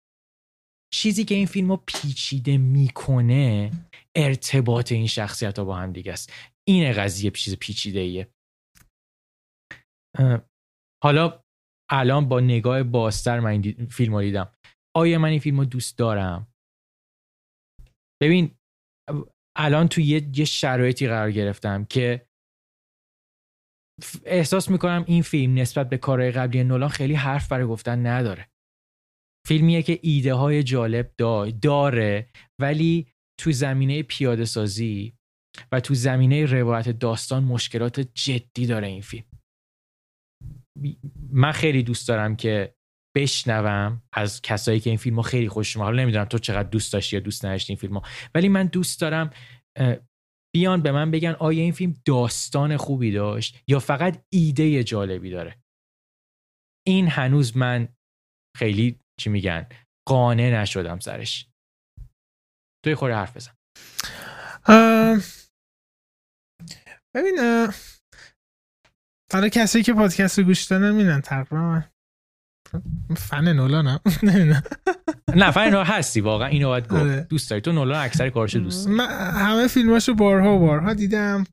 چیزی 0.94 1.24
که 1.24 1.34
این 1.34 1.46
فیلم 1.46 1.70
رو 1.70 1.82
پیچیده 1.86 2.58
می‌کنه 2.58 3.70
ارتباط 4.16 4.92
این 4.92 5.06
شخصیت 5.06 5.58
ها 5.58 5.64
با 5.64 5.76
هم 5.76 5.92
دیگه 5.92 6.12
است. 6.12 6.32
این 6.68 6.92
قضیه 6.92 7.30
چیز 7.30 7.56
پیچیده 7.56 8.00
ایه 8.00 8.28
حالا 11.04 11.40
الان 11.90 12.28
با 12.28 12.40
نگاه 12.40 12.82
بازتر 12.82 13.40
من 13.40 13.50
این 13.50 13.86
فیلم 13.86 14.14
رو 14.14 14.20
دیدم. 14.20 14.52
آیا 14.96 15.18
من 15.18 15.28
این 15.28 15.40
فیلم 15.40 15.58
رو 15.58 15.64
دوست 15.64 15.98
دارم؟ 15.98 16.53
ببین 18.24 18.56
الان 19.56 19.88
تو 19.88 20.00
یه 20.00 20.44
شرایطی 20.44 21.08
قرار 21.08 21.30
گرفتم 21.30 21.84
که 21.84 22.26
احساس 24.24 24.70
می‌کنم 24.70 25.04
این 25.06 25.22
فیلم 25.22 25.54
نسبت 25.54 25.88
به 25.88 25.98
کارهای 25.98 26.30
قبلی 26.30 26.64
نولان 26.64 26.88
خیلی 26.88 27.14
حرف 27.14 27.48
برای 27.48 27.66
گفتن 27.66 28.06
نداره. 28.06 28.48
فیلمیه 29.46 29.82
که 29.82 29.98
ایده 30.02 30.34
های 30.34 30.62
جالب 30.62 31.14
داره 31.62 32.28
ولی 32.60 33.06
تو 33.40 33.52
زمینه 33.52 34.02
پیاده 34.02 34.44
سازی 34.44 35.14
و 35.72 35.80
تو 35.80 35.94
زمینه 35.94 36.44
روایت 36.44 36.88
داستان 36.88 37.44
مشکلات 37.44 38.00
جدی 38.00 38.66
داره 38.66 38.86
این 38.86 39.02
فیلم. 39.02 39.24
من 41.30 41.52
خیلی 41.52 41.82
دوست 41.82 42.08
دارم 42.08 42.36
که 42.36 42.74
بشنوم 43.16 44.02
از 44.12 44.42
کسایی 44.42 44.80
که 44.80 44.90
این 44.90 44.96
فیلم 44.96 45.16
ها 45.16 45.22
خیلی 45.22 45.48
خوششون 45.48 45.82
حالا 45.82 46.02
نمی‌دونم 46.02 46.24
تو 46.24 46.38
چقدر 46.38 46.68
دوست 46.68 46.92
داشتی 46.92 47.16
یا 47.16 47.20
دوست 47.20 47.44
نداشتی 47.44 47.72
این 47.72 47.80
فیلم 47.80 47.96
ها 47.96 48.02
ولی 48.34 48.48
من 48.48 48.66
دوست 48.66 49.00
دارم 49.00 49.30
بیان 50.54 50.82
به 50.82 50.92
من 50.92 51.10
بگن 51.10 51.30
آیا 51.30 51.62
این 51.62 51.72
فیلم 51.72 51.94
داستان 52.04 52.76
خوبی 52.76 53.12
داشت 53.12 53.62
یا 53.68 53.78
فقط 53.78 54.24
ایده 54.32 54.84
جالبی 54.84 55.30
داره. 55.30 55.62
این 56.86 57.08
هنوز 57.08 57.56
من 57.56 57.88
خیلی 58.56 59.00
چی 59.20 59.30
میگن 59.30 59.68
قانع 60.08 60.60
نشدم 60.60 60.98
سرش. 60.98 61.48
توی 62.84 62.94
خوره 62.94 63.16
حرف 63.16 63.36
بزن. 63.36 63.52
ببین 67.14 67.38
حالا 69.32 69.48
کسی 69.48 69.82
که 69.82 69.92
پادکست 69.92 70.38
رو 70.38 70.44
گوش 70.44 70.64
دادن 70.64 70.94
میدن 70.94 71.20
تقریبا 71.20 71.82
فن 73.16 73.48
نولانم 73.48 74.00
نه 75.36 75.50
فن 75.50 75.64
نولان 75.64 75.86
هستی 75.86 76.20
واقعا 76.20 76.48
اینو 76.48 76.68
باید 76.68 76.88
گفت. 76.88 77.02
آره. 77.02 77.26
دوست 77.30 77.50
داری. 77.50 77.62
تو 77.62 77.72
نولان 77.72 78.04
اکثر 78.04 78.30
کارشو 78.30 78.58
دوست 78.58 78.88
من 78.88 79.06
همه 79.32 79.66
فیلماشو 79.66 80.14
بارها 80.14 80.56
و 80.56 80.58
بارها 80.58 80.94
دیدم. 80.94 81.44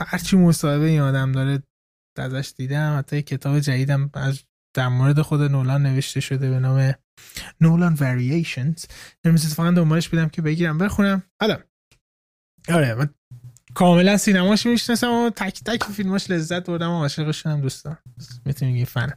هرچی 0.00 0.36
مصاحبه 0.36 0.84
این 0.84 1.00
آدم 1.00 1.32
داره 1.32 1.62
ازش 2.18 2.52
دیدم. 2.56 2.98
حتی 2.98 3.22
کتاب 3.22 3.60
جدیدم 3.60 4.10
از 4.14 4.44
در 4.76 4.88
مورد 4.88 5.20
خود 5.20 5.42
نولان 5.42 5.82
نوشته 5.82 6.20
شده 6.20 6.50
به 6.50 6.58
نام 6.58 6.92
نولان 7.60 7.96
وریشنز 8.00 8.84
امروز 9.24 9.46
اتفاقا 9.46 9.70
دنبالش 9.70 10.08
بیدم 10.08 10.28
که 10.28 10.42
بگیرم. 10.42 10.78
بخونم. 10.78 11.22
حالا. 11.40 11.58
آره 12.68 12.94
من 12.94 13.08
کاملا 13.74 14.16
سینماش 14.16 14.66
می‌شناسم 14.66 15.10
و 15.10 15.30
تک 15.30 15.60
تک 15.64 15.84
فیلماش 15.84 16.30
لذت 16.30 16.66
بردم 16.66 16.90
و 16.90 16.98
عاشقش 16.98 17.46
هم 17.46 17.60
دوستان. 17.60 17.96
می‌تونی 18.44 18.72
میگی 18.72 18.84
فن. 18.84 19.10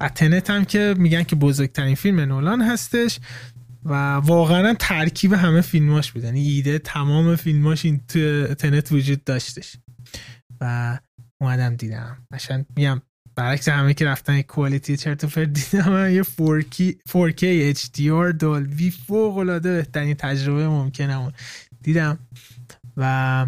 و 0.00 0.08
تنت 0.08 0.50
هم 0.50 0.64
که 0.64 0.94
میگن 0.98 1.22
که 1.22 1.36
بزرگترین 1.36 1.94
فیلم 1.94 2.20
نولان 2.20 2.62
هستش 2.62 3.20
و 3.84 4.14
واقعا 4.14 4.74
ترکیب 4.74 5.32
همه 5.32 5.60
فیلماش 5.60 6.12
بود. 6.12 6.24
یعنی 6.24 6.48
ایده 6.48 6.78
تمام 6.78 7.36
فیلماش 7.36 7.84
این 7.84 8.00
تنت 8.54 8.92
وجود 8.92 9.24
داشتش. 9.24 9.76
و 10.60 10.98
اومدم 11.40 11.76
دیدم. 11.76 12.26
عشان 12.32 12.66
میگم 12.76 13.02
برعکس 13.36 13.68
همه 13.68 13.94
که 13.94 14.04
رفتن 14.04 14.42
کوالیتی 14.42 14.96
چرت 14.96 15.38
و 15.38 15.44
دیدم 15.44 16.10
یه 16.14 16.22
4K, 16.22 16.94
4K 17.08 17.76
HDR 17.78 18.36
دالبی 18.38 18.90
فوق 18.90 19.38
العاده 19.38 19.76
بهترین 19.76 20.14
تجربه 20.14 20.68
ممکنه 20.68 21.32
دیدم. 21.82 22.18
و 22.96 23.46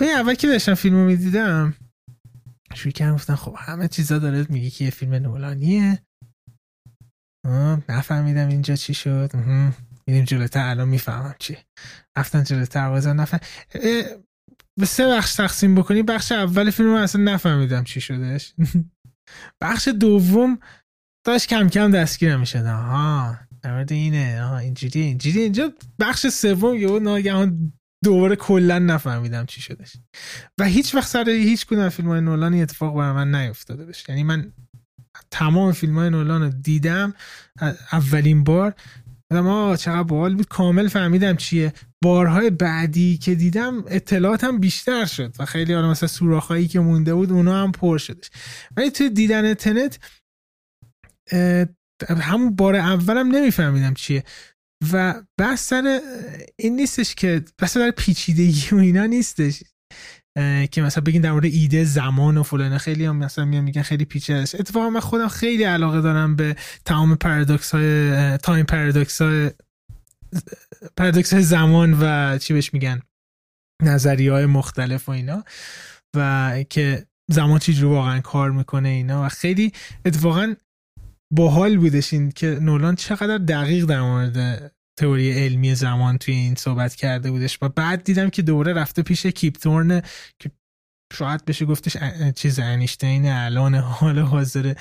به 0.00 0.06
اول 0.06 0.34
که 0.34 0.46
داشتم 0.48 0.74
فیلمو 0.74 1.04
می‌دیدم 1.04 1.74
شروع 2.74 2.92
کردم 2.92 3.14
گفتم 3.14 3.34
خب 3.34 3.54
همه 3.58 3.88
چیزا 3.88 4.18
داره 4.18 4.46
میگه 4.48 4.70
که 4.70 4.84
یه 4.84 4.90
فیلم 4.90 5.14
نولانیه. 5.14 6.02
نفهمیدم 7.88 8.48
اینجا 8.48 8.76
چی 8.76 8.94
شد. 8.94 9.30
میریم 10.06 10.24
جلوتر 10.24 10.68
الان 10.68 10.88
می‌فهمم 10.88 11.34
چی 11.38 11.56
رفتن 12.16 12.44
جلوتر 12.44 12.90
بازم 12.90 13.20
نفهم 13.20 13.40
به 14.80 14.86
سه 14.86 15.08
بخش 15.08 15.34
تقسیم 15.34 15.74
بکنی 15.74 16.02
بخش 16.02 16.32
اول 16.32 16.70
فیلم 16.70 16.88
رو 16.88 16.96
اصلا 16.96 17.22
نفهمیدم 17.22 17.84
چی 17.84 18.00
شدش. 18.00 18.54
بخش 19.62 19.88
دوم 19.88 20.58
داشت 21.26 21.48
کم 21.48 21.68
کم 21.68 21.90
دستگیر 21.90 22.36
می‌شد. 22.36 22.66
آها 22.66 23.38
در 23.62 23.86
اینه. 23.90 24.42
آها 24.42 24.58
اینجوری 24.58 25.00
اینجوری 25.00 25.40
اینجا 25.40 25.72
بخش 25.98 26.26
سوم 26.26 26.74
یهو 26.74 26.98
ناگهان 26.98 27.72
دوباره 28.04 28.36
کلا 28.36 28.78
نفهمیدم 28.78 29.46
چی 29.46 29.60
شدش. 29.60 29.92
و 30.58 30.64
هیچ 30.64 30.94
وقت 30.94 31.08
سر 31.08 31.28
هیچ 31.28 31.66
کدوم 31.66 31.88
فیلم 31.88 32.08
های 32.08 32.20
نولان 32.20 32.54
اتفاق 32.54 32.96
برای 32.96 33.12
من 33.12 33.34
نیفتاده 33.34 33.84
بشه. 33.84 34.04
یعنی 34.08 34.22
من 34.22 34.52
تمام 35.30 35.72
فیلم 35.72 35.98
های 35.98 36.10
نولان 36.10 36.42
رو 36.42 36.48
دیدم. 36.48 37.14
اولین 37.92 38.44
بار 38.44 38.74
ما 39.30 39.76
چقدر 39.76 40.02
باحال 40.02 40.34
بود. 40.34 40.48
کامل 40.48 40.88
فهمیدم 40.88 41.36
چیه. 41.36 41.72
بارهای 42.04 42.50
بعدی 42.50 43.18
که 43.18 43.34
دیدم 43.34 43.84
اطلاعاتم 43.86 44.58
بیشتر 44.58 45.04
شد 45.04 45.36
و 45.38 45.44
خیلی 45.44 45.74
حالا 45.74 45.90
مثلا 45.90 46.08
سوراخایی 46.08 46.68
که 46.68 46.80
مونده 46.80 47.14
بود 47.14 47.32
اونا 47.32 47.62
هم 47.62 47.72
پر 47.72 47.98
شدش. 47.98 48.30
ولی 48.76 48.90
توی 48.90 49.10
دیدن 49.10 49.54
تنت 49.54 49.98
همون 52.20 52.56
بار 52.56 52.76
اولم 52.76 53.36
نمیفهمیدم 53.36 53.94
چیه. 53.94 54.24
و 54.92 55.22
بحث 55.38 55.68
سر 55.68 56.00
این 56.56 56.76
نیستش 56.76 57.14
که 57.14 57.44
بحث 57.58 57.72
سر 57.72 57.90
پیچیدگی 57.90 58.68
و 58.72 58.78
اینا 58.78 59.06
نیستش. 59.06 59.62
که 60.70 60.82
مثلا 60.82 61.04
بگین 61.04 61.22
در 61.22 61.32
مورد 61.32 61.44
ایده 61.44 61.84
زمان 61.84 62.36
و 62.36 62.42
فلان 62.42 62.78
خیلی 62.78 63.04
هم 63.04 63.16
مثلا 63.16 63.44
میان 63.44 63.64
میگن 63.64 63.82
خیلی 63.82 64.04
پیچیده 64.04 64.38
است. 64.38 64.54
اتفاقا 64.60 64.90
من 64.90 65.00
خودم 65.00 65.28
خیلی 65.28 65.62
علاقه 65.62 66.00
دارم 66.00 66.36
به 66.36 66.56
تمام 66.84 67.14
پارادوکس 67.14 67.74
های 67.74 68.36
time 68.38 68.66
paradox 68.66 69.22
های 69.22 69.50
پارادوکس 70.96 71.32
های 71.32 71.42
زمان 71.42 71.98
و 72.00 72.38
چی 72.38 72.54
بهش 72.54 72.74
میگن 72.74 73.00
نظریه 73.82 74.32
های 74.32 74.46
مختلف 74.46 75.08
و 75.08 75.12
اینا. 75.12 75.44
و 76.16 76.64
که 76.70 77.06
زمان 77.30 77.58
چی 77.58 77.82
واقعا 77.82 78.20
کار 78.20 78.50
می‌کنه 78.50 78.88
اینا. 78.88 79.24
و 79.24 79.28
خیلی 79.28 79.72
اتفاقا 80.04 80.54
باحال 81.32 81.76
بودش 81.76 82.12
این 82.12 82.30
که 82.30 82.46
نولان 82.46 82.94
چقدر 82.94 83.38
دقیق 83.38 83.84
در 83.84 84.02
مورد 84.02 84.73
تئوری 84.96 85.32
علمی 85.32 85.74
زمان 85.74 86.18
توی 86.18 86.34
این 86.34 86.54
صحبت 86.54 86.94
کرده 86.94 87.30
بودش 87.30 87.58
و 87.62 87.68
بعد 87.68 88.04
دیدم 88.04 88.30
که 88.30 88.42
دوره 88.42 88.72
رفته 88.72 89.02
پیش 89.02 89.26
کیپ 89.26 89.64
تورن 89.64 90.02
که 90.38 90.50
شاید 91.12 91.44
بشه 91.44 91.64
گفتش 91.64 91.96
چیز 92.34 92.58
انیشتین 92.58 93.26
الان 93.28 93.74
حال 93.74 94.18
حاضر 94.18 94.74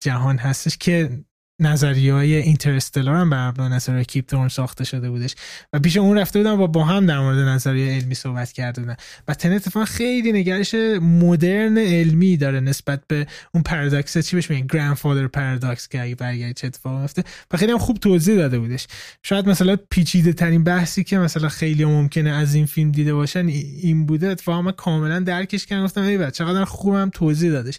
جهان 0.00 0.38
هستش 0.38 0.76
که 0.76 1.24
نظریه 1.60 2.14
های 2.14 2.34
اینترستلار 2.34 3.16
هم 3.16 3.30
بر 3.30 3.48
مبنای 3.48 3.68
نظریه 3.68 4.04
کیپ 4.04 4.48
ساخته 4.48 4.84
شده 4.84 5.10
بودش. 5.10 5.34
و 5.72 5.78
پیش 5.78 5.96
اون 5.96 6.18
رفته 6.18 6.38
بودن 6.38 6.50
و 6.50 6.66
با 6.66 6.84
هم 6.84 7.06
در 7.06 7.20
مورد 7.20 7.38
نظریه 7.38 7.94
علمی 7.94 8.14
صحبت 8.14 8.52
کرده 8.52 8.80
بودن 8.80 8.96
و 9.28 9.34
تن 9.34 9.52
اتفاقا 9.52 9.86
خیلی 9.86 10.32
نگرش 10.32 10.74
مدرن 11.02 11.78
علمی 11.78 12.36
داره 12.36 12.60
نسبت 12.60 13.02
به 13.06 13.26
اون 13.54 13.62
پارادوکس 13.62 14.18
چی 14.18 14.36
بهش 14.36 14.50
میگن؟ 14.50 14.66
گرندفادر 14.66 15.26
پارادوکس 15.26 15.88
که 15.88 16.02
اگه 16.02 16.14
برگردی 16.14 16.54
چه 16.54 16.66
اتفاقی 16.66 17.00
میفته. 17.00 17.24
و 17.50 17.56
خیلی 17.56 17.72
هم 17.72 17.78
خوب 17.78 17.96
توضیح 17.98 18.36
داده 18.36 18.58
بودش. 18.58 18.86
شاید 19.22 19.48
مثلا 19.48 19.76
پیچیده 19.90 20.32
ترین 20.32 20.64
بحثی 20.64 21.04
که 21.04 21.18
مثلا 21.18 21.48
خیلی 21.48 21.84
ممکنه 21.84 22.30
از 22.30 22.54
این 22.54 22.66
فیلم 22.66 22.92
دیده 22.92 23.14
باشن 23.14 23.46
این 23.46 24.06
بوده. 24.06 24.28
اتفاقا 24.28 24.62
من 24.62 24.72
کاملا 24.72 25.20
درکش 25.20 25.66
کردم. 25.66 25.84
گفتم 25.84 26.02
ای 26.02 26.18
بچه 26.18 26.30
چقدر 26.30 26.64
خوبم 26.64 27.10
توضیح 27.14 27.50
دادش. 27.50 27.78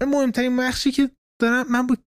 مهمترین 0.00 0.56
بخشی 0.56 0.92
که 0.92 1.10
دارم 1.40 1.72
من 1.72 1.86
بود 1.86 1.98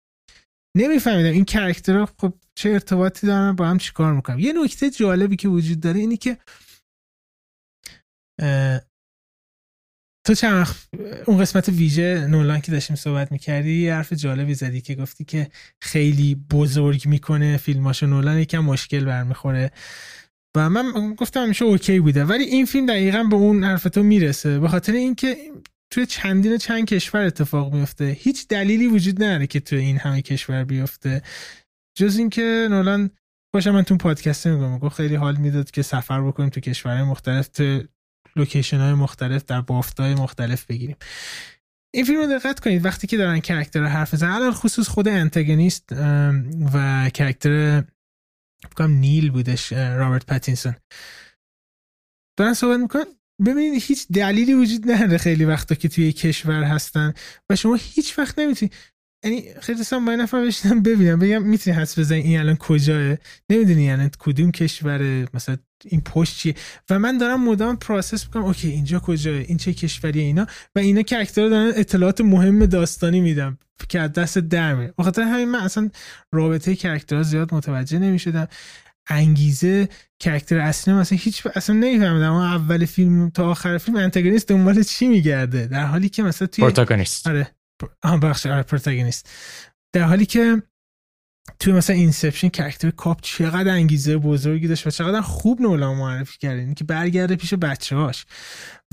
نمیفهمیدم. 0.76 1.32
این 1.32 1.44
character 1.44 2.02
ها 2.02 2.08
خب 2.18 2.34
چه 2.54 2.70
ارتباطی 2.70 3.26
دارن 3.26 3.56
با 3.56 3.66
هم 3.66 3.78
چیکار 3.78 4.12
می‌کنم 4.12 4.38
یه 4.38 4.52
نکته 4.52 4.90
جالبی 4.90 5.36
که 5.36 5.48
وجود 5.48 5.80
داره 5.80 6.00
اینی 6.00 6.16
که 6.16 6.38
تو 10.26 10.34
چند 10.34 10.66
اون 11.26 11.38
قسمت 11.38 11.68
ویژه 11.68 12.26
نولان 12.30 12.60
که 12.60 12.72
داشتیم 12.72 12.96
صحبت 12.96 13.32
می‌کردی 13.32 13.82
یه 13.82 13.94
حرف 13.94 14.12
جالبی 14.12 14.54
زدی 14.54 14.80
که 14.80 14.94
گفتی 14.94 15.24
که 15.24 15.50
خیلی 15.80 16.34
بزرگ 16.34 17.06
می‌کنه 17.06 17.56
فیلماشو. 17.56 18.06
نولان 18.06 18.38
یکم 18.38 18.58
مشکل 18.58 19.04
برمیخوره. 19.04 19.70
و 20.56 20.70
من 20.70 21.14
گفتم 21.14 21.42
همیشه 21.42 21.64
OK 21.64 22.00
بوده. 22.00 22.24
ولی 22.24 22.44
این 22.44 22.66
فیلم 22.66 22.86
دقیقا 22.86 23.22
به 23.22 23.36
اون 23.36 23.64
حرف 23.64 23.82
تو 23.82 24.02
می‌رسه. 24.02 24.58
به 24.58 24.68
خاطر 24.68 24.92
اینکه 24.92 25.36
توی 25.90 26.06
چندین 26.06 26.58
چند 26.58 26.84
کشور 26.84 27.20
اتفاق 27.20 27.74
میفته 27.74 28.04
هیچ 28.04 28.48
دلیلی 28.48 28.86
وجود 28.86 29.22
نداره 29.22 29.46
که 29.46 29.60
توی 29.60 29.78
این 29.78 29.98
همه 29.98 30.22
کشور 30.22 30.64
بیفته. 30.64 31.22
جز 31.98 32.16
اینکه 32.16 32.68
نولان 32.70 33.10
باشه 33.54 33.70
من 33.70 33.82
تو 33.82 33.96
پادکست 33.96 34.46
میگم 34.46 34.78
گفت 34.78 34.96
خیلی 34.96 35.14
حال 35.14 35.36
می‌داد 35.36 35.70
که 35.70 35.82
سفر 35.82 36.22
بکنیم 36.22 36.48
تو 36.48 36.60
کشورهای 36.60 37.02
مختلف 37.02 37.48
تو 37.48 37.82
لوکیشن 38.36 38.78
های 38.78 38.94
مختلف 38.94 39.44
در 39.44 39.60
بافت 39.60 40.00
های 40.00 40.14
مختلف 40.14 40.64
بگیریم. 40.64 40.96
این 41.94 42.04
فیلم 42.04 42.20
رو 42.20 42.38
دقت 42.38 42.60
کنید. 42.60 42.84
وقتی 42.84 43.06
که 43.06 43.16
دارن 43.16 43.40
character 43.40 43.84
حرف 43.84 44.14
بزنن 44.14 44.30
الان 44.30 44.52
خصوص 44.52 44.88
خود 44.88 45.08
انتگونیست 45.08 45.92
و 46.74 47.10
character 47.14 47.84
فکرم 48.70 48.90
نیل 48.90 49.30
بودش 49.30 49.72
رابرت 49.72 50.26
پاتینسون. 50.26 50.74
دارن 52.38 52.54
صحبت 52.54 52.80
می‌کنن؟ 52.80 53.04
ببینید 53.46 53.82
هیچ 53.82 54.06
دلیلی 54.14 54.54
وجود 54.54 54.90
نداره 54.90 55.18
خیلی 55.18 55.44
وقتا 55.44 55.74
که 55.74 55.88
توی 55.88 56.12
کشور 56.12 56.62
هستن 56.62 57.14
و 57.50 57.56
شما 57.56 57.74
هیچ 57.74 58.18
وقت 58.18 58.38
نمی‌تونید 58.38 58.74
یعنی 59.24 59.44
خیلی 59.60 59.80
اصلا 59.80 59.98
با 59.98 60.14
نفر 60.14 60.46
بشیدم 60.46 60.82
ببینم 60.82 61.18
بگم 61.18 61.42
می‌تونی 61.42 61.76
حدس 61.76 61.98
بزنی 61.98 62.20
این 62.20 62.38
الان 62.38 62.56
کجاه 62.56 63.16
نمی‌دونی 63.50 63.82
یعنی 63.82 64.10
کدوم 64.18 64.50
کشوره 64.50 65.28
مثلا 65.34 65.56
این 65.84 66.00
پشت 66.00 66.36
چیه؟ 66.36 66.54
و 66.90 66.98
من 66.98 67.18
دارم 67.18 67.44
مدام 67.44 67.76
process 67.76 68.26
می‌کنم 68.26 68.44
OK 68.44 68.68
اینجا 68.68 68.98
کجاه 68.98 69.34
این 69.34 69.56
چه 69.56 69.72
کشوریه 69.74 70.22
اینا؟ 70.22 70.46
و 70.76 70.78
اینا 70.78 71.00
actor 71.00 71.48
دارن 71.48 71.72
اطلاعات 71.76 72.20
مهم 72.20 72.66
داستانی 72.66 73.20
میدم 73.20 73.58
که 73.88 74.00
از 74.00 74.12
دست 74.12 74.38
در 74.38 74.74
میره. 74.74 74.94
بخاطر 74.98 75.22
همین 75.22 75.48
من 75.48 75.60
اصلا 75.60 75.90
رابطه 76.32 76.76
character 76.76 77.17
ها 77.17 77.22
زیاد 77.22 77.54
متوجه 77.54 77.98
نمی‌شدم. 77.98 78.48
انگیزه 79.08 79.88
character 80.20 80.58
اصلی 80.58 80.94
مثلا 80.94 81.18
هیچ 81.18 81.46
اصلا 81.54 81.76
نمیفهمیدم. 81.76 82.32
اما 82.32 82.46
اول 82.46 82.84
فیلم 82.84 83.30
تا 83.30 83.50
آخر 83.50 83.78
فیلم 83.78 83.96
انتگونیست 83.96 84.48
دنبال 84.48 84.82
چی 84.82 85.08
میگرده؟ 85.08 85.66
در 85.66 85.86
حالی 85.86 86.08
که 86.08 86.22
مثلا 86.22 86.48
توی 86.48 86.62
protagonist. 86.62 87.26
آره. 87.26 87.50
آها 88.02 88.16
ببخشید 88.16 88.46
آره 88.46 88.62
protagonist. 88.62 89.30
در 89.92 90.02
حالی 90.02 90.26
که 90.26 90.62
توی 91.58 91.72
مثلا 91.72 91.96
Inception 91.96 92.48
character 92.48 92.90
کاپ 92.90 93.20
چقدر 93.20 93.70
انگیزه 93.70 94.16
بزرگی 94.16 94.68
داشت 94.68 94.86
و 94.86 94.90
چقدر 94.90 95.20
خوب 95.20 95.60
نولان 95.60 95.96
معرفی 95.96 96.38
کرده 96.38 96.60
این 96.60 96.74
که 96.74 96.84
برگرده 96.84 97.36
پیش 97.36 97.54
بچه 97.54 97.96
هاش 97.96 98.26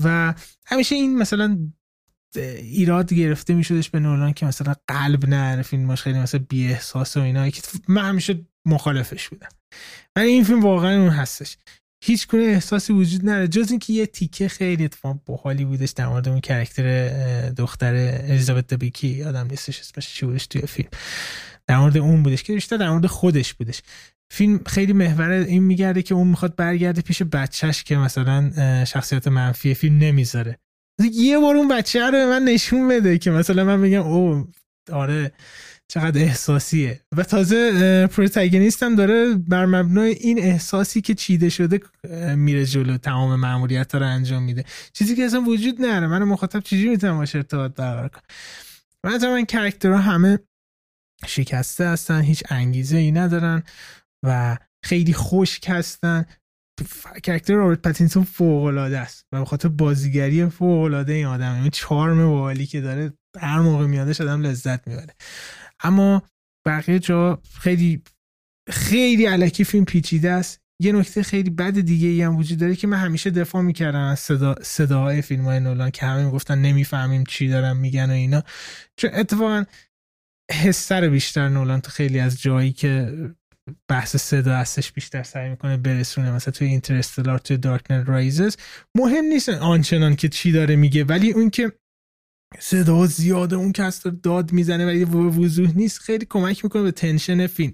و 0.04 0.34
همیشه 0.66 0.94
این 0.94 1.18
مثلا 1.18 1.58
ایراد 2.36 3.14
گرفته 3.14 3.54
میشدش 3.54 3.90
به 3.90 4.00
نولان 4.00 4.32
که 4.32 4.46
مثلا 4.46 4.74
قلب 4.88 5.26
نداره. 5.26 5.62
فیلماش 5.62 6.02
خیلی 6.02 6.18
مثلا 6.18 6.44
بی 6.48 6.66
احساس 6.66 7.16
و 7.16 7.20
اینا 7.20 7.50
که 7.50 7.62
من 7.88 8.04
همیشه 8.04 8.46
مخالفش 8.66 9.28
بودم 9.28 9.48
ولی 10.16 10.28
این 10.28 10.44
فیلم 10.44 10.62
واقعا 10.62 11.00
اون 11.00 11.10
هستش 11.10 11.56
هیچ 12.04 12.28
گونه 12.28 12.44
احساسی 12.44 12.92
وجود 12.92 13.22
نداره. 13.22 13.48
جز 13.48 13.70
اینکه 13.70 13.92
یه 13.92 14.06
تیکه 14.06 14.48
خیلی 14.48 14.84
اتفاق 14.84 15.18
باحالی 15.26 15.64
بودش 15.64 15.90
در 15.90 16.06
مورد 16.06 16.28
اون 16.28 16.40
کرکتر 16.40 17.08
دختر 17.50 17.94
الیزابت 18.24 18.66
دبیکی 18.66 19.22
آدم 19.22 19.46
نیستش 19.46 19.80
اسمش 19.80 20.14
چی 20.14 20.26
بودش 20.26 20.46
توی 20.46 20.62
فیلم. 20.62 20.88
در 21.66 21.78
مورد 21.78 21.96
اون 21.96 22.22
بودش 22.22 22.42
که 22.42 22.52
بیشتر 22.52 22.76
در 22.76 22.90
مورد 22.90 23.06
خودش 23.06 23.54
بودش. 23.54 23.82
فیلم 24.30 24.60
خیلی 24.66 24.92
محور 24.92 25.30
این 25.30 25.62
میگرده 25.62 26.02
که 26.02 26.14
اون 26.14 26.26
می‌خواد 26.26 26.56
برگرده 26.56 27.02
پیش 27.02 27.22
بچهش 27.22 27.82
که 27.82 27.96
مثلا 27.96 28.50
شخصیت 28.84 29.28
منفی 29.28 29.74
فیلم 29.74 29.98
نمی‌ذاره. 29.98 30.58
یه 31.12 31.38
بار 31.38 31.56
اون 31.56 31.68
بچه 31.68 32.06
رو 32.06 32.12
به 32.12 32.26
من 32.26 32.42
نشون 32.42 32.88
بده 32.88 33.18
که 33.18 33.30
مثلا 33.30 33.64
من 33.64 33.82
بگم 33.82 34.02
او 34.02 34.48
آره 34.92 35.32
چقدر 35.88 36.20
احساسیه. 36.20 37.00
و 37.16 37.22
تازه 37.22 38.06
protagonist 38.06 38.82
هم 38.82 38.94
داره 38.94 39.34
بر 39.34 39.66
مبنای 39.66 40.10
این 40.10 40.38
احساسی 40.38 41.00
که 41.00 41.14
چیده 41.14 41.48
شده 41.48 41.80
میره 42.36 42.66
جلو 42.66 42.96
تمام 42.96 43.40
ماموریت 43.40 43.92
ها 43.92 44.00
رو 44.00 44.06
انجام 44.06 44.42
میده. 44.42 44.64
چیزی 44.92 45.16
که 45.16 45.24
اصلا 45.24 45.40
وجود 45.40 45.80
نداره 45.80 46.06
من 46.06 46.22
مخاطب 46.22 46.60
چیزی 46.60 46.88
می‌تونم 46.88 47.16
باشه 47.16 47.38
ارتباط 47.38 47.74
برقرار 47.74 48.08
کنم؟ 48.08 48.22
من 49.04 49.24
این 49.24 49.46
character 49.46 49.93
ها 49.93 49.98
همه 49.98 50.38
شکسته 51.26 51.88
هستن 51.88 52.20
هیچ 52.20 52.42
انگیزه 52.48 52.96
ای 52.96 53.12
ندارن 53.12 53.62
و 54.22 54.58
خیلی 54.84 55.14
خشک 55.14 55.64
هستن. 55.68 56.24
character 57.22 57.54
رابرت 57.54 57.82
پتینسون 57.82 58.24
فوق 58.24 58.64
العاده 58.64 58.98
است 58.98 59.26
و 59.32 59.44
به 59.44 59.68
بازیگری 59.68 60.46
فوق 60.46 61.04
این 61.08 61.26
آدم 61.26 61.54
این 61.54 61.70
charm 61.70 62.20
والی 62.20 62.66
که 62.66 62.80
داره 62.80 63.12
هر 63.40 63.60
موقع 63.60 63.86
میادش 63.86 64.20
آدم 64.20 64.42
لذت 64.42 64.88
می‌بره. 64.88 65.14
اما 65.84 66.22
بقیه 66.66 66.98
جا 66.98 67.42
خیلی 67.60 68.02
خیلی 68.70 69.26
علکی 69.26 69.64
فیلم 69.64 69.84
پیچیده 69.84 70.30
است. 70.30 70.60
یه 70.82 70.92
نکته 70.92 71.22
خیلی 71.22 71.50
بد 71.50 71.80
دیگه 71.80 72.08
ای 72.08 72.22
هم 72.22 72.36
وجود 72.36 72.58
داره 72.58 72.76
که 72.76 72.86
من 72.86 72.96
همیشه 72.96 73.30
دفاع 73.30 73.62
می‌کردم 73.62 74.00
از 74.00 74.18
صدا 74.18 74.54
صداهای 74.62 75.22
فیلم 75.22 75.44
های 75.44 75.60
نولان 75.60 75.90
که 75.90 76.06
همه 76.06 76.24
می‌گفتن 76.24 76.58
نمی‌فهمیم 76.58 77.24
چی 77.24 77.48
دارن 77.48 77.76
میگن 77.76 78.10
و 78.10 78.12
اینا. 78.12 78.42
چون 78.96 79.10
اتفاقا 79.14 79.64
رو 80.90 81.10
بیشتر 81.10 81.48
نولان 81.48 81.80
تو 81.80 81.90
خیلی 81.90 82.20
از 82.20 82.40
جایی 82.40 82.72
که 82.72 83.12
بحث 83.88 84.16
صدا 84.16 84.56
هستش 84.56 84.92
بیشتر 84.92 85.22
سعی 85.22 85.50
می‌کنه 85.50 85.76
برسونه. 85.76 86.30
مثلا 86.30 86.52
توی 86.52 86.66
اینترستلار 86.66 87.38
توی 87.38 87.56
دارک 87.56 87.90
رایزز 87.90 88.56
مهم 88.96 89.24
نیست 89.24 89.48
آنچنان 89.48 90.16
که 90.16 90.28
چی 90.28 90.52
داره 90.52 90.76
میگه 90.76 91.04
ولی 91.04 91.32
اون 91.32 91.50
که 91.50 91.72
صدا 92.58 93.06
زیاده 93.06 93.56
اون 93.56 93.72
کس 93.72 94.02
داد 94.02 94.52
می‌زنه 94.52 94.86
ولی 94.86 95.04
وضوح 95.04 95.72
نیست. 95.76 95.98
خیلی 95.98 96.26
کمک 96.30 96.64
می‌کنه 96.64 96.82
به 96.82 96.92
tension 96.92 97.46
فیلم. 97.46 97.72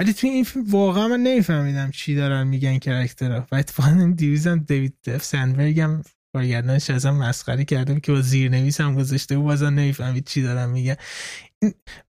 ولی 0.00 0.12
توی 0.12 0.30
این 0.30 0.44
فیلم 0.44 0.64
واقعا 0.70 1.08
من 1.08 1.20
نمیفهمیدم 1.20 1.90
چی 1.90 2.14
دارن 2.14 2.46
میگن 2.46 2.78
character 2.78 3.34
ها. 3.34 3.46
و 3.52 3.56
اتفاقا 3.56 4.12
دیویزم 4.16 4.58
دیوید 4.58 4.94
اف 5.04 5.24
سندبرگ 5.24 5.80
هم 5.80 6.02
کارگردانش 6.32 6.90
ازم 6.90 7.10
مسخره 7.10 7.64
کردم 7.64 8.00
که 8.00 8.12
با 8.12 8.20
زیرنویس 8.20 8.80
هم 8.80 8.94
گذاشته 8.94 9.36
و 9.36 9.42
بازم 9.42 9.66
نمی‌فهمید 9.66 10.26
چی 10.26 10.42
دارن 10.42 10.70
میگن 10.70 10.96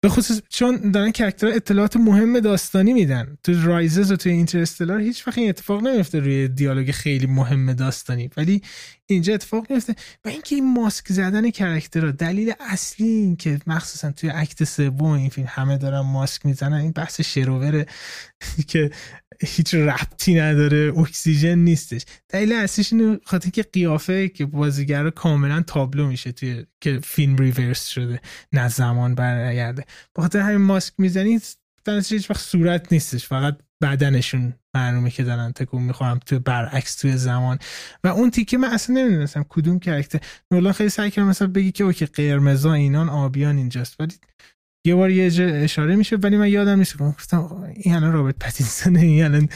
به 0.01 0.09
خصوص 0.09 0.41
چون 0.49 0.91
دارن 0.91 1.11
character 1.11 1.47
اطلاعات 1.47 1.97
مهم 1.97 2.39
داستانی 2.39 2.93
میدن. 2.93 3.37
تو 3.43 3.63
Rises 3.63 4.11
و 4.11 4.15
تو 4.15 4.29
اینترستلار 4.29 4.99
هیچ 4.99 5.27
وقت 5.27 5.37
این 5.37 5.49
اتفاق 5.49 5.87
نمیفته 5.87 6.19
روی 6.19 6.47
دیالوگ 6.47 6.91
خیلی 6.91 7.25
مهم 7.25 7.73
داستانی. 7.73 8.29
ولی 8.37 8.61
اینجا 9.05 9.33
اتفاق 9.33 9.71
میفته 9.71 9.95
و 10.25 10.29
اینکه 10.29 10.55
این 10.55 10.73
ماسک 10.73 11.11
زدن 11.11 11.49
character 11.49 12.11
دلیل 12.11 12.53
اصلی 12.59 13.07
این 13.07 13.35
که 13.35 13.59
مخصوصا 13.67 14.11
توی 14.11 14.29
اکت 14.29 14.63
سوم 14.63 15.11
این 15.11 15.29
فیلم 15.29 15.47
همه 15.49 15.77
دارن 15.77 15.99
ماسک 15.99 16.45
می‌زنن 16.45 16.77
این 16.77 16.91
بحث 16.91 17.21
شر 17.21 17.53
و 17.53 17.64
ور 17.64 17.85
که 18.67 18.91
هیچ 19.45 19.73
ربطی 19.75 20.35
نداره 20.35 20.93
اکسیژن 20.97 21.59
نیستش. 21.59 22.05
دلیل 22.29 22.53
اصلیش 22.53 22.93
اینه 22.93 23.19
خاطر 23.25 23.49
که 23.49 23.63
قیافه 23.63 24.29
که 24.29 24.45
بازیگر 24.45 25.09
کاملا 25.09 25.61
تابلو 25.61 26.07
میشه 26.07 26.31
توی 26.31 26.65
که 26.81 26.99
فیلم 27.03 27.35
reverse 27.35 27.87
شده 27.87 28.21
نه 28.53 28.69
زمان 28.69 29.15
برگرده 29.15 29.85
به 30.15 30.23
خاطر 30.23 30.39
همین 30.39 30.61
ماسک 30.61 30.93
می‌زنید 30.97 31.43
در 31.85 32.01
هیچ 32.09 32.29
وقت 32.29 32.39
صورت 32.39 32.93
نیستش. 32.93 33.25
فقط 33.27 33.57
بدنشون 33.81 34.53
معلومه 34.75 35.09
که 35.09 35.23
دارن 35.23 35.51
تکون 35.51 35.81
می‌خورن 35.81 36.19
تو 36.25 36.39
برعکس 36.39 36.95
توی 36.95 37.17
زمان. 37.17 37.59
و 38.03 38.07
اون 38.07 38.31
تیکه 38.31 38.57
من 38.57 38.67
اصلا 38.67 38.95
نمی‌دونستم 38.95 39.45
کدوم 39.49 39.79
character. 39.79 40.19
نولان 40.51 40.73
خیلی 40.73 40.89
سعی 40.89 41.11
کرد 41.11 41.25
مثلا 41.25 41.47
بگی 41.47 41.71
که 41.71 41.83
OK 41.83 42.05
قرمزا 42.05 42.73
اینان 42.73 43.09
آبیان 43.09 43.57
اینجاست. 43.57 43.95
ولی 43.99 44.13
یه 44.89 44.95
بار 44.95 45.09
یه 45.11 45.43
اشاره 45.63 45.95
میشه 45.95 46.15
ولی 46.15 46.37
من 46.37 46.49
یادم 46.49 46.77
نیست. 46.77 46.97
گفتم 46.97 47.63
این 47.75 47.95
الان 47.95 48.13
رابرت 48.13 48.35
پتینسون 48.39 48.95
این 48.97 49.23
الان 49.23 49.49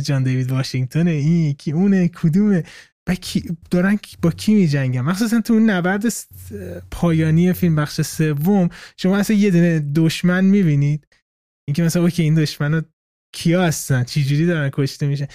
جان 0.00 0.22
دیوید 0.22 0.50
واشنگتن 0.50 1.06
این 1.08 1.54
کی 1.54 1.72
اونه 1.72 2.08
کدومه؟ 2.08 2.64
و 3.08 3.14
کی 3.14 3.56
دارن 3.70 3.98
با 4.22 4.30
کی 4.30 4.54
می 4.54 4.68
جنگن 4.68 5.00
مخصوصا 5.00 5.40
تو 5.40 5.54
اون 5.54 5.70
نبرد 5.70 6.04
پایانی 6.90 7.52
فیلم 7.52 7.76
بخش 7.76 8.00
سوم 8.00 8.68
شما 8.96 9.16
اصلا 9.16 9.36
یه 9.36 9.50
دونه 9.50 9.80
دشمن 9.94 10.44
می‌بینید. 10.44 11.06
اینکه 11.68 11.82
مثلا 11.82 12.10
که 12.10 12.22
این 12.22 12.34
دشمن 12.34 12.84
کیا 13.34 13.62
هستن؟ 13.62 14.04
چی 14.04 14.24
جوری 14.24 14.46
دارن 14.46 14.70
کشته 14.72 15.06
میشه 15.06 15.28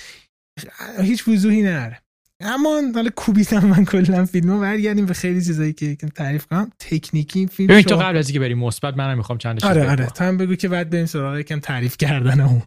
هیچ 1.02 1.28
وضوحی 1.28 1.62
نره 1.62 2.02
اما 2.42 2.82
حالا 2.96 3.10
کوبیدم 3.16 3.66
من 3.66 3.86
کلا 3.86 4.26
فیلمو 4.26 4.60
برگردیم 4.60 5.06
به 5.06 5.14
خیلی 5.14 5.46
چیزایی 5.46 5.74
که 5.74 5.96
تعریف 5.96 6.48
کنم. 6.48 6.72
تکنیکی 6.80 7.48
فیلم 7.48 7.68
ببین 7.68 7.84
تو 7.84 7.96
قبل 7.96 8.18
از 8.18 8.28
اینکه 8.28 8.40
بریم 8.40 8.60
مثبت 8.60 8.98
منم 8.98 9.18
می‌خوام 9.18 9.38
چند 9.38 9.60
چیز 9.60 9.70
آره 9.70 9.90
آره. 9.90 10.06
تو 10.06 10.24
هم 10.24 10.38
بگو 10.38 10.56
که 10.56 10.68
بعد 10.70 10.90
بریم 10.90 11.06
سراغ 11.06 11.38
یکم 11.38 11.60
تعریف 11.60 11.98
کردن 11.98 12.40
اون. 12.42 12.62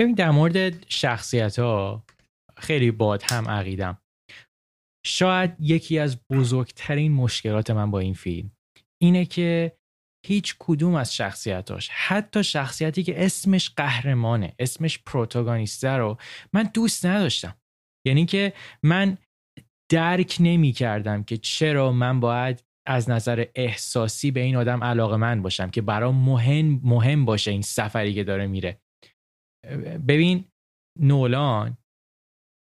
ببین 0.00 0.14
در 0.14 0.30
مورد 0.30 0.90
شخصیت 0.90 1.58
ها 1.58 2.04
خیلی 2.56 2.90
باد 2.90 3.22
هم 3.30 3.48
عقیدم. 3.48 3.98
شاید 5.06 5.56
یکی 5.60 5.98
از 5.98 6.18
بزرگترین 6.30 7.12
مشکلات 7.12 7.70
من 7.70 7.90
با 7.90 7.98
این 7.98 8.14
فیلم 8.14 8.50
اینه 9.02 9.24
که 9.24 9.77
هیچ 10.26 10.56
کدوم 10.58 10.94
از 10.94 11.14
شخصیتاش. 11.14 11.88
حتی 11.92 12.44
شخصیتی 12.44 13.02
که 13.02 13.24
اسمش 13.24 13.70
قهرمانه 13.70 14.54
اسمش 14.58 14.98
پروتاگانیسته 14.98 15.90
رو 15.90 16.16
من 16.52 16.70
دوست 16.74 17.06
نداشتم. 17.06 17.56
یعنی 18.06 18.26
که 18.26 18.52
من 18.82 19.18
درک 19.90 20.36
نمی 20.40 20.72
کردم 20.72 21.22
که 21.22 21.36
چرا 21.36 21.92
من 21.92 22.20
باید 22.20 22.64
از 22.86 23.10
نظر 23.10 23.44
احساسی 23.54 24.30
به 24.30 24.40
این 24.40 24.56
آدم 24.56 24.84
علاقه 24.84 25.16
من 25.16 25.42
باشم 25.42 25.70
که 25.70 25.82
برام 25.82 26.14
مهم 26.24 26.80
مهم 26.84 27.24
باشه 27.24 27.50
این 27.50 27.62
سفری 27.62 28.14
که 28.14 28.24
داره 28.24 28.46
میره. 28.46 28.80
ببین 30.08 30.44
نولان 31.00 31.78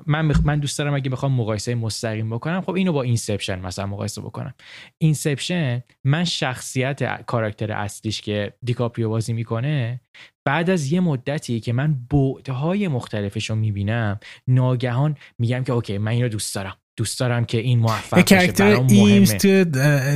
من 0.06 0.32
من 0.44 0.58
دوست 0.58 0.78
دارم 0.78 0.94
اگه 0.94 1.10
بخوام 1.10 1.32
مقایسه 1.32 1.74
مستقیم 1.74 2.30
بکنم 2.30 2.60
خب 2.60 2.70
اینو 2.70 2.92
با 2.92 3.02
اینسپشن 3.02 3.58
مثلا 3.58 3.86
مقایسه 3.86 4.20
بکنم. 4.20 4.54
اینسپشن 4.98 5.82
من 6.04 6.24
شخصیت 6.24 7.26
کاراکتر 7.26 7.72
اصلیش 7.72 8.20
که 8.20 8.52
دیکاپریو 8.62 9.08
بازی 9.08 9.32
می‌کنه 9.32 10.00
بعد 10.44 10.70
از 10.70 10.92
یه 10.92 11.00
مدتی 11.00 11.60
که 11.60 11.72
من 11.72 11.96
بعدهای 12.10 12.88
مختلفش 12.88 13.50
رو 13.50 13.56
می‌بینم 13.56 14.20
ناگهان 14.46 15.16
میگم 15.38 15.64
که 15.64 15.72
OK 15.72 15.98
من 15.98 16.12
اینو 16.12 16.28
دوست 16.28 16.54
دارم. 16.54 16.76
دوست 16.96 17.20
دارم 17.20 17.44
که 17.44 17.58
این 17.58 17.78
موفق 17.78 18.20
باشه 18.20 18.52
برام 18.52 18.86
مهمه. 18.92 19.26
تو 19.26 19.64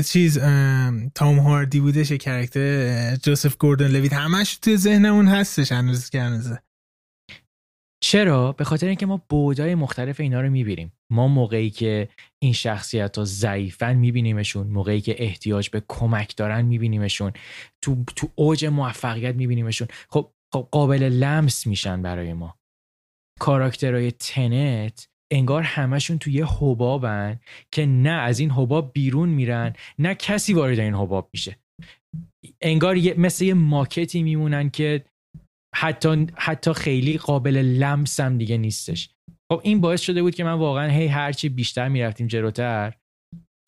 چیز 0.02 0.38
تام 1.14 1.38
هاردی 1.38 1.80
بودش 1.80 2.12
character 2.12 3.16
جوزف 3.16 3.56
گوردن 3.56 3.88
لویت 3.88 4.12
همش 4.12 4.56
تو 4.56 4.76
ذهنمون 4.76 5.28
هستش 5.28 5.72
هنوز 5.72 6.10
که 6.10 6.22
هنوزه. 6.22 6.58
چرا؟ 8.00 8.52
به 8.52 8.64
خاطر 8.64 8.86
اینکه 8.86 9.06
ما 9.06 9.22
بعدای 9.28 9.74
مختلف 9.74 10.20
اینا 10.20 10.40
رو 10.40 10.50
می‌بینیم. 10.50 10.92
ما 11.10 11.28
موقعی 11.28 11.70
که 11.70 12.08
این 12.42 12.52
شخصیت 12.52 13.18
ها 13.18 13.24
ضعیفن 13.24 13.96
میبینیمشون 13.96 14.66
موقعی 14.66 15.00
که 15.00 15.22
احتیاج 15.22 15.70
به 15.70 15.82
کمک 15.88 16.36
دارن 16.36 16.62
میبینیمشون 16.62 17.32
تو 17.82 18.04
تو 18.16 18.28
اوج 18.34 18.64
موفقیت 18.64 19.34
میبینیمشون. 19.34 19.88
خب 20.08 20.32
خب 20.52 20.68
قابل 20.70 21.02
لمس 21.02 21.66
میشن 21.66 22.02
برای 22.02 22.32
ما. 22.32 22.58
کاراکترهای 23.40 24.10
تنت 24.10 25.08
انگار 25.30 25.62
همشون 25.62 26.18
توی 26.18 26.32
یه 26.32 26.46
حبابن 26.46 27.40
که 27.72 27.86
نه 27.86 28.10
از 28.10 28.38
این 28.38 28.50
حباب 28.50 28.92
بیرون 28.92 29.28
میرن 29.28 29.72
نه 29.98 30.14
کسی 30.14 30.54
وارد 30.54 30.78
این 30.78 30.94
حباب 30.94 31.30
میشه. 31.32 31.56
انگار 32.60 32.96
یه 32.96 33.14
مثل 33.14 33.44
یه 33.44 33.54
ماکتی 33.54 34.22
میمونن 34.22 34.70
که 34.70 35.04
حتی 35.74 36.26
حتی 36.36 36.72
خیلی 36.72 37.18
قابل 37.18 37.56
لمس 37.56 38.20
هم 38.20 38.38
دیگه 38.38 38.56
نیستش. 38.56 39.10
خب 39.52 39.60
این 39.64 39.80
باعث 39.80 40.00
شده 40.00 40.22
بود 40.22 40.34
که 40.34 40.44
من 40.44 40.52
واقعا 40.52 40.90
هی 40.90 41.06
هرچی 41.06 41.48
بیشتر 41.48 41.88
می‌رفتیم 41.88 42.26
جلوتر 42.26 42.94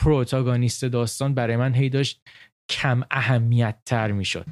پروتاگانیست 0.00 0.84
داستان 0.84 1.34
برای 1.34 1.56
من 1.56 1.74
هی 1.74 1.88
داشت 1.88 2.22
کم 2.70 3.02
اهمیت 3.10 3.78
تر 3.86 4.12
می‌شد. 4.12 4.46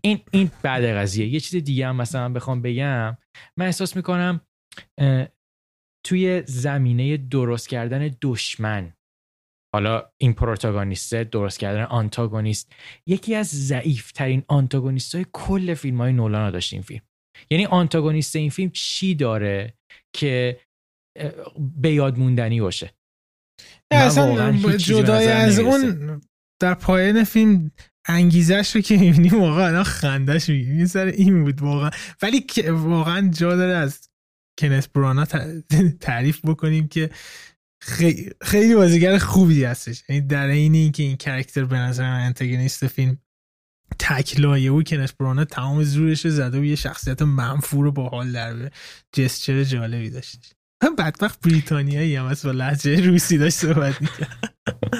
این 0.00 0.20
این 0.32 0.50
بعد 0.62 0.84
قضیه. 0.84 1.26
یه 1.26 1.40
چیز 1.40 1.64
دیگه 1.64 1.86
هم 1.86 1.96
مثلا 1.96 2.28
بخوام 2.28 2.62
بگم. 2.62 3.16
من 3.56 3.66
احساس 3.66 3.96
می‌کنم 3.96 4.40
توی 6.06 6.42
زمینه 6.46 7.16
درست 7.16 7.68
کردن 7.68 8.16
دشمن 8.22 8.92
حالا 9.74 10.02
این 10.18 10.32
پروتاگونیست 10.32 11.14
درست 11.14 11.58
کردن 11.58 11.82
آنتاگونیست 11.82 12.72
یکی 13.06 13.34
از 13.34 13.46
ضعیف 13.46 14.12
ترین 14.12 14.42
آنتاگونیست 14.48 15.14
های 15.14 15.26
کل 15.32 15.74
فیلم 15.74 15.98
های 15.98 16.12
نولان 16.12 16.44
رو 16.46 16.50
داشت 16.50 16.72
این 16.72 16.82
فیلم. 16.82 17.00
یعنی 17.50 17.66
آنتاگونیست 17.66 18.36
این 18.36 18.50
فیلم 18.50 18.70
چی 18.70 19.14
داره 19.14 19.74
که 20.16 20.60
به 21.76 21.92
یاد 21.92 22.18
موندنی 22.18 22.60
باشه؟ 22.60 22.94
اصلا 23.90 24.76
جدای 24.76 25.28
از 25.28 25.58
اون 25.58 26.20
در 26.60 26.74
پایان 26.74 27.24
فیلم 27.24 27.70
انگیزش 28.08 28.76
رو 28.76 28.80
که 28.80 28.96
می‌بینیم 28.96 29.40
واقعا 29.40 29.82
خندش 29.82 30.48
میگیم 30.48 30.86
سر 30.86 31.06
این 31.06 31.44
بود 31.44 31.62
واقعا. 31.62 31.90
ولی 32.22 32.46
واقعا 32.68 33.30
جا 33.30 33.56
داره 33.56 33.72
از 33.72 34.08
کنس 34.60 34.88
برانا 34.88 35.24
تعریف 36.00 36.40
بکنیم 36.44 36.88
که 36.88 37.10
خیلی, 37.80 38.30
خیلی 38.42 38.74
بازیگر 38.74 39.18
خوبی 39.18 39.64
هستش. 39.64 40.02
یعنی 40.08 40.20
در 40.26 40.46
این 40.46 40.74
اینکه 40.74 41.02
این 41.02 41.16
کرکتر 41.16 41.64
به 41.64 41.76
نظر 41.76 42.10
من 42.10 42.20
انتگونیست 42.20 42.86
فیلم 42.86 43.18
تکلایه 43.98 44.72
و 44.72 44.82
کنش 44.82 45.12
برانه 45.12 45.44
تمام 45.44 45.82
زورش 45.82 46.26
زده 46.26 46.60
و 46.60 46.64
یه 46.64 46.74
شخصیت 46.74 47.22
منفور 47.22 47.86
و 47.86 47.92
باحال 47.92 48.32
در 48.32 48.70
جسچر 49.12 49.64
جالبی 49.64 50.10
داشت 50.10 50.54
من 50.82 50.96
بدبخت 50.96 51.40
بریتانیایی 51.40 52.16
هم 52.16 52.24
از 52.24 52.42
با 52.42 52.50
لحجه 52.50 53.00
روسی 53.00 53.38
داشت 53.38 53.56
صحبت 53.56 54.02
می‌کرد. 54.02 54.54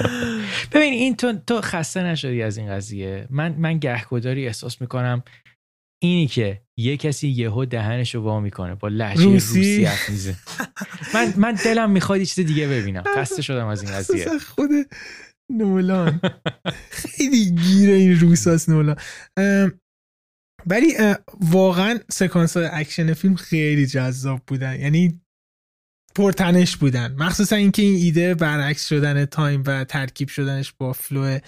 ببین 0.73 0.93
این 0.93 1.17
تو, 1.17 1.33
تو 1.47 1.61
خسته 1.61 2.03
نشدی 2.03 2.43
از 2.43 2.57
این 2.57 2.71
قضیه. 2.71 3.27
من 3.31 3.55
من 3.59 3.79
گهگداری 3.79 4.47
احساس 4.47 4.81
می‌کنم 4.81 5.23
اینی 6.03 6.27
که 6.27 6.63
یه 6.79 6.97
کسی 6.97 7.29
یهو 7.29 7.65
دهنش 7.65 8.15
رو 8.15 8.23
وا 8.23 8.41
می‌کنه 8.41 8.75
با 8.75 8.89
لحجه 8.89 9.25
روسی, 9.25 9.87
روسی 10.09 10.37
من 11.15 11.33
من 11.37 11.53
دلم 11.53 11.91
می‌خواد 11.91 12.23
چیز 12.23 12.47
دیگه 12.47 12.69
ببینم. 12.69 13.05
خسته 13.17 13.43
شدم 13.43 13.67
از 13.67 13.83
این 13.83 13.93
قضیه. 13.93 14.39
خود 14.39 14.71
نولان. 15.51 16.21
خیلی 16.91 17.51
گیره 17.51 17.93
این 17.93 18.21
روساس 18.21 18.69
نولان. 18.69 18.97
ولی 20.67 20.95
واقعا 21.41 21.99
سکانس 22.11 22.57
های 22.57 22.69
اکشن 22.73 23.15
فیلم 23.15 23.35
خیلی 23.35 23.87
جذاب 23.87 24.43
بودن. 24.47 24.81
یعنی 24.81 25.21
پرتنش 26.15 26.77
بودن. 26.77 27.15
مخصوصا 27.19 27.57
اینکه 27.57 27.83
این 27.83 27.95
ایده 27.95 28.35
برعکس 28.35 28.89
شدن 28.89 29.25
time 29.25 29.63
و 29.67 29.85
ترکیب 29.85 30.29
شدنش 30.29 30.73
با 30.79 30.93
flow 30.93 31.39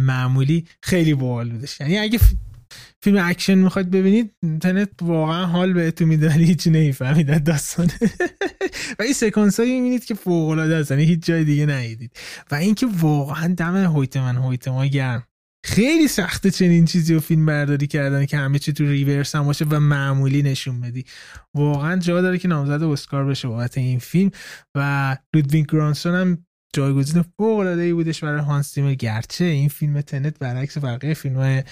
معمولی 0.00 0.66
خیلی 0.82 1.14
باحال 1.14 1.50
بودش. 1.50 1.80
یعنی 1.80 1.98
اگه 1.98 2.18
فیلم 3.04 3.18
اکشن 3.28 3.54
می‌خواید 3.54 3.90
ببینید 3.90 4.34
این 4.42 4.61
تنت 4.61 4.90
واقعا 5.02 5.46
حال 5.46 5.72
بهتون 5.72 6.08
میده 6.08 6.28
ولی 6.28 6.44
هیچ 6.44 6.66
نمی‌فهمید 6.66 7.44
داستانه. 7.44 7.92
و 8.98 9.02
این 9.02 9.12
سکانس 9.12 9.60
هایی 9.60 9.72
می‌بینید 9.72 10.04
که 10.04 10.14
فوق 10.14 10.48
العاده 10.48 10.76
است 10.76 10.90
یعنی 10.90 11.04
هیچ 11.04 11.24
جای 11.24 11.44
دیگه 11.44 11.66
ندیدید. 11.66 12.12
و 12.50 12.54
اینکه 12.54 12.86
واقعا 13.00 13.54
دم 13.54 13.76
هویته 13.76 14.19
ون 14.19 14.36
هویتما 14.36 14.86
گرم. 14.86 15.24
خیلی 15.64 16.08
سخته 16.08 16.50
چنین 16.50 16.84
چیزی 16.84 17.14
رو 17.14 17.20
فیلم 17.20 17.46
برداری 17.46 17.86
کردن 17.86 18.26
که 18.26 18.36
همه 18.36 18.58
چی 18.58 18.72
تو 18.72 18.84
reverse 18.84 19.34
هم 19.34 19.44
باشه 19.44 19.64
و 19.64 19.80
معمولی 19.80 20.42
نشون 20.42 20.80
بدی. 20.80 21.04
واقعا 21.54 21.96
جا 21.96 22.20
داره 22.20 22.38
که 22.38 22.48
نامزد 22.48 22.82
اسکار 22.82 23.24
بشه 23.24 23.48
بابت 23.48 23.78
این 23.78 23.98
فیلم. 23.98 24.30
و 24.74 25.16
لودویگ 25.34 25.66
گورانسون 25.66 26.14
هم 26.14 26.44
جایگزین 26.74 27.24
فوق 27.36 27.58
العاده 27.58 27.82
ای 27.82 27.92
بودش 27.92 28.24
برای 28.24 28.40
هانس 28.40 28.72
زیمر 28.72 28.94
گرچه 28.94 29.44
این 29.44 29.68
فیلم 29.68 30.00
تنت 30.00 30.38
برعکس 30.38 30.78
بقیه 30.78 31.14
فیلم 31.14 31.62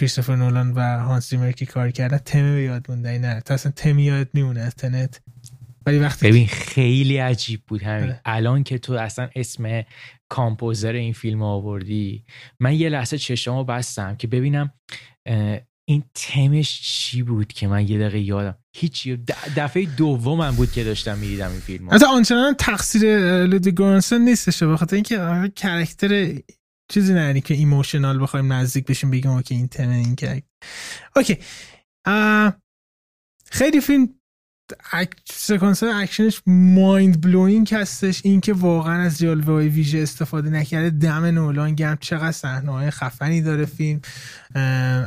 کریستوفر 0.00 0.36
نولان 0.36 0.72
و 0.72 0.80
هانس 0.80 1.30
زیمر 1.30 1.52
که 1.52 1.66
کار 1.66 1.90
کردن 1.90 2.18
تم 2.18 2.54
به 2.54 2.62
یاد 2.62 2.86
موندنی 2.88 3.18
نداره 3.18 3.54
اصلا 3.54 3.72
تم 3.76 3.98
یاد 3.98 4.28
میمونه 4.34 4.60
از 4.60 4.74
تنت. 4.74 5.20
ولی 5.86 5.98
وقتی 5.98 6.28
ببین 6.28 6.46
خیلی 6.46 7.16
عجیب 7.16 7.62
بود 7.66 7.82
همین. 7.82 8.06
بله. 8.06 8.20
الان 8.24 8.62
که 8.62 8.78
تو 8.78 8.92
اصلا 8.92 9.28
اسم 9.36 9.82
composer 10.28 10.92
این 10.92 11.12
فیلم 11.12 11.42
آوردی 11.42 12.24
من 12.60 12.74
یه 12.74 12.88
لحظه 12.88 13.18
چشمو 13.18 13.64
بستم 13.64 14.16
که 14.16 14.26
ببینم 14.26 14.72
این 15.88 16.04
تمش 16.14 16.80
چی 16.82 17.22
بود 17.22 17.52
که 17.52 17.68
من 17.68 17.88
یه 17.88 17.98
دقیقه 17.98 18.18
یادم. 18.18 18.58
هیچی 18.76 19.16
دفعه 19.56 19.86
دومم 19.86 20.50
بود 20.50 20.72
که 20.72 20.84
داشتم 20.84 21.18
می‌دیدم 21.18 21.50
این 21.50 21.60
فیلم 21.60 21.94
حتی 21.94 22.06
آنچنان 22.06 22.54
تقصیر 22.54 23.18
لودویگ 23.44 23.72
گورانسون 23.72 24.20
نیستش 24.20 24.62
بخاطر 24.62 24.94
اینکه 24.94 25.50
character 25.56 26.38
چیزی 26.88 27.14
نه 27.14 27.20
یعنی 27.20 27.40
که 27.40 27.54
emotional 27.54 28.22
بخوایم 28.22 28.52
نزدیک 28.52 28.86
بشیم 28.86 29.10
بگیم 29.10 29.30
OK 29.30 29.54
این 29.54 29.68
این 29.80 30.16
که 30.16 30.42
OK. 31.16 31.38
خیلی 33.50 33.80
فیلم. 33.80 34.08
سکانس 35.30 35.82
اکشنش 35.82 36.42
mind 36.46 37.20
blowing 37.20 37.74
هستش. 37.74 38.20
اینکه 38.24 38.52
واقعا 38.52 39.02
از 39.02 39.18
جلوه 39.18 39.52
های 39.52 39.68
ویژه 39.68 39.98
استفاده 39.98 40.50
نکرده. 40.50 40.90
دم 40.90 41.24
نولان 41.24 41.74
گرم. 41.74 41.96
چقدر 42.00 42.32
صحنه 42.32 42.72
های 42.72 42.90
خفنی 42.90 43.42
داره 43.42 43.64
فیلم. 43.64 44.00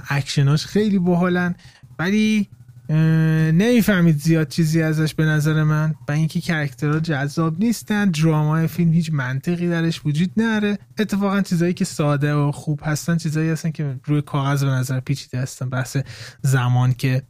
اکشناش 0.10 0.66
خیلی 0.66 1.00
باحالن. 1.00 1.56
ولی 2.00 2.50
نمی‌فهمید 2.90 4.18
زیاد 4.18 4.48
چیزی 4.48 4.82
ازش 4.82 5.14
به 5.14 5.26
نظر 5.26 5.64
من. 5.64 5.96
و 6.08 6.12
اینکه 6.12 6.42
character 6.42 6.94
ها 6.94 7.00
جذاب 7.00 7.60
نیستن 7.60 8.12
درامای 8.12 8.68
فیلم 8.68 8.94
هیچ 8.94 9.10
منطقی 9.14 9.70
درش 9.70 10.06
وجود 10.06 10.32
نداره. 10.38 10.80
اتفاقا 11.00 11.42
چیزایی 11.42 11.74
که 11.74 11.86
ساده 11.86 12.34
و 12.34 12.52
خوب 12.52 12.82
هستن 12.84 13.18
چیزایی 13.18 13.50
هستن 13.50 13.72
که 13.72 14.00
روی 14.06 14.22
کاغذ 14.22 14.64
به 14.64 14.70
نظر 14.70 15.00
پیچیده 15.00 15.40
هستن. 15.40 15.70
بحث 15.70 15.98
زمان 16.42 16.94
که 16.94 17.24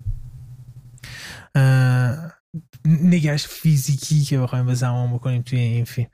نگشت 2.85 3.47
فیزیکی 3.47 4.21
که 4.21 4.39
بخوایم 4.39 4.65
به 4.65 4.73
زمان 4.73 5.13
بکنیم 5.13 5.41
توی 5.41 5.59
این 5.59 5.85
فیلم. 5.85 6.07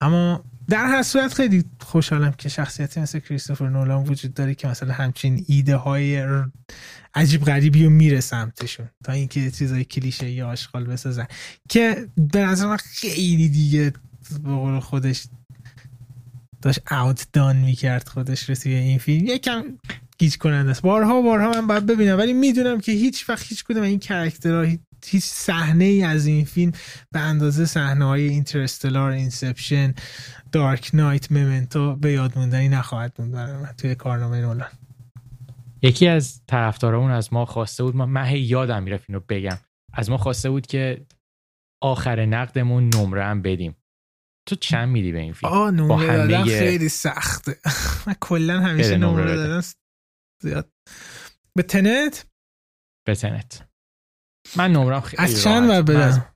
اما 0.00 0.44
در 0.68 0.86
هر 0.86 1.02
صورت 1.02 1.34
خیلی 1.34 1.64
خوشحالم 1.80 2.32
که 2.32 2.48
شخصیتی 2.48 3.00
مثل 3.00 3.18
کریستوفر 3.18 3.68
نولان 3.68 4.04
وجود 4.04 4.34
داره 4.34 4.54
که 4.54 4.68
مثلا 4.68 4.92
همچین 4.92 5.44
ایده 5.48 5.76
های 5.76 6.22
عجیب 7.14 7.44
غریبی 7.44 7.84
رو 7.84 7.90
میره 7.90 8.20
سمتشون. 8.20 8.88
تا 9.04 9.12
اینکه 9.12 9.50
چیزای 9.50 9.84
کلیشه 9.84 10.30
یا 10.30 10.48
آشغال 10.48 10.84
بسازن. 10.84 11.26
که 11.68 12.08
به 12.32 12.38
نظر 12.38 12.66
من 12.66 12.76
خیلی 12.76 13.48
دیگه 13.48 13.92
به 14.44 14.80
خودش 14.80 15.24
داشت 16.62 16.92
اوت 16.92 17.26
دان 17.32 17.56
می‌کرد 17.56 18.08
خودش 18.08 18.48
رو 18.48 18.54
توی 18.54 18.74
این 18.74 18.98
فیلم. 18.98 19.26
یکم 19.26 19.64
گیج 20.18 20.36
کننده 20.36 20.70
است. 20.70 20.82
بارها 20.82 21.22
بارها 21.22 21.50
من 21.50 21.66
باید 21.66 21.86
ببینم 21.86 22.18
ولی 22.18 22.32
می‌دونم 22.32 22.80
که 22.80 22.92
هیچ 22.92 23.28
وقت 23.28 23.46
هیچ 23.46 23.64
کدوم 23.64 23.82
این 23.82 23.98
character 23.98 24.68
ها 24.68 24.76
هیچ 25.06 25.24
صحنه 25.24 25.84
ای 25.84 26.04
از 26.04 26.26
این 26.26 26.44
فیلم 26.44 26.72
به 27.12 27.20
اندازه 27.20 27.64
صحنه 27.64 28.04
های 28.04 28.28
اینترستلار 28.28 29.10
اینسپشن 29.10 29.94
دارک 30.52 30.90
نایت 30.94 31.32
ممنتو 31.32 31.96
به 31.96 32.12
یاد 32.12 32.38
موندنی 32.38 32.68
نخواهد 32.68 33.14
موند 33.18 33.32
برای 33.32 33.56
من 33.56 33.72
توی 33.78 33.94
کارنامه 33.94 34.40
نولان. 34.40 34.70
یکی 35.82 36.08
از 36.08 36.40
طرفدارامون 36.46 37.10
از 37.10 37.32
ما 37.32 37.44
خواسته 37.44 37.84
بود 37.84 37.96
ما 37.96 38.06
من 38.06 38.36
یادم 38.36 38.82
می‌رفت 38.82 39.04
اینو 39.08 39.20
بگم. 39.28 39.58
از 39.92 40.10
ما 40.10 40.16
خواسته 40.16 40.50
بود 40.50 40.66
که 40.66 41.06
آخر 41.82 42.26
نقدمون 42.26 42.90
نمره 42.94 43.24
هم 43.24 43.42
بدیم. 43.42 43.76
تو 44.48 44.56
چند 44.56 44.88
میدی 44.88 45.12
به 45.12 45.18
این 45.18 45.32
فیلم؟ 45.32 45.52
آه 45.52 45.70
نمره 45.70 46.16
دادن 46.16 46.44
خیلی 46.44 46.88
سخته. 46.88 47.56
من 48.06 48.14
کلا 48.20 48.60
همیشه 48.60 48.96
نمره 48.96 49.36
دادن 49.36 49.62
زیاد. 50.42 50.70
به 51.56 51.62
تنت؟ 51.62 52.26
به 53.06 53.14
تنت. 53.14 53.71
من 54.56 54.72
نمرم 54.72 55.00
خیلی 55.00 55.22
از 55.22 55.42
چند 55.42 55.68
بر 55.68 55.82
بدم 55.82 56.34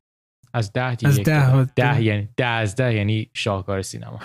از 0.55 0.73
ده 0.73 0.95
دیگه 0.95 1.09
از 1.09 1.19
ده, 1.19 1.65
ده, 1.65 2.03
یعنی 2.03 2.29
ده 2.37 2.47
از 2.47 2.77
ده 2.77 2.95
یعنی 2.95 3.31
شاهکار 3.35 3.83
سینما. 3.83 4.21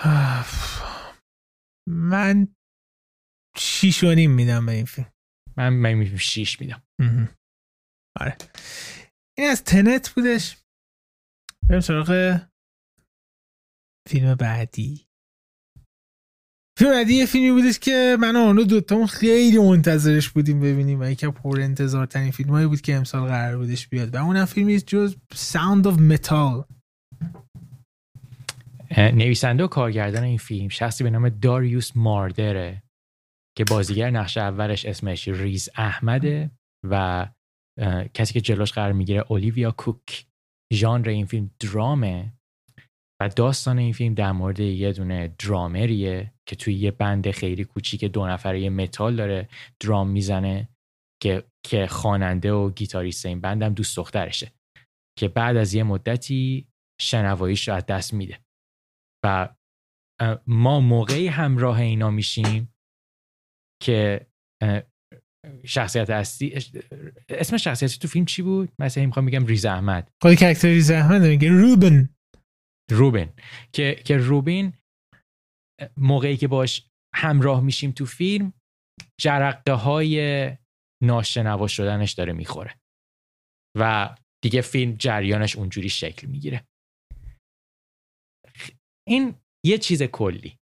من 1.90 2.56
شیش 3.58 4.04
و 4.04 4.14
نیم 4.14 4.32
میدم 4.32 4.66
به 4.66 4.72
این 4.72 4.86
فیلم. 4.86 5.12
من 5.58 5.70
من 5.70 6.18
شیش 6.18 6.62
میدم. 6.62 6.84
آره. 8.20 8.38
این 9.38 9.50
از 9.50 9.64
تنت 9.64 10.10
بودش. 10.10 10.58
بریم 11.70 11.82
سراغ 11.82 12.40
فیلم 14.10 14.36
بعدی. 14.36 15.08
فیلم 16.82 16.94
بعدی 16.94 17.14
یه 17.14 17.26
فیلمی 17.26 17.52
بودش 17.52 17.80
که 17.80 18.18
من 18.20 18.36
و 18.36 18.40
آنو 18.40 18.64
دوتامون 18.64 19.08
خیلی 19.08 19.58
منتظرش 19.58 20.30
بودیم 20.30 20.60
ببینیم 20.60 21.00
و 21.00 21.04
یکی 21.04 21.28
پر 21.28 21.62
انتظار 21.62 22.06
ترین 22.06 22.32
فیلم 22.32 22.50
هایی 22.50 22.68
بود 22.68 22.82
که 22.82 22.96
امسال 22.96 23.28
قرار 23.28 23.58
بودش 23.58 23.88
بیاد 23.88 24.16
و 24.16 24.18
اونم 24.18 24.46
فیلمی 24.46 24.80
جز 24.80 25.16
Sound 25.34 25.88
of 25.88 26.02
Metal 26.02 26.64
نویسنده 28.98 29.64
و 29.64 29.68
کارگردان 29.68 30.24
این 30.24 30.38
فیلم 30.38 30.70
شخصی 30.70 31.04
به 31.04 31.10
نام 31.10 31.30
داریوس 31.30 31.92
ماردر 31.96 32.84
که 33.58 33.64
بازیگر 33.64 34.10
نقش 34.10 34.38
اولش 34.38 34.86
اسمش 34.86 35.28
ریز 35.28 35.70
احمده 35.76 36.52
و 36.90 37.28
کسی 38.14 38.34
که 38.34 38.42
جلوش 38.42 38.72
قرار 38.72 38.92
می‌گیره 38.92 39.26
اولیویا 39.28 39.72
کوک 39.72 40.26
ژانر 40.74 41.10
این 41.10 41.26
فیلم 41.26 41.52
درامه 41.60 42.34
و 43.22 43.30
داستان 43.30 43.78
این 43.78 43.94
فیلم 43.94 44.14
در 44.14 44.32
مورد 44.32 44.60
یه 44.60 44.94
دونه 44.94 45.36
درامریه. 45.40 46.34
که 46.50 46.56
توی 46.56 46.74
یه 46.74 46.92
band 46.92 47.32
خیلی 47.32 47.64
کوچیک 47.64 48.06
دو 48.06 48.28
نفره 48.28 48.70
متال 48.70 49.16
داره 49.16 49.50
درام 49.80 50.10
می‌زنه 50.10 50.70
که 51.24 51.44
که 51.66 51.88
خواننده 51.88 52.52
و 52.52 52.72
گیتاریست 52.72 53.26
این 53.26 53.42
band 53.42 53.67
م 53.67 53.74
دوست 53.74 53.98
دخترشه 53.98 54.52
که 55.20 55.28
بعد 55.28 55.58
از 55.58 55.74
یه 55.74 55.84
مدتی 55.84 56.68
شنواییش 57.02 57.68
رو 57.68 57.74
از 57.74 57.86
دست 57.86 58.14
میده. 58.14 58.40
و 59.26 59.56
ما 60.48 60.80
موقعی 60.80 61.28
همراه 61.28 61.80
اینا 61.80 62.10
میشیم 62.10 62.74
که 63.84 64.28
شخصیت 65.66 66.10
اصلی 66.10 66.54
اسم 67.30 67.58
شخصیتی 67.58 68.00
تو 68.00 68.08
فیلم 68.08 68.26
چی 68.26 68.42
بود؟ 68.42 68.70
مثلا 68.80 69.06
می‌خوام 69.06 69.26
بگم 69.26 69.46
ریز 69.46 69.66
احمد. 69.66 70.12
خود 70.22 70.36
کرکتر 70.36 70.68
ریز 70.68 70.92
احمد 70.92 71.22
میگه 71.22 71.50
روبن. 71.50 72.10
روبن. 72.92 73.34
که 73.74 74.02
که 74.06 74.18
روبین 74.18 74.74
موقعی 75.98 76.38
که 76.38 76.48
باش 76.48 76.88
همراه 77.16 77.62
میشیم 77.62 77.92
تو 77.92 78.06
فیلم 78.06 78.54
جرقه 79.22 79.74
های 79.74 80.18
ناشنوا 81.04 81.68
شدنش 81.68 82.12
داره 82.12 82.34
می‌خوره. 82.34 82.80
و 83.78 84.16
دیگه 84.44 84.62
فیلم 84.62 84.96
جریانش 84.96 85.56
اونجوری 85.56 85.90
شکل 85.90 86.28
می‌گیره. 86.28 86.66
این 89.08 89.36
یه 89.66 89.78
چیز 89.78 90.04
کلی. 90.04 90.58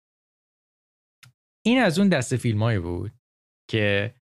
این 1.67 1.83
از 1.83 1.99
اون 1.99 2.09
دست 2.09 2.37
فیلمایی 2.37 2.79
بود 2.79 3.13
که 3.71 4.15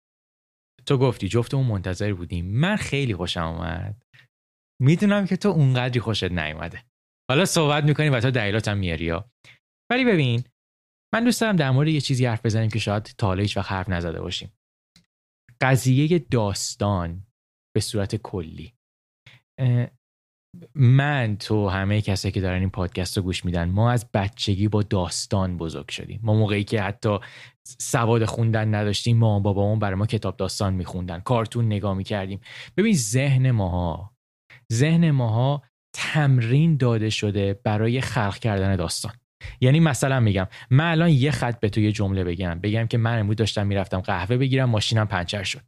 تو 0.86 0.98
گفتی 0.98 1.28
جفتمون 1.28 1.66
منتظر 1.66 2.14
بودیم. 2.14 2.46
من 2.46 2.76
خیلی 2.76 3.14
خوشم 3.14 3.44
اومد. 3.44 4.02
می‌دونم 4.82 5.26
که 5.26 5.36
تو 5.36 5.48
اونقدری 5.48 6.00
خوشت 6.00 6.24
نیومده. 6.24 6.84
حالا 7.30 7.44
صحبت 7.44 7.84
می‌کنیم 7.84 8.12
و 8.12 8.20
تو 8.20 8.30
دلیلاتم 8.30 8.78
میاری 8.78 9.10
ولی 9.90 10.04
ببین 10.04 10.44
من 11.14 11.24
دوست 11.24 11.40
دارم 11.40 11.56
در 11.56 11.70
مورد 11.70 11.88
یه 11.88 12.00
چیزی 12.00 12.26
حرف 12.26 12.46
بزنیم 12.46 12.70
که 12.70 12.78
شاید 12.78 13.02
تا 13.02 13.26
حالا 13.26 13.42
هیچ 13.42 13.58
حرف 13.58 13.88
نزده 13.88 14.20
باشیم. 14.20 14.52
قضیه 15.60 16.18
داستان 16.18 17.26
به 17.74 17.80
صورت 17.80 18.16
کلی. 18.16 18.72
من 20.74 21.36
تو 21.40 21.68
همه 21.68 22.00
کسایی 22.00 22.32
که 22.32 22.40
دارن 22.40 22.60
این 22.60 22.70
پادکست 22.70 23.16
رو 23.16 23.22
گوش 23.22 23.44
میدن 23.44 23.68
ما 23.68 23.90
از 23.90 24.10
بچگی 24.14 24.68
با 24.68 24.82
داستان 24.82 25.56
بزرگ 25.56 25.90
شدیم. 25.90 26.20
ما 26.22 26.34
موقعی 26.34 26.64
که 26.64 26.82
حتی 26.82 27.18
سواد 27.78 28.24
خوندن 28.24 28.74
نداشتیم 28.74 29.16
ما 29.16 29.40
بابامون 29.40 29.78
برای 29.78 29.94
ما 29.94 30.06
کتاب 30.06 30.36
داستان 30.36 30.74
میخوندن 30.74 31.20
کارتون 31.20 31.66
نگاه 31.66 31.94
می‌کردیم. 31.94 32.40
ببین 32.76 32.94
ذهن 32.94 33.50
ماها 33.50 34.16
ذهن 34.72 35.10
ماها 35.10 35.62
تمرین 35.94 36.76
داده 36.76 37.10
شده 37.10 37.60
برای 37.64 38.00
خلق 38.00 38.38
کردن 38.38 38.76
داستان. 38.76 39.12
یعنی 39.60 39.80
مثلا 39.80 40.20
میگم 40.20 40.46
من 40.70 40.90
الان 40.90 41.10
یه 41.10 41.30
خط 41.30 41.60
به 41.60 41.68
تو 41.68 41.80
یه 41.80 41.92
جمله 41.92 42.24
بگم. 42.24 42.60
بگم 42.60 42.86
که 42.86 42.98
من 42.98 43.18
امروز 43.18 43.36
داشتم 43.36 43.66
می‌رفتم 43.66 44.00
قهوه 44.00 44.36
بگیرم 44.36 44.70
ماشینم 44.70 45.06
پنچر 45.06 45.42
شد. 45.42 45.60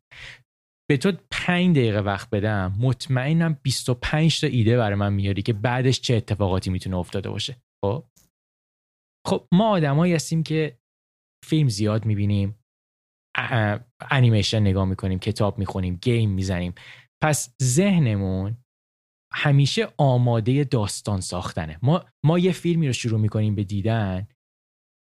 به 0.91 0.97
تو 0.97 1.13
پنج 1.31 1.77
دقیقه 1.77 2.01
وقت 2.01 2.31
بدم 2.31 2.77
مطمئنم 2.81 3.59
25 3.63 4.41
تا 4.41 4.47
ایده 4.47 4.77
برای 4.77 4.95
من 4.95 5.13
میاری 5.13 5.43
که 5.43 5.53
بعدش 5.53 6.01
چه 6.01 6.15
اتفاقاتی 6.15 6.71
می‌تونه 6.71 6.97
افتاده 6.97 7.31
باشه. 7.31 7.57
خب؟ 7.85 8.05
خب 9.27 9.49
ما 9.53 9.69
آدمایی 9.69 10.15
هستیم 10.15 10.43
که 10.43 10.79
فیلم 11.45 11.69
زیاد 11.69 12.05
می‌بینیم 12.05 12.59
انیمیشن 14.11 14.61
نگاه 14.61 14.85
می‌کنیم 14.85 15.19
کتاب 15.19 15.59
می‌خونیم 15.59 15.97
گیم 16.03 16.31
می‌زنیم. 16.31 16.75
پس 17.23 17.55
ذهنمون 17.63 18.57
همیشه 19.33 19.89
آماده 19.99 20.65
داستان 20.65 21.21
ساختنه. 21.21 21.79
ما 21.83 22.05
ما 22.25 22.39
یه 22.39 22.53
فیلمی 22.53 22.87
رو 22.87 22.93
شروع 22.93 23.21
می‌کنیم 23.21 23.55
به 23.55 23.65
دیدن. 23.65 24.29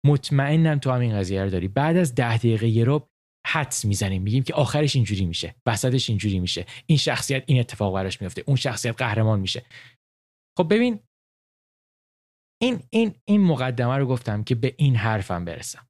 مطمئنم 0.07 0.79
تو 0.79 0.91
همین 0.91 1.19
قضیه 1.19 1.43
رو 1.43 1.51
داری. 1.51 1.69
بعد 1.69 1.97
از 1.97 2.15
ده 2.15 2.37
دقیقه 2.37 2.69
یه 2.69 2.85
رو 2.85 3.09
حدس 3.47 3.85
می‌زنیم. 3.85 4.23
میگیم 4.23 4.43
که 4.43 4.55
آخرش 4.55 4.97
اینجوری 4.97 5.27
میشه. 5.27 5.55
وسطش 5.67 6.09
اینجوری 6.09 6.41
میشه. 6.41 6.67
این 6.87 6.99
شخصیت 6.99 7.45
این 7.47 7.61
اتفاق 7.61 7.95
براش 7.95 8.23
میفته 8.23 8.45
اون 8.47 8.57
شخصیت 8.57 8.97
قهرمان 8.97 9.41
میشه. 9.41 9.65
خب 10.59 10.75
ببین 10.75 11.01
این 12.63 12.83
این 12.91 13.15
این 13.25 13.41
مقدمه 13.41 13.97
رو 13.97 14.07
گفتم 14.07 14.45
که 14.45 14.55
به 14.55 14.75
این 14.79 14.97
حرفم 14.97 15.45
برسم. 15.45 15.89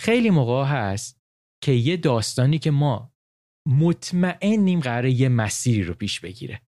خیلی 0.00 0.30
موقع 0.30 0.64
هست 0.64 1.20
که 1.64 1.72
یه 1.72 1.96
داستانی 1.96 2.58
که 2.58 2.70
ما 2.70 3.12
مطمئنیم 3.68 4.80
قراره 4.80 5.10
یه 5.10 5.28
مسیری 5.28 5.82
رو 5.82 5.94
پیش 5.94 6.20
بگیره. 6.20 6.62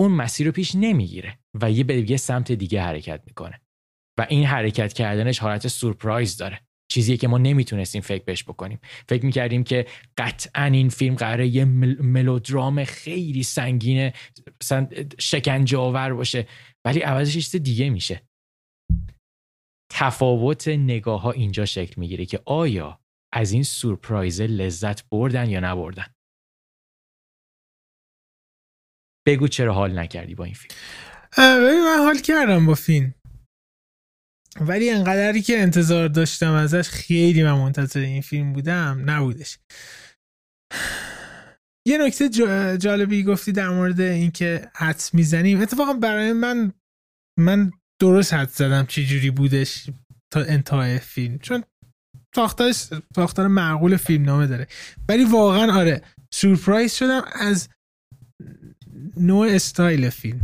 اون 0.00 0.12
مسیر 0.12 0.46
رو 0.46 0.52
پیش 0.52 0.74
نمی‌گیره 0.74 1.38
و 1.60 1.70
یه 1.70 1.84
به 1.84 2.10
یه 2.10 2.16
سمت 2.16 2.52
دیگه 2.52 2.82
حرکت 2.82 3.22
می‌کنه. 3.26 3.60
و 4.18 4.26
این 4.30 4.44
حرکت 4.44 4.92
کردنش 4.92 5.38
حالت 5.38 5.68
سورپرایز 5.68 6.36
داره. 6.36 6.60
چیزی 6.92 7.16
که 7.16 7.28
ما 7.28 7.38
نمی‌تونستیم 7.38 8.02
فکر 8.02 8.24
بهش 8.24 8.44
بکنیم. 8.44 8.78
فکر 9.08 9.24
می‌کردیم 9.24 9.64
که 9.64 9.86
قطعا 10.18 10.64
این 10.64 10.88
فیلم 10.88 11.14
قراره 11.14 11.48
یه 11.48 11.64
ملودرام 11.64 12.84
خیلی 12.84 13.42
سنگین 13.42 14.12
شکنجه 15.18 15.78
آور 15.78 16.14
باشه 16.14 16.46
ولی 16.84 17.00
عوضش 17.00 17.32
چیز 17.32 17.56
دیگه 17.56 17.90
میشه. 17.90 18.22
تفاوت 19.92 20.68
نگاه 20.68 21.20
ها 21.20 21.30
اینجا 21.30 21.64
شکل 21.64 21.94
می‌گیره 21.96 22.26
که 22.26 22.40
آیا 22.46 23.00
از 23.34 23.52
این 23.52 23.62
سورپرایز 23.62 24.40
لذت 24.40 25.08
بردن 25.08 25.50
یا 25.50 25.60
نبردن؟ 25.60 26.06
بگو 29.26 29.48
چرا 29.48 29.74
حال 29.74 29.98
نکردی 29.98 30.34
با 30.34 30.44
این 30.44 30.54
فیلم. 30.54 30.74
ببین 31.38 31.84
من 31.84 31.98
حال 32.04 32.18
کردم 32.18 32.66
با 32.66 32.74
فیلم. 32.74 33.14
ولی 34.60 34.90
انقدری 34.90 35.42
که 35.42 35.58
انتظار 35.58 36.08
داشتم 36.08 36.52
ازش 36.52 36.88
خیلی 36.88 37.42
من 37.42 37.52
منتظر 37.52 38.00
این 38.00 38.22
فیلم 38.22 38.52
بودم 38.52 39.02
نبودش. 39.06 39.58
یه 41.88 41.98
نکته 41.98 42.28
جالبی 42.78 43.22
گفتی 43.22 43.52
در 43.52 43.68
مورد 43.68 44.00
اینکه 44.00 44.70
حدس 44.74 45.14
می‌زنیم 45.14 45.60
اتفاقا 45.60 45.92
برای 45.92 46.32
من 46.32 46.72
من 47.38 47.72
درست 48.00 48.34
حد 48.34 48.48
زدم 48.48 48.86
چی 48.86 49.06
جوری 49.06 49.30
بودش 49.30 49.90
تا 50.32 50.40
انتهای 50.40 50.98
فیلم. 50.98 51.38
چون 51.38 51.64
ساختارش 52.34 52.88
ساختار 53.16 53.48
معقول 53.48 53.96
فیلم 53.96 54.24
نامه 54.24 54.46
داره. 54.46 54.66
ولی 55.08 55.24
واقعا 55.24 55.78
آره 55.78 56.02
سورپرایز 56.34 56.94
شدم 56.94 57.22
از 57.32 57.68
نوع 59.16 59.48
استایل 59.50 60.10
فیلم. 60.10 60.40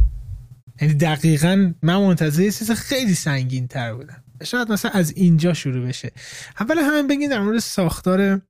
یعنی 0.80 0.94
دقیقا 0.94 1.72
من 1.82 1.96
منتظر 1.96 2.42
یه 2.42 2.52
چیز 2.52 2.70
خیلی 2.70 3.14
سنگین 3.14 3.68
تر 3.68 3.94
بودم. 3.94 4.22
شاید 4.44 4.72
مثلا 4.72 4.90
از 4.90 5.12
اینجا 5.16 5.54
شروع 5.54 5.88
بشه. 5.88 6.12
اول 6.60 6.78
همین 6.78 7.06
بگین 7.06 7.30
در 7.30 7.40
مورد 7.40 7.58
ساختار 7.58 8.40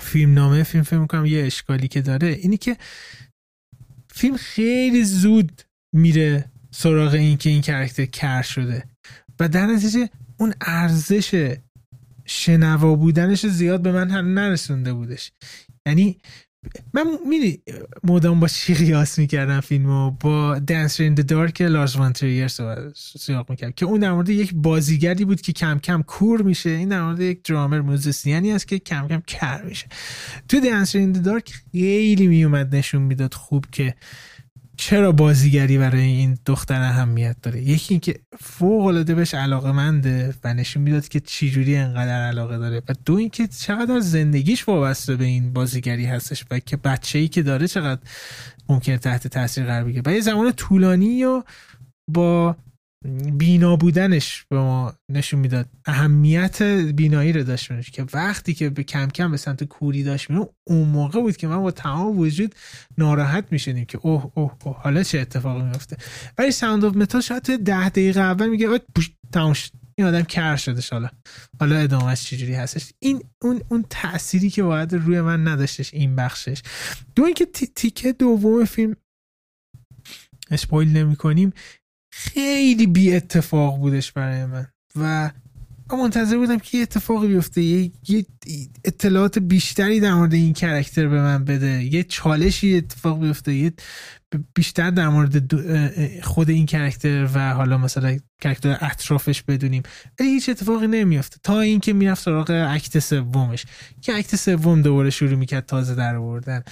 فیلم 0.00 0.34
نامه 0.34 0.62
فیلم 0.62 0.84
فیلم 0.84 1.00
می‌کنم 1.00 1.26
یه 1.26 1.44
اشکالی 1.46 1.88
که 1.88 2.02
داره 2.02 2.28
اینی 2.28 2.56
که 2.56 2.76
فیلم 4.10 4.36
خیلی 4.36 5.04
زود 5.04 5.62
میره 5.94 6.44
سراغ 6.70 7.14
این 7.14 7.36
که 7.36 7.50
این 7.50 7.60
کرکتر 7.60 8.04
کر 8.04 8.42
شده 8.42 8.84
و 9.40 9.48
در 9.48 9.66
نتیجه 9.66 10.08
اون 10.36 10.54
ارزش 10.60 11.54
شنوا 12.24 12.94
بودنش 12.94 13.46
زیاد 13.46 13.82
به 13.82 13.92
من 13.92 14.10
هم 14.10 14.38
نرسونده 14.38 14.92
بودش. 14.92 15.32
یعنی 15.86 16.18
من 16.94 17.04
میدی 17.28 17.62
مدام 18.04 18.40
با 18.40 18.48
چی 18.48 18.74
قیاس 18.74 19.18
می‌کردم 19.18 19.60
فیلمو 19.60 20.10
با 20.10 20.58
دنس 20.58 21.00
این 21.00 21.14
دارک 21.14 21.62
لارس 21.62 21.96
وانتریر 21.96 22.48
سیاق 22.96 23.50
می‌کرد 23.50 23.74
که 23.74 23.86
اون 23.86 24.00
در 24.00 24.12
مورد 24.12 24.28
یک 24.28 24.54
بازیگری 24.54 25.24
بود 25.24 25.40
که 25.40 25.52
کم 25.52 25.78
کم 25.78 26.02
کور 26.02 26.42
میشه 26.42 26.70
این 26.70 26.88
در 26.88 27.02
مورد 27.02 27.20
یک 27.20 27.42
درامر 27.42 27.80
موزیسیانی 27.80 28.52
است 28.52 28.68
که 28.68 28.78
کم 28.78 29.08
کم 29.08 29.22
کر 29.26 29.62
میشه. 29.62 29.86
تو 30.48 30.60
دنس 30.60 30.96
این 30.96 31.12
دارک 31.12 31.54
خیلی 31.72 32.26
میومد 32.26 32.76
نشون 32.76 33.02
می‌داد 33.02 33.34
خوب 33.34 33.66
که 33.72 33.94
چرا 34.86 35.12
بازیگری 35.12 35.78
برای 35.78 36.02
این 36.02 36.38
دختر 36.46 36.82
اهمیت 36.82 37.36
داره؟ 37.42 37.62
یکی 37.62 37.94
اینکه 37.94 38.20
فوق 38.40 38.84
العاده 38.84 39.14
بهش 39.14 39.34
علاقه 39.34 39.72
منده 39.72 40.34
و 40.44 40.54
نشون 40.54 40.82
می‌داد 40.82 41.08
که 41.08 41.20
چجوری 41.20 41.76
انقدر 41.76 42.26
علاقه 42.26 42.58
داره. 42.58 42.82
و 42.88 42.94
دو 43.04 43.14
اینکه 43.14 43.46
چقدر 43.46 44.00
زندگیش 44.00 44.68
وابسته 44.68 45.16
به 45.16 45.24
این 45.24 45.52
بازیگری 45.52 46.04
هستش 46.04 46.44
و 46.50 46.58
که 46.58 46.76
بچه 46.76 47.18
ای 47.18 47.28
که 47.28 47.42
داره 47.42 47.68
چقدر 47.68 48.00
ممکنه 48.68 48.98
تحت 48.98 49.26
تاثیر 49.26 49.64
قرار 49.64 49.84
بگیره. 49.84 50.02
و 50.06 50.12
یه 50.12 50.20
زمان 50.20 50.52
طولانی 50.52 51.24
و 51.24 51.42
با 52.08 52.56
بینا 53.32 53.76
بودنش 53.76 54.44
به 54.50 54.58
ما 54.58 54.94
نشون 55.08 55.40
می‌داد. 55.40 55.68
اهمیت 55.86 56.62
بینایی 56.62 57.32
رو 57.32 57.42
داشت 57.42 57.90
که 57.92 58.06
وقتی 58.12 58.54
که 58.54 58.70
به 58.70 58.82
کم 58.82 59.06
کم 59.08 59.30
به 59.30 59.36
سمت 59.36 59.64
کوری 59.64 60.02
داشت 60.02 60.30
میره 60.30 60.48
اون 60.64 60.88
موقع 60.88 61.20
بود 61.20 61.36
که 61.36 61.46
من 61.46 61.62
با 61.62 61.70
تمام 61.70 62.18
وجود 62.18 62.54
ناراحت 62.98 63.44
می‌شدیم 63.50 63.84
که 63.84 63.98
اوه 64.02 64.30
اوه 64.34 64.56
اوه 64.64 64.76
حالا 64.76 65.02
چه 65.02 65.20
اتفاقی 65.20 65.62
میفته 65.62 65.96
ولی 66.38 66.50
Sound 66.50 66.84
of 66.84 66.96
Metal 66.96 67.20
شاید 67.20 67.42
ده 67.42 67.88
دقیقه 67.88 68.20
اول 68.20 68.48
میگه 68.48 68.80
تمام 69.32 69.54
این 69.98 70.06
آدم 70.06 70.22
کر 70.22 70.56
شده 70.56 70.82
حالا. 70.92 71.10
حالا 71.60 71.76
ادامهش 71.76 72.24
چجوری 72.24 72.54
هستش؟ 72.54 72.92
این 72.98 73.22
اون 73.42 73.60
اون 73.68 73.84
تأثیری 73.90 74.50
که 74.50 74.62
باید 74.62 74.94
روی 74.94 75.20
من 75.20 75.48
نداشتش 75.48 75.94
این 75.94 76.16
بخشش. 76.16 76.62
دو 77.14 77.24
اینکه 77.24 77.46
تیکه 77.74 78.12
دوم 78.12 78.64
فیلم 78.64 78.96
spoil 80.50 80.88
نمی 80.88 81.16
کنیم 81.16 81.52
خیلی 82.16 82.86
بی 82.86 83.14
اتفاق 83.14 83.78
بودش 83.78 84.12
برای 84.12 84.46
من. 84.46 84.66
و 84.96 85.30
من 85.92 85.98
منتظر 85.98 86.36
بودم 86.36 86.58
که 86.58 86.76
یه 86.76 86.82
اتفاقی 86.82 87.28
بیفته. 87.28 87.62
یه, 87.62 87.92
اطلاعات 88.84 89.38
بیشتری 89.38 90.00
در 90.00 90.14
مورد 90.14 90.34
این 90.34 90.52
character 90.52 91.08
به 91.08 91.20
من 91.20 91.44
بده. 91.44 91.84
یه 91.84 92.02
چالشی 92.02 92.76
اتفاق 92.76 93.20
بیفته. 93.20 93.54
یه 93.54 93.72
بیشتر 94.54 94.90
در 94.90 95.08
مورد 95.08 95.54
خود 96.22 96.50
این 96.50 96.66
character 96.66 97.28
و 97.34 97.52
حالا 97.54 97.78
مثلا 97.78 98.18
character 98.42 98.78
اطرافش 98.80 99.42
بدونیم. 99.42 99.82
ولی 100.20 100.28
هیچ 100.28 100.48
اتفاقی 100.48 100.86
نمیافته. 100.86 101.36
تا 101.42 101.60
اینکه 101.60 101.92
می‌رفت 101.92 102.22
سراغ 102.22 102.68
act 102.70 102.98
سومش. 102.98 103.66
که 104.00 104.14
اکت 104.14 104.36
سوم 104.36 104.82
دوباره 104.82 105.10
شروع 105.10 105.34
می‌کرد 105.34 105.66
تازه 105.66 105.94
در 105.94 106.16
آوردن. 106.16 106.62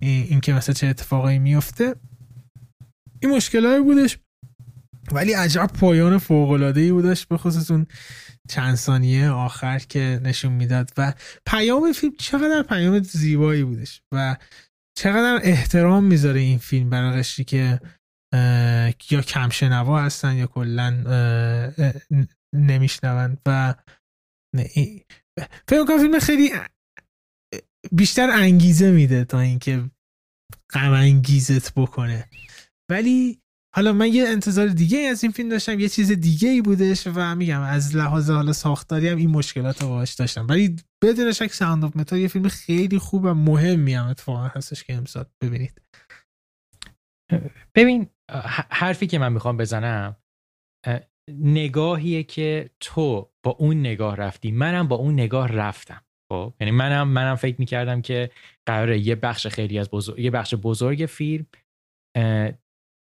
این 0.00 0.40
که 0.40 0.52
مثلا 0.52 0.74
چه 0.74 0.86
اتفاقی 0.86 1.38
میفته 1.38 1.94
این 3.20 3.36
مشکلایی 3.36 3.82
بودش. 3.82 4.18
ولی 5.12 5.32
عجب 5.32 5.66
پایان 5.66 6.18
فوق 6.18 6.72
بودش 6.92 7.26
به 7.26 7.36
خصوص 7.36 7.70
اون 7.70 7.86
چند 8.48 8.74
ثانیه 8.74 9.30
آخر 9.30 9.78
که 9.78 10.20
نشون 10.22 10.52
می‌داد. 10.52 10.90
و 10.96 11.14
پیام 11.46 11.92
فیلم 11.92 12.12
چقدر 12.18 12.62
پیام 12.68 13.02
زیبایی 13.02 13.64
بودش 13.64 14.02
و 14.14 14.36
چقدر 14.98 15.40
احترام 15.42 16.04
می‌ذاره 16.04 16.40
این 16.40 16.58
فیلم 16.58 16.90
برای 16.90 17.18
قشری 17.18 17.44
که 17.44 17.80
یا 19.10 19.22
کمشنوا 19.22 20.00
هستن 20.00 20.34
یا 20.34 20.46
کلا 20.46 20.90
نمیشنون. 22.54 23.38
و 23.46 23.74
فکر 25.68 25.84
کنم 25.88 25.98
فیلم 25.98 26.18
خیلی 26.18 26.52
بیشتر 27.92 28.30
انگیزه 28.30 28.90
میده 28.90 29.24
تا 29.24 29.40
اینکه 29.40 29.90
غمگینت 30.72 31.74
بکنه. 31.74 32.28
ولی 32.90 33.39
حالا 33.74 33.92
من 33.92 34.06
یه 34.12 34.28
انتظار 34.28 34.66
دیگه 34.66 34.98
از 34.98 35.22
این 35.22 35.32
فیلم 35.32 35.48
داشتم 35.48 35.80
یه 35.80 35.88
چیز 35.88 36.12
دیگه 36.12 36.48
ای 36.48 36.62
بودش 36.62 37.06
و 37.14 37.34
میگم 37.34 37.60
از 37.60 37.96
لحاظ 37.96 38.30
حالا 38.30 38.52
ساختاری 38.52 39.08
هم 39.08 39.16
این 39.16 39.30
مشکلات 39.30 39.82
رو 39.82 39.88
باهاش 39.88 40.14
داشتم. 40.14 40.46
ولی 40.48 40.76
بدون 41.02 41.32
شک 41.32 41.52
Sound 41.52 41.84
of 41.84 41.96
Metal 41.96 42.18
یه 42.18 42.28
فیلم 42.28 42.48
خیلی 42.48 42.98
خوب 42.98 43.24
و 43.24 43.34
مهمی 43.34 43.94
هم 43.94 44.06
اتفاقا 44.06 44.42
هستش 44.42 44.84
که 44.84 44.94
امسال 44.94 45.24
ببینید. 45.42 45.82
ببین 47.74 48.08
حرفی 48.70 49.06
که 49.06 49.18
من 49.18 49.32
می‌خوام 49.32 49.56
بزنم 49.56 50.16
نگاهیه 51.30 52.22
که 52.22 52.70
تو 52.80 53.30
با 53.42 53.50
اون 53.50 53.80
نگاه 53.80 54.16
رفتی. 54.16 54.50
منم 54.50 54.88
با 54.88 54.96
اون 54.96 55.14
نگاه 55.14 55.48
رفتم. 55.48 56.02
خب؟ 56.32 56.54
یعنی 56.60 56.70
منم 56.70 57.08
منم 57.08 57.34
فکر 57.34 57.56
می‌کردم 57.58 58.02
که 58.02 58.30
قراره 58.66 58.98
یه 58.98 59.14
بخش 59.14 59.46
خیلی 59.46 59.78
از 59.78 59.90
بزرگ 59.90 60.18
یه 60.18 60.30
بخش 60.30 60.54
بزرگ 60.54 61.06
فیلم 61.06 61.46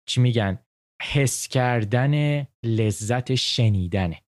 چی 0.06 0.22
میگن؟ 0.22 0.60
حس 1.02 1.48
کردن 1.48 2.48
لذت 2.64 3.36
شنیدنه. 3.36 4.24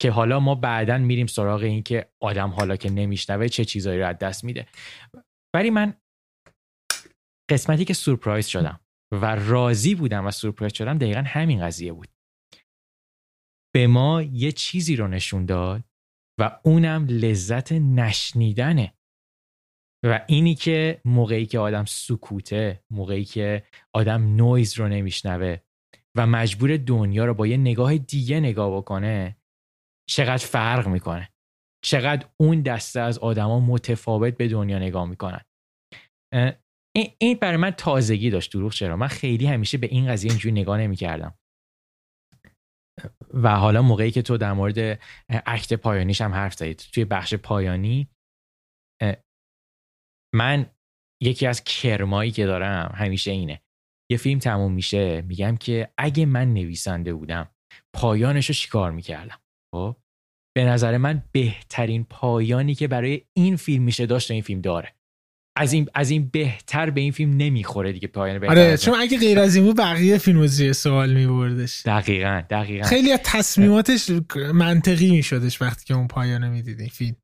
که 0.00 0.10
حالا 0.10 0.40
ما 0.40 0.54
بعدا 0.54 0.98
میریم 0.98 1.26
سراغ 1.26 1.62
این 1.62 1.82
که 1.82 2.12
آدم 2.20 2.50
حالا 2.50 2.76
که 2.76 2.90
نمیشنوه 2.90 3.48
چه 3.48 3.64
چیزایی 3.64 4.00
رو 4.00 4.06
از 4.06 4.18
دست 4.18 4.44
میده. 4.44 4.66
ولی 5.54 5.70
من 5.70 5.94
قسمتی 7.50 7.84
که 7.84 7.94
سورپرایز 7.94 8.46
شدم 8.46 8.80
و 9.12 9.36
راضی 9.36 9.94
بودم 9.94 10.26
و 10.26 10.30
سورپرایز 10.30 10.74
شدم 10.74 10.98
دقیقا 10.98 11.22
همین 11.26 11.66
قضیه 11.66 11.92
بود. 11.92 12.08
به 13.74 13.86
ما 13.86 14.22
یه 14.22 14.52
چیزی 14.52 14.96
رو 14.96 15.08
نشون 15.08 15.46
داد 15.46 15.84
و 16.40 16.60
اونم 16.64 17.06
لذت 17.06 17.72
نشنیدنه. 17.72 18.94
و 20.04 20.24
اینی 20.28 20.54
که 20.54 21.00
موقعی 21.04 21.46
که 21.46 21.58
آدم 21.58 21.84
سکوته 21.84 22.84
موقعی 22.90 23.24
که 23.24 23.64
آدم 23.94 24.36
نویز 24.36 24.78
رو 24.78 24.88
نمیشنوه 24.88 25.56
و 26.16 26.26
مجبور 26.26 26.76
دنیا 26.76 27.24
رو 27.24 27.34
با 27.34 27.46
یه 27.46 27.56
نگاه 27.56 27.98
دیگه 27.98 28.40
نگاه 28.40 28.76
بکنه 28.76 29.36
چقدر 30.08 30.46
فرق 30.46 30.88
می‌کنه. 30.88 31.28
چقدر 31.84 32.28
اون 32.40 32.62
دسته 32.62 33.00
از 33.00 33.18
آدما 33.18 33.60
متفاوت 33.60 34.36
به 34.36 34.48
دنیا 34.48 34.78
نگاه 34.78 35.08
می‌کنن. 35.08 35.40
این 37.18 37.38
برای 37.40 37.56
من 37.56 37.70
تازگی 37.70 38.30
داشت 38.30 38.52
دروغ 38.52 38.72
چرا؟ 38.72 38.96
من 38.96 39.06
خیلی 39.06 39.46
همیشه 39.46 39.78
به 39.78 39.86
این 39.86 40.08
قضیه 40.08 40.30
اینجوری 40.30 40.52
نگاه 40.52 40.78
نمی‌کردم. 40.78 41.34
و 43.34 43.56
حالا 43.56 43.82
موقعی 43.82 44.10
که 44.10 44.22
تو 44.22 44.36
در 44.36 44.52
مورد 44.52 45.00
اکت 45.28 45.72
پایانیش 45.72 46.20
هم 46.20 46.32
حرف 46.32 46.54
زدید 46.54 46.86
توی 46.92 47.04
بخش 47.04 47.34
پایانی 47.34 48.08
من 50.34 50.66
یکی 51.22 51.46
از 51.46 51.64
کرمایی 51.64 52.30
که 52.30 52.46
دارم 52.46 52.92
همیشه 52.94 53.30
اینه. 53.30 53.60
یه 54.10 54.16
فیلم 54.16 54.38
تموم 54.38 54.72
میشه 54.72 55.22
میگم 55.22 55.56
که 55.56 55.88
اگه 55.98 56.26
من 56.26 56.54
نویسنده 56.54 57.14
بودم 57.14 57.48
پایانش 57.96 58.46
رو 58.46 58.54
چیکار 58.54 58.92
می‌کردم؟ 58.92 59.38
خب؟ 59.74 59.96
به 60.56 60.64
نظر 60.64 60.96
من 60.96 61.22
بهترین 61.32 62.04
پایانی 62.04 62.74
که 62.74 62.88
برای 62.88 63.22
این 63.36 63.56
فیلم 63.56 63.84
میشه 63.84 64.06
داشت 64.06 64.30
این 64.30 64.42
فیلم 64.42 64.60
داره. 64.60 64.94
از 65.58 65.72
این 65.72 65.88
از 65.94 66.10
این 66.10 66.28
بهتر 66.28 66.90
به 66.90 67.00
این 67.00 67.12
فیلم 67.12 67.36
نمی‌خوره 67.36 67.92
دیگه 67.92 68.08
پایان 68.08 68.38
بهتر 68.38 68.52
آره 68.52 68.76
چون 68.76 68.94
اگه 69.00 69.18
غیر 69.18 69.38
از 69.38 69.56
این 69.56 69.64
بود 69.64 69.76
بقیه 69.76 70.18
فیلم 70.18 70.46
زیر 70.46 70.72
سوال 70.72 71.12
میبردش. 71.12 71.82
دقیقا 71.86 72.42
دقیقا. 72.50 72.88
خیلی 72.88 73.12
از 73.12 73.20
تصمیماتش 73.24 74.10
منطقی 74.54 75.10
میشدش 75.10 75.62
وقتی 75.62 75.84
که 75.84 75.94
اون 75.94 76.08
پایانه 76.08 76.48
می‌دیدی 76.48 76.88
فیلم. 76.88 77.16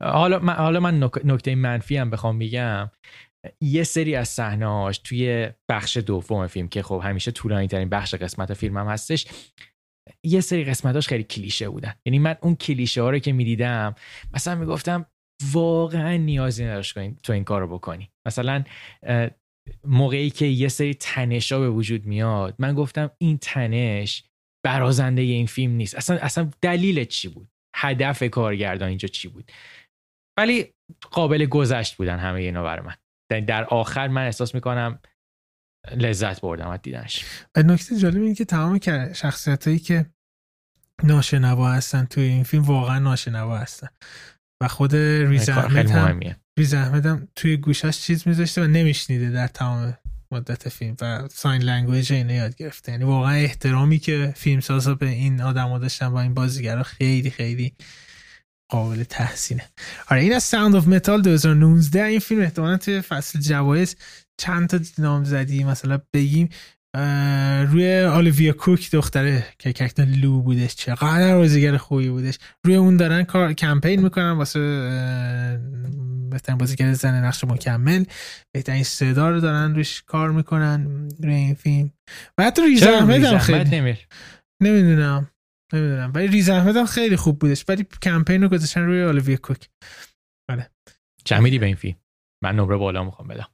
حالا 0.00 0.38
من 0.38 0.54
حالا 0.54 0.80
من 0.80 1.10
نکته 1.24 1.54
منفی 1.54 1.96
هم 1.96 2.10
بخوام 2.10 2.38
بگم. 2.38 2.90
یه 3.60 3.82
سری 3.82 4.14
از 4.14 4.28
صحنه‌هاش 4.28 4.98
توی 4.98 5.48
بخش 5.70 5.96
دوم 5.96 6.46
فیلم 6.46 6.68
که 6.68 6.82
خب 6.82 7.00
همیشه 7.04 7.30
طولانی 7.30 7.68
ترین 7.68 7.88
بخش 7.88 8.14
قسمت 8.14 8.54
فیلم 8.54 8.78
هم 8.78 8.86
هستش 8.86 9.26
یه 10.24 10.40
سری 10.40 10.64
قسمتاش 10.64 11.08
خیلی 11.08 11.24
کلیشه 11.24 11.68
بودن. 11.68 11.94
یعنی 12.06 12.18
من 12.18 12.36
اون 12.42 12.54
کلیشه 12.54 13.02
ها 13.02 13.10
رو 13.10 13.18
که 13.18 13.32
می‌دیدم 13.32 13.94
مثلا 14.34 14.54
می‌گفتم 14.54 15.06
واقعا 15.52 16.16
نیازی 16.16 16.64
نداشت 16.64 16.94
کنی 16.94 17.16
تو 17.22 17.32
این 17.32 17.44
کار 17.44 17.60
رو 17.60 17.78
بکنی. 17.78 18.10
مثلا 18.26 18.64
موقعی 19.84 20.30
که 20.30 20.46
یه 20.46 20.68
سری 20.68 20.94
تنش 20.94 21.52
ها 21.52 21.60
به 21.60 21.70
وجود 21.70 22.06
میاد 22.06 22.54
من 22.58 22.74
گفتم 22.74 23.10
این 23.18 23.38
تنش 23.38 24.24
برازنده 24.64 25.22
این 25.22 25.46
فیلم 25.46 25.72
نیست. 25.72 25.94
اصلا 25.94 26.18
اصلا 26.18 26.50
دلیل 26.62 27.04
چی 27.04 27.28
بود؟ 27.28 27.48
هدف 27.84 28.22
کارگردان 28.22 28.88
اینجا 28.88 29.08
چی 29.08 29.28
بود؟ 29.28 29.52
ولی 30.38 30.72
قابل 31.10 31.46
گذشت 31.46 31.96
بودن 31.96 32.18
همه 32.18 32.40
اینا 32.40 32.62
برای 32.62 32.86
من. 32.86 32.94
در 33.40 33.64
آخر 33.64 34.08
من 34.08 34.24
احساس 34.24 34.54
می‌کنم 34.54 34.98
لذت 35.96 36.40
بردم 36.40 36.68
از 36.68 36.82
دیدنش. 36.82 37.24
نکته 37.56 37.96
جالب 37.96 38.22
اینه 38.22 38.34
که 38.34 38.44
تمام 38.44 38.80
شخصیت 39.12 39.66
هایی 39.66 39.78
که 39.78 40.06
ناشنوا 41.02 41.72
هستن 41.72 42.04
توی 42.04 42.24
این 42.24 42.44
فیلم 42.44 42.62
واقعا 42.62 42.98
ناشنوا 42.98 43.58
هستن. 43.58 43.88
و 44.62 44.68
خود 44.68 44.94
ریز 44.94 45.48
احمد 45.48 45.90
هم 45.90 46.20
ریز 46.58 46.74
احمد 46.74 47.06
هم 47.06 47.28
توی 47.36 47.56
گوشش 47.56 48.00
چیز 48.00 48.28
میذاشته 48.28 48.62
و 48.62 48.66
نمیشنیده 48.66 49.30
در 49.30 49.46
تمام 49.46 49.98
مدت 50.34 50.68
فیلم 50.68 50.96
و 51.00 51.28
sign 51.32 51.62
language 51.62 52.12
اینا 52.12 52.34
یاد 52.34 52.56
گرفته. 52.56 52.92
یعنی 52.92 53.04
واقعا 53.04 53.34
احترامی 53.34 53.98
که 53.98 54.32
فیلم 54.36 54.60
سازا 54.60 54.94
به 54.94 55.08
این 55.08 55.40
آدم 55.40 55.78
داشتن 55.78 56.08
با 56.08 56.20
این 56.20 56.34
بازیگرا 56.34 56.82
خیلی 56.82 57.30
خیلی 57.30 57.74
قابل 58.68 59.04
تحسینه. 59.04 59.64
آره 60.10 60.20
این 60.20 60.34
از 60.34 60.42
Sound 60.42 60.76
of 60.76 60.86
Metal 60.88 61.22
2019 61.22 62.04
این 62.04 62.20
فیلم 62.20 62.42
احتمالا 62.42 62.76
توی 62.76 63.00
فصل 63.00 63.40
جوایز 63.40 63.96
چند 64.38 64.68
تا 64.68 64.78
نامزدی 64.98 65.64
مثلا 65.64 66.00
بگیم. 66.12 66.48
روی 67.70 68.00
اولیویا 68.00 68.52
کوک 68.52 68.90
دختره 68.90 69.46
که 69.58 69.72
ککتن 69.72 70.14
لو 70.14 70.40
بودش 70.40 70.74
چقدر 70.74 71.36
بازیگر 71.36 71.76
خوبی 71.76 72.08
بودش. 72.08 72.38
روی 72.66 72.76
اون 72.76 72.96
دارن 72.96 73.22
کار 73.22 73.52
کمپین 73.52 74.02
می‌کنن 74.02 74.30
واسه 74.30 74.60
بهترین 76.30 76.58
بازیگر 76.58 76.92
زن 76.92 77.24
نقش 77.24 77.44
مکمل. 77.44 78.04
بهترین 78.54 78.82
صدا 78.82 79.30
رو 79.30 79.40
دارن 79.40 79.74
روش 79.74 80.02
کار 80.02 80.30
می‌کنن 80.30 81.08
روی 81.22 81.34
این 81.34 81.54
فیلم. 81.54 81.90
و 82.38 82.44
حتی 82.44 82.62
ریز 82.62 82.82
احمد 82.82 83.24
هم 83.24 83.38
خیلی 83.38 83.96
نمی‌دونم 84.62 85.30
نمی‌دونم. 85.72 86.12
ولی 86.14 86.26
ریز 86.26 86.48
احمد 86.48 86.76
هم 86.76 86.86
خیلی 86.86 87.16
خوب 87.16 87.38
بودش 87.38 87.64
ولی 87.68 87.86
کمپین 88.02 88.42
رو 88.42 88.48
گذاشتن 88.48 88.80
روی 88.80 89.02
اولیویا 89.02 89.36
کوک. 89.36 89.68
بله. 90.50 90.70
چه 91.24 91.40
به 91.40 91.66
این 91.66 91.76
فیلم. 91.76 91.96
من 92.44 92.56
نمره 92.56 92.76
بالا 92.76 93.04
می‌خوام 93.04 93.28
بدم. 93.28 93.48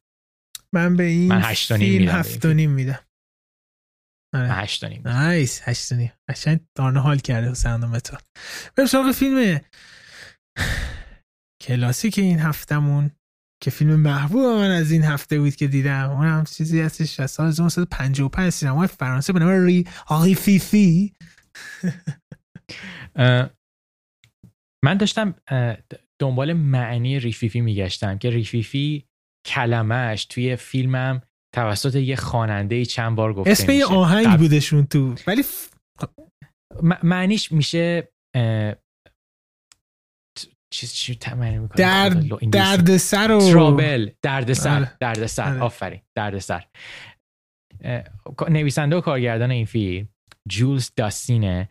من 0.75 0.97
به 0.97 1.05
این 1.05 1.29
من 1.29 1.41
فیلم 1.53 2.09
هفت 2.09 2.45
و 2.45 2.53
نیم 2.55 2.71
میدم. 2.71 2.99
آره. 4.35 4.49
هشت 4.49 4.85
نیم. 4.85 5.03
nice 5.05 5.61
هشت 5.65 5.93
نیم. 5.93 6.13
قشنگ 6.29 6.61
دارنه 6.75 7.01
حال 7.01 7.19
کرده 7.19 7.51
حسین 7.51 7.73
متال 7.73 8.21
بریم 8.77 8.87
سراغ 8.87 9.13
فیلم 9.13 9.61
کلاسیک 11.63 12.19
این 12.19 12.39
هفتمون 12.39 13.11
که 13.63 13.71
فیلم 13.71 13.97
محبوب 13.97 14.47
من 14.47 14.71
از 14.71 14.91
این 14.91 15.03
هفته 15.03 15.39
بود 15.39 15.55
که 15.55 15.67
دیدم. 15.67 16.11
اون 16.11 16.27
هم 16.27 16.45
چیزی 16.45 16.81
هستش 16.81 17.21
از 17.21 17.31
سال 17.31 17.47
1955 17.47 18.51
سینمای 18.53 18.87
فرانسه 18.87 19.33
به 19.33 19.39
نام 19.39 19.49
ری 19.49 20.35
فیفی. 20.35 21.15
من 24.85 24.97
داشتم 24.99 25.35
دنبال 26.21 26.53
معنی 26.53 27.21
ریفیفی 27.21 27.61
میگشتم 27.61 28.19
که 28.19 28.31
ریفیفی 28.31 29.07
کلمهش 29.47 30.25
توی 30.25 30.57
فیلمم 30.57 31.23
توسط 31.55 31.95
یه 31.95 32.17
خواننده 32.17 32.85
چند 32.85 33.17
بار 33.17 33.35
گفته 33.35 33.51
اسم 33.51 33.73
یه 33.73 33.87
آهنگ 33.87 34.27
قبل... 34.27 34.37
بودشون 34.37 34.87
تو. 34.87 35.15
ولی 35.27 35.43
معنیش 37.03 37.53
میشه 37.53 38.09
چیز 40.73 40.93
چی 40.93 41.15
تمرین 41.15 41.59
می‌کنه؟ 41.59 41.77
درد 41.77 42.51
درد 42.51 42.97
سر 42.97 43.31
و 43.31 43.41
ترابل. 43.41 44.11
درد 44.23 44.53
سر 44.53 44.77
آره. 44.77 44.97
درد 45.01 45.27
سر 45.27 45.51
آره. 45.53 45.61
آفرین. 45.61 46.01
درد 46.17 46.39
سر 46.39 46.67
نویسنده 48.49 48.97
و 48.97 49.01
کارگردان 49.01 49.51
این 49.51 49.67
فیلم 49.67 50.09
جولز 50.49 50.91
داستینه 50.97 51.69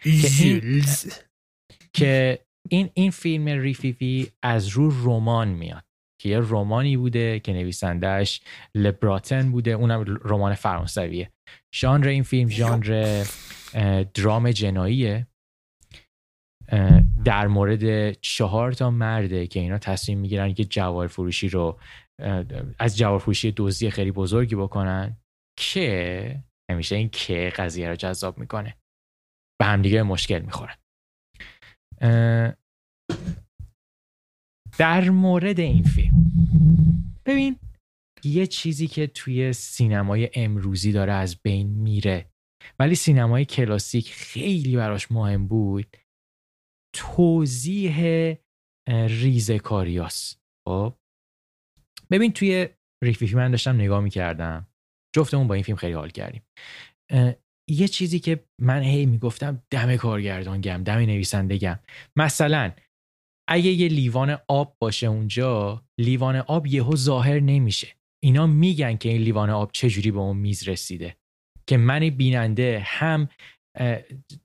که 1.93 2.39
این 2.69 2.89
این 2.93 3.11
فیلم 3.11 3.47
ریفیفی 3.47 4.31
از 4.43 4.67
رو 4.67 5.05
رمان 5.05 5.47
میاد. 5.47 5.83
که 6.21 6.29
یه 6.29 6.39
رمانی 6.39 6.97
بوده 6.97 7.39
که 7.39 7.53
نویسندهش 7.53 8.41
لبراتن 8.75 9.51
بوده 9.51 9.71
اونم 9.71 10.19
رمان 10.23 10.53
فرانسویه. 10.53 11.31
ژانر 11.75 12.07
این 12.07 12.23
فیلم 12.23 12.49
ژانر 12.49 13.25
درام 14.13 14.51
جناییه. 14.51 15.27
در 17.25 17.47
مورد 17.47 18.11
چهار 18.11 18.71
تا 18.71 18.91
مرده 18.91 19.47
که 19.47 19.59
اینا 19.59 19.77
تصمیم 19.77 20.19
می‌گیرن 20.19 20.53
که 20.53 20.65
جوار 20.65 21.07
فروشی 21.07 21.49
رو 21.49 21.79
از 22.79 22.97
جوار 22.97 23.19
فروشی 23.19 23.53
دزدی 23.57 23.91
خیلی 23.91 24.11
بزرگی 24.11 24.55
بکنن. 24.55 25.17
که 25.59 26.43
همیشه 26.71 26.95
این 26.95 27.09
که 27.09 27.53
قضیه 27.55 27.89
رو 27.89 27.95
جذاب 27.95 28.37
می‌کنه. 28.37 28.77
به 29.61 29.65
همدیگه 29.65 30.03
مشکل 30.03 30.39
می‌خورن 30.39 30.75
در 34.79 35.09
مورد 35.09 35.59
این 35.59 35.83
فیلم. 35.83 36.31
ببین 37.25 37.55
یه 38.23 38.47
چیزی 38.47 38.87
که 38.87 39.07
توی 39.07 39.53
سینمای 39.53 40.29
امروزی 40.33 40.91
داره 40.91 41.13
از 41.13 41.41
بین 41.41 41.67
میره 41.67 42.31
ولی 42.79 42.95
سینمای 42.95 43.45
کلاسیک 43.45 44.13
خیلی 44.13 44.75
براش 44.75 45.11
مهم 45.11 45.47
بود 45.47 45.97
توضیح 46.95 48.35
ریزکاریاس 49.07 50.37
خب؟ 50.67 50.95
ببین 52.11 52.33
توی 52.33 52.67
ریفیفی 53.03 53.35
من 53.35 53.51
داشتم 53.51 53.75
نگاه 53.75 53.99
می‌کردم. 54.01 54.67
جفتمون 55.15 55.47
با 55.47 55.53
این 55.53 55.63
فیلم 55.63 55.77
خیلی 55.77 55.93
حال 55.93 56.09
کردیم. 56.09 56.41
یه 57.69 57.87
چیزی 57.87 58.19
که 58.19 58.43
من 58.61 58.81
هی 58.81 59.05
می‌گفتم 59.05 59.63
دم 59.69 59.95
کارگردان 59.95 60.61
گم 60.61 60.83
دم 60.83 60.97
نویسنده 60.97 61.57
گم 61.57 61.79
مثلا 62.15 62.71
اگه 63.51 63.71
یه 63.71 63.87
لیوان 63.87 64.37
آب 64.47 64.75
باشه 64.79 65.07
اونجا 65.07 65.83
لیوان 65.99 66.35
آب 66.35 66.67
یهو 66.67 66.95
ظاهر 66.95 67.39
نمیشه. 67.39 67.87
اینا 68.23 68.47
میگن 68.47 68.97
که 68.97 69.09
این 69.09 69.21
لیوان 69.21 69.49
آب 69.49 69.71
چجوری 69.73 70.11
به 70.11 70.19
اون 70.19 70.37
میز 70.37 70.67
رسیده. 70.67 71.15
که 71.67 71.77
من 71.77 72.09
بیننده 72.09 72.81
هم 72.85 73.29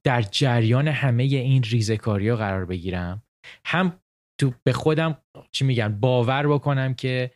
در 0.05 0.23
جریان 0.23 0.89
همه 0.89 1.23
این 1.23 1.63
ریزکاری 1.63 2.29
ها 2.29 2.37
قرار 2.37 2.65
بگیرم 2.65 3.23
هم 3.67 4.01
تو 4.41 4.53
به 4.65 4.73
خودم 4.73 5.19
چی 5.53 5.65
میگن 5.65 6.01
باور 6.01 6.49
بکنم 6.49 6.95
که 6.95 7.31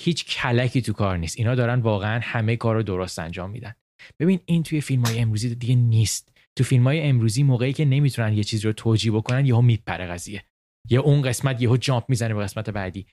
هیچ 0.00 0.36
کلکی 0.36 0.82
تو 0.82 0.92
کار 0.92 1.16
نیست. 1.16 1.38
اینا 1.38 1.54
دارن 1.54 1.80
واقعا 1.80 2.20
همه 2.22 2.56
کار 2.56 2.74
رو 2.74 2.82
درست 2.82 3.18
انجام 3.18 3.50
میدن. 3.50 3.74
ببین 4.20 4.40
این 4.46 4.62
توی 4.62 4.80
فیلم 4.80 5.02
های 5.02 5.18
امروزی 5.18 5.54
دیگه 5.54 5.74
نیست. 5.74 6.32
تو 6.58 6.64
فیلم 6.64 6.84
های 6.84 7.00
امروزی 7.00 7.42
موقعی 7.42 7.72
که 7.72 7.84
نمی‌تونن 7.84 8.32
یه 8.32 8.44
چیز 8.44 8.64
رو 8.64 8.72
توجیه 8.72 9.12
بکنن 9.12 9.46
یهو 9.46 9.62
میپره 9.62 10.06
قضیه. 10.06 10.44
یه 10.90 10.98
اون 10.98 11.22
قسمت 11.22 11.62
یهو 11.62 11.76
جامپ 11.76 12.04
می‌زنه 12.08 12.34
به 12.34 12.42
قسمت 12.42 12.70
بعدی. 12.70 13.06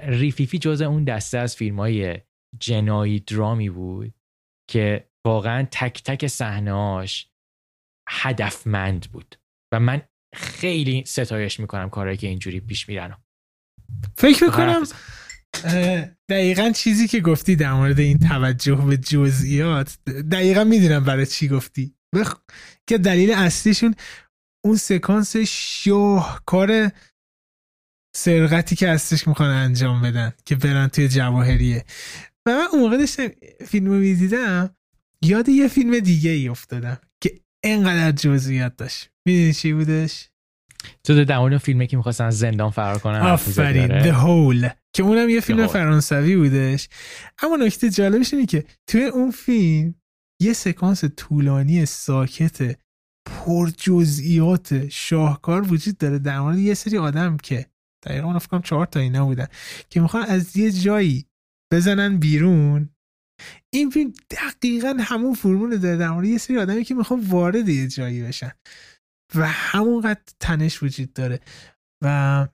ریفیفی 0.00 0.58
جز 0.58 0.80
اون 0.80 1.04
دسته 1.04 1.38
از 1.38 1.56
فیلم 1.56 1.80
های 1.80 2.18
جنایی 2.60 3.20
درامی 3.20 3.70
بود 3.70 4.14
که 4.70 5.10
واقعا 5.26 5.66
تک 5.70 6.02
تک 6.02 6.26
صحنه‌هاش 6.26 7.30
هدفمند 8.08 9.10
بود. 9.12 9.36
و 9.72 9.80
من 9.80 10.02
خیلی 10.34 11.04
ستایش 11.06 11.60
می‌کنم 11.60 11.90
کارهایی 11.90 12.16
که 12.16 12.26
اینجوری 12.26 12.60
پیش 12.60 12.88
میرن. 12.88 13.22
فکر 14.16 14.44
می‌کنم 14.44 14.82
دقیقا 16.28 16.72
چیزی 16.76 17.08
که 17.08 17.20
گفتی 17.20 17.56
در 17.56 17.72
مورد 17.72 18.00
این 18.00 18.18
توجه 18.18 18.74
به 18.74 18.96
جزئیات 18.96 19.98
دقیقا 20.06 20.64
می‌دونم 20.64 21.04
برای 21.04 21.26
چی 21.26 21.48
گفتی. 21.48 21.94
بخ... 22.14 22.40
که 22.86 22.98
دلیل 22.98 23.32
اصلیشون 23.32 23.94
اون 24.64 24.76
سکانس 24.76 25.36
کار 26.46 26.92
سرقتی 28.16 28.76
که 28.76 28.88
هستش 28.88 29.28
می‌خوان 29.28 29.50
انجام 29.50 30.02
بدن 30.02 30.32
که 30.44 30.56
برن 30.56 30.88
توی 30.88 31.08
جواهریه. 31.08 31.84
و 32.46 32.50
من 32.50 32.66
اون 32.72 32.82
موقع 32.82 32.96
داشتم 32.96 33.28
فیلم 33.66 33.86
رو 33.86 33.98
می‌دیدم 33.98 34.76
یاد 35.22 35.48
یه 35.48 35.68
فیلم 35.68 35.98
دیگه 35.98 36.30
ای 36.30 36.48
افتادم 36.48 36.98
که 37.20 37.40
انقدر 37.64 38.12
جزئیات 38.12 38.76
داشت. 38.76 39.10
می‌دونی 39.26 39.52
چی 39.52 39.72
بودش؟ 39.72 40.28
تو 41.04 41.24
در 41.24 41.38
مورد 41.38 41.58
فیلمی 41.58 41.86
که 41.86 41.96
می‌خواستن 41.96 42.30
زندان 42.30 42.70
فرار 42.70 42.98
کنن 42.98 43.20
آفرین. 43.20 44.02
The 44.02 44.14
Hole 44.14 44.70
که 44.92 45.02
اونم 45.02 45.28
یه 45.28 45.40
فیلم 45.40 45.66
فرانسوی 45.66 46.36
بودش. 46.36 46.88
اما 47.42 47.56
نکته 47.56 47.90
جالبش 47.90 48.34
اینه 48.34 48.46
که 48.46 48.64
توی 48.86 49.04
اون 49.04 49.30
فیلم 49.30 49.94
یه 50.42 50.52
سکانس 50.52 51.04
طولانی 51.04 51.86
ساکت 51.86 52.78
پر 53.50 53.70
جزئیات 53.78 54.88
شاهکار 54.88 55.72
وجود 55.72 55.98
داره 55.98 56.18
در 56.18 56.40
مورد 56.40 56.58
یه 56.58 56.74
سری 56.74 56.98
آدم 56.98 57.36
که 57.36 57.66
دقیقا 58.02 58.32
من 58.32 58.38
فکرم 58.38 58.62
چهار 58.62 58.86
تا 58.86 59.00
اینا 59.00 59.24
بودن 59.24 59.46
که 59.88 60.00
می‌خوان 60.00 60.22
از 60.22 60.56
یه 60.56 60.70
جایی 60.70 61.26
بزنن 61.72 62.18
بیرون. 62.18 62.90
این 63.72 63.90
فیلم 63.90 64.12
دقیقا 64.30 64.96
همون 65.00 65.34
فرمول 65.34 65.76
داره 65.76 65.96
در 65.96 66.10
مورد 66.10 66.26
یه 66.26 66.38
سری 66.38 66.58
آدمی 66.58 66.84
که 66.84 66.94
می‌خوان 66.94 67.20
وارد 67.20 67.68
یه 67.68 67.88
جایی 67.88 68.22
بشن 68.22 68.52
و 69.34 69.46
همونقدر 69.48 70.20
تنش 70.40 70.82
وجود 70.82 71.12
داره 71.12 71.40
و 72.04 72.48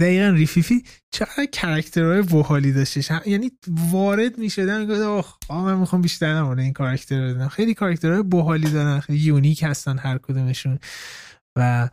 دقیقا 0.00 0.28
ریفیفی 0.28 0.84
چقدر 1.10 1.46
کرکترهای 1.52 2.22
بحالی 2.22 2.72
داشتش؟ 2.72 3.10
یعنی 3.26 3.50
وارد 3.68 4.38
می‌شدن 4.38 4.80
می‌گفت 4.80 5.00
آخ 5.00 5.36
من 5.50 5.78
می‌خوام 5.78 6.02
بیشتر 6.02 6.34
نمونه 6.34 6.62
این 6.62 6.72
کاراکتر 6.72 7.34
بدن 7.34 7.48
خیلی 7.48 7.74
کاراکترهای 7.74 8.22
بحالی 8.22 8.70
دارن 8.70 9.00
خیلی 9.00 9.18
یونیک 9.18 9.62
هستن 9.62 9.98
هر 9.98 10.18
کدومشون. 10.18 10.78
و 11.56 11.88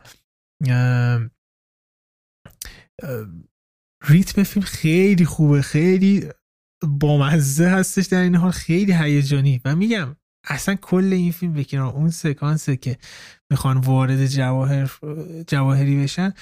ریتم 4.04 4.42
فیلم 4.42 4.66
خیلی 4.66 5.24
خوبه 5.24 5.62
خیلی 5.62 6.28
بامزه 6.82 7.68
هستش 7.68 8.06
در 8.06 8.20
این 8.20 8.34
حال 8.34 8.50
خیلی 8.50 8.92
هیجانی. 8.92 9.60
و 9.64 9.76
میگم 9.76 10.16
اصلا 10.44 10.74
کل 10.74 11.12
این 11.12 11.32
فیلم 11.32 11.52
بکنار 11.52 11.94
اون 11.94 12.10
سکانسه 12.10 12.76
که 12.76 12.98
می‌خوان 13.50 13.76
وارد 13.76 14.26
جواهر 14.26 14.90
جواهری 15.46 16.02
بشن 16.02 16.34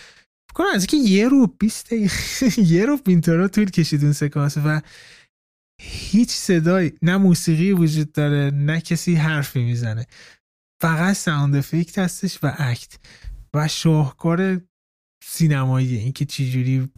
کنم 0.57 0.67
از 0.75 0.87
که 0.87 0.97
یه 0.97 1.29
رو 1.29 1.47
بیست 1.47 1.93
یه 2.73 2.87
رو 2.87 2.97
بینترا 2.97 3.49
طول 3.49 3.71
کشید 3.71 4.03
اون 4.03 4.13
سکانس 4.13 4.57
و 4.57 4.81
هیچ 5.81 6.31
صدای 6.31 6.93
نه 7.03 7.17
موسیقی 7.17 7.73
وجود 7.73 8.13
داره 8.13 8.51
نه 8.51 8.81
کسی 8.81 9.15
حرفی 9.15 9.63
می‌زنه. 9.63 10.07
فقط 10.81 11.17
sound 11.17 11.57
effect 11.57 11.99
هستش 11.99 12.39
و 12.43 12.55
act 12.59 12.99
و 13.55 13.69
شاهکار 13.69 14.61
سینمایی 15.25 15.97
اینکه 15.97 16.25
چجوری 16.25 16.89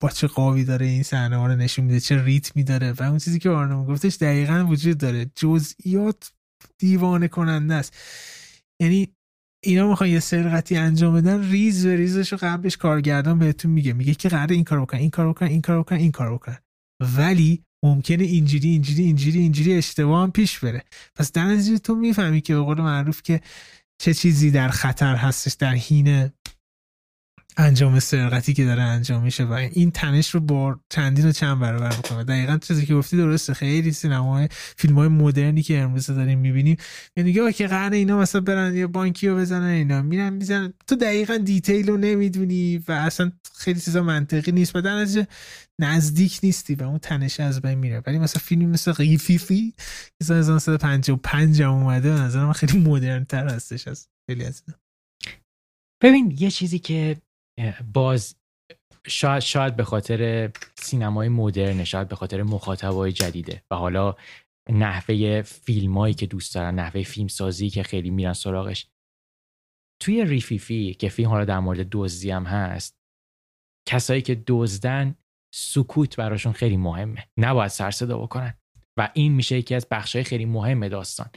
با 0.00 0.08
چه 0.08 0.26
قاوی 0.26 0.64
داره 0.64 0.86
این 0.86 1.02
صحنه 1.02 1.46
رو 1.46 1.56
نشون 1.56 1.84
میده 1.84 2.00
چه 2.00 2.24
ریتمی 2.24 2.64
داره 2.64 2.92
و 2.92 3.02
اون 3.02 3.18
چیزی 3.18 3.38
که 3.38 3.50
آرنو 3.50 3.84
گفتش 3.84 4.16
دقیقا 4.16 4.66
وجود 4.68 4.98
داره. 4.98 5.30
جزئیات 5.34 6.32
دیوانه 6.78 7.28
کننده 7.28 7.74
است. 7.74 7.96
یعنی 8.80 9.08
اینا 9.64 9.88
می‌خوان 9.88 10.10
یه 10.10 10.20
سرقتی 10.20 10.76
انجام 10.76 11.14
بدن 11.14 11.50
ریز 11.50 11.86
و 11.86 11.88
ریزش 11.88 12.32
رو 12.32 12.38
قبلش 12.42 12.76
کارگردان 12.76 13.38
بهتون 13.38 13.70
میگه. 13.70 13.92
میگه 13.92 14.14
که 14.14 14.28
قراره 14.28 14.54
این 14.54 14.64
کار 14.64 14.80
بکن 14.80 14.96
این 14.96 15.10
کار 15.10 15.28
بکن 15.28 15.46
این 15.46 15.60
کار 15.60 15.82
بکن 15.82 15.96
این 15.96 16.12
کار 16.12 16.34
بکن 16.34 16.56
ولی 17.16 17.64
ممکنه 17.84 18.24
اینجوری 18.24 18.68
اینجوری 18.68 19.02
اینجوری 19.02 19.38
اینجوری 19.38 19.74
اشتباه 19.74 20.22
هم 20.22 20.32
پیش 20.32 20.58
بره. 20.58 20.84
پس 21.14 21.32
در 21.32 21.56
تو 21.56 21.94
می‌فهمی 21.94 22.40
که 22.40 22.54
به 22.54 22.60
قول 22.60 22.80
معروف 22.80 23.22
که 23.22 23.40
چه 23.98 24.14
چیزی 24.14 24.50
در 24.50 24.68
خطر 24.68 25.14
هستش 25.14 25.52
در 25.52 25.74
حین 25.74 26.30
انجام 27.56 28.00
سرقتی 28.00 28.54
که 28.54 28.64
داره 28.64 28.82
انجام 28.82 29.22
میشه 29.22 29.44
و 29.44 29.52
این 29.52 29.90
تنش 29.90 30.30
رو 30.30 30.40
با 30.40 30.80
چندین 30.90 31.26
و 31.26 31.32
چند 31.32 31.58
برابر 31.58 31.96
می‌کنه. 31.96 32.24
دقیقا 32.24 32.58
چیزی 32.58 32.86
که 32.86 32.94
گفتی 32.94 33.16
درسته. 33.16 33.54
خیلی 33.54 33.92
سینما 33.92 34.46
فیلم 34.76 34.94
های 34.94 35.08
مدرنی 35.08 35.62
که 35.62 35.78
امروز 35.78 36.06
داریم 36.06 36.38
می‌بینیم 36.38 36.76
یعنی 37.16 37.30
میگه 37.30 37.52
که 37.52 37.66
قرن 37.66 37.92
اینا 37.92 38.18
مثلا 38.18 38.40
برن 38.40 38.76
یه 38.76 38.86
بانکی 38.86 39.28
رو 39.28 39.36
بزنن 39.36 39.66
اینا 39.66 40.02
میرن 40.02 40.32
می‌زنن. 40.32 40.72
تو 40.86 40.96
دقیقا 40.96 41.36
دیتیل 41.36 41.88
رو 41.88 41.96
نمی‌دونی 41.96 42.84
و 42.88 42.92
اصلا 42.92 43.32
خیلی 43.54 43.80
چیزا 43.80 44.02
منطقی 44.02 44.52
نیست 44.52 44.76
و 44.76 44.80
در 44.80 45.06
نزدیک 45.80 46.40
نیستی 46.42 46.74
و 46.74 46.82
اون 46.82 46.98
تنش 46.98 47.40
از 47.40 47.60
بین 47.60 47.74
میره. 47.74 48.02
ولی 48.06 48.18
مثلا 48.18 48.42
فیلمی 48.44 48.66
مثل 48.66 48.92
قیفیفی 48.92 49.74
که 50.18 50.24
سال 50.24 50.38
1955 50.38 51.62
اومده 51.62 52.14
به 52.14 52.20
نظر 52.20 52.44
من 52.44 52.52
خیلی 52.52 52.78
مدرن 52.78 53.24
تر 53.24 53.48
هستش 53.48 53.88
از 53.88 54.08
خیلی 54.26 54.44
از 54.44 54.62
ببین 56.02 56.36
یه 56.38 56.50
چیزی 56.50 56.78
که 56.78 57.16
باز 57.94 58.36
شاید 59.06 59.42
شاید 59.42 59.76
به 59.76 59.84
خاطر 59.84 60.50
سینمای 60.74 61.28
مدرن 61.28 61.84
شاید 61.84 62.08
به 62.08 62.16
خاطر 62.16 62.42
مخاطبای 62.42 63.12
جدیده. 63.12 63.62
و 63.70 63.74
حالا 63.74 64.14
نحوه 64.70 65.42
فیلمایی 65.42 66.14
که 66.14 66.26
دوست 66.26 66.54
دارن 66.54 66.74
نحوه 66.74 67.02
فیلم 67.02 67.28
سازی 67.28 67.70
که 67.70 67.82
خیلی 67.82 68.10
میرن 68.10 68.32
سراغش. 68.32 68.86
توی 70.02 70.24
ریفیفی 70.24 70.94
که 70.94 71.08
فیلم 71.08 71.28
حالا 71.28 71.44
در 71.44 71.58
مورد 71.58 71.88
دزدی 71.90 72.30
هم 72.30 72.44
هست 72.44 72.98
کسایی 73.88 74.22
که 74.22 74.42
دزدن 74.46 75.14
سکوت 75.54 76.16
براشون 76.16 76.52
خیلی 76.52 76.76
مهمه. 76.76 77.28
نباید 77.36 77.70
سر 77.70 77.90
صدا 77.90 78.18
بکنن. 78.18 78.54
و 78.96 79.10
این 79.14 79.32
میشه 79.32 79.58
یکی 79.58 79.74
از 79.74 79.86
بخشای 79.90 80.24
خیلی 80.24 80.44
مهم 80.44 80.88
داستان. 80.88 81.30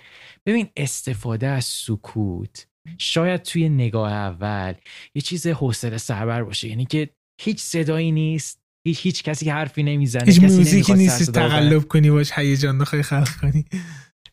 ببین 0.46 0.70
استفاده 0.78 1.48
از 1.48 1.66
سکوت 1.66 2.68
شاید 2.98 3.42
توی 3.42 3.70
نگاه 3.70 4.12
اول 4.12 4.74
یه 5.16 5.22
چیز 5.22 5.48
حوصله 5.48 5.98
سربر 5.98 6.44
باشه. 6.44 6.68
یعنی 6.68 6.86
که 6.86 7.10
هیچ 7.42 7.60
صدایی 7.60 8.12
نیست 8.12 8.62
هیچ 8.88 9.02
هیچ 9.02 9.24
کسی 9.24 9.50
حرفی 9.50 9.84
نمی‌زنه 9.84 10.26
هیچ 10.26 10.40
موزیکی 10.40 10.94
نیست 10.94 11.32
تقلب 11.32 11.88
کنی 11.88 12.12
باش 12.12 12.32
هیجان 12.36 12.78
بخوای 12.78 13.02
خلق 13.02 13.30
کنی. 13.42 13.66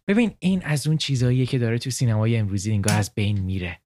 ببین 0.09 0.31
این 0.39 0.63
از 0.63 0.87
اون 0.87 0.97
چیزاییه 0.97 1.47
که 1.47 1.59
داره 1.59 1.79
تو 1.79 1.91
سینمای 1.91 2.37
امروزی 2.37 2.73
انگار 2.73 2.99
از 2.99 3.15
بین 3.15 3.41
میره. 3.41 3.79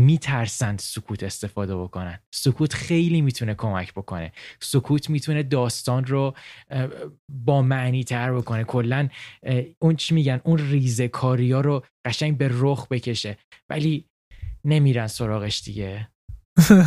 میترسند 0.00 0.78
سکوت 0.78 1.22
استفاده 1.22 1.76
بکنن. 1.76 2.18
سکوت 2.34 2.74
خیلی 2.74 3.20
می‌تونه 3.20 3.54
کمک 3.54 3.92
بکنه. 3.92 4.32
سکوت 4.60 5.10
می‌تونه 5.10 5.42
داستان 5.42 6.04
رو 6.04 6.34
با 7.28 7.62
معنی 7.62 8.04
تر 8.04 8.32
بکنه. 8.32 8.64
کلا 8.64 9.08
اون 9.78 9.96
چی 9.96 10.14
میگن 10.14 10.40
اون 10.44 10.58
ریزه 10.58 11.08
کاری 11.08 11.52
ها 11.52 11.60
رو 11.60 11.84
قشنگ 12.06 12.38
به 12.38 12.48
رخ 12.52 12.88
بکشه. 12.88 13.38
ولی 13.70 14.04
نمیرن 14.64 15.06
سراغش 15.06 15.62
دیگه. 15.62 16.08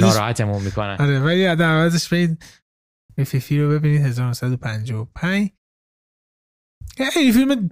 ناراحتمون 0.00 0.62
می‌کنن. 0.62 0.96
آره 1.00 1.20
ولی 1.20 1.44
عوضش 1.44 2.08
برید 2.08 2.44
فیفی 3.26 3.60
رو 3.60 3.70
ببینید 3.70 4.00
1955 4.00 5.52
این 7.16 7.32
فیلم 7.32 7.68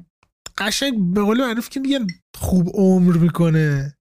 قشنگ 0.59 1.15
به 1.15 1.23
قول 1.23 1.41
معروف 1.41 1.69
که 1.69 1.81
میگن 1.81 2.07
خوب 2.37 2.71
عمر 2.75 3.17
می‌کنه. 3.17 3.97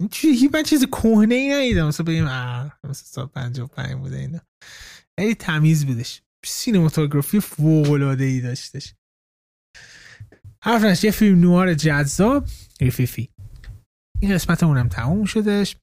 این 0.00 0.08
چیزی 0.08 0.50
من 0.54 0.62
چیز 0.62 0.84
کهنه 0.84 1.34
ای 1.34 1.50
ندیدم. 1.50 1.86
مثلا 1.86 2.06
بگیم 2.06 2.24
مثلا 2.24 2.92
سال 2.92 3.26
55 3.26 3.94
بوده 3.94 4.16
اینا. 4.16 4.40
خیلی 5.20 5.34
تمیز 5.34 5.86
بودش. 5.86 6.22
سینماتوگرافی 6.44 7.40
فوق 7.40 7.90
العاده 7.90 8.24
ای 8.24 8.40
داشتش 8.40 8.94
حرفش 10.62 11.04
یه 11.04 11.10
فیلم 11.10 11.40
نوار 11.40 11.74
جذاب 11.74 12.48
ریفیفی. 12.80 13.33
این 14.20 14.34
قسمت 14.34 14.62
اونم 14.62 14.88
تموم 14.88 15.24
شدش 15.24 15.76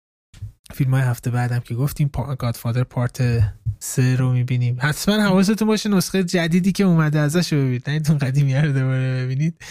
فیلم 0.73 0.93
های 0.93 1.03
هفته 1.03 1.31
بعدم 1.31 1.59
که 1.59 1.75
گفتیم 1.75 2.07
پا... 2.07 2.35
گادفادر 2.35 2.83
پارت 2.83 3.43
سه 3.79 4.15
رو 4.15 4.33
می‌بینیم. 4.33 4.77
حتما 4.81 5.15
حواستون 5.15 5.67
باشه 5.67 5.89
نسخه 5.89 6.23
جدیدی 6.23 6.71
که 6.71 6.83
اومده 6.83 7.19
ازش 7.19 7.53
رو 7.53 7.59
ببینید. 7.59 7.89
نه 7.89 7.99
تون 7.99 8.17
قدیمی 8.17 8.55
رو 8.55 8.71
دوباره 8.71 9.23
ببینید. 9.25 9.61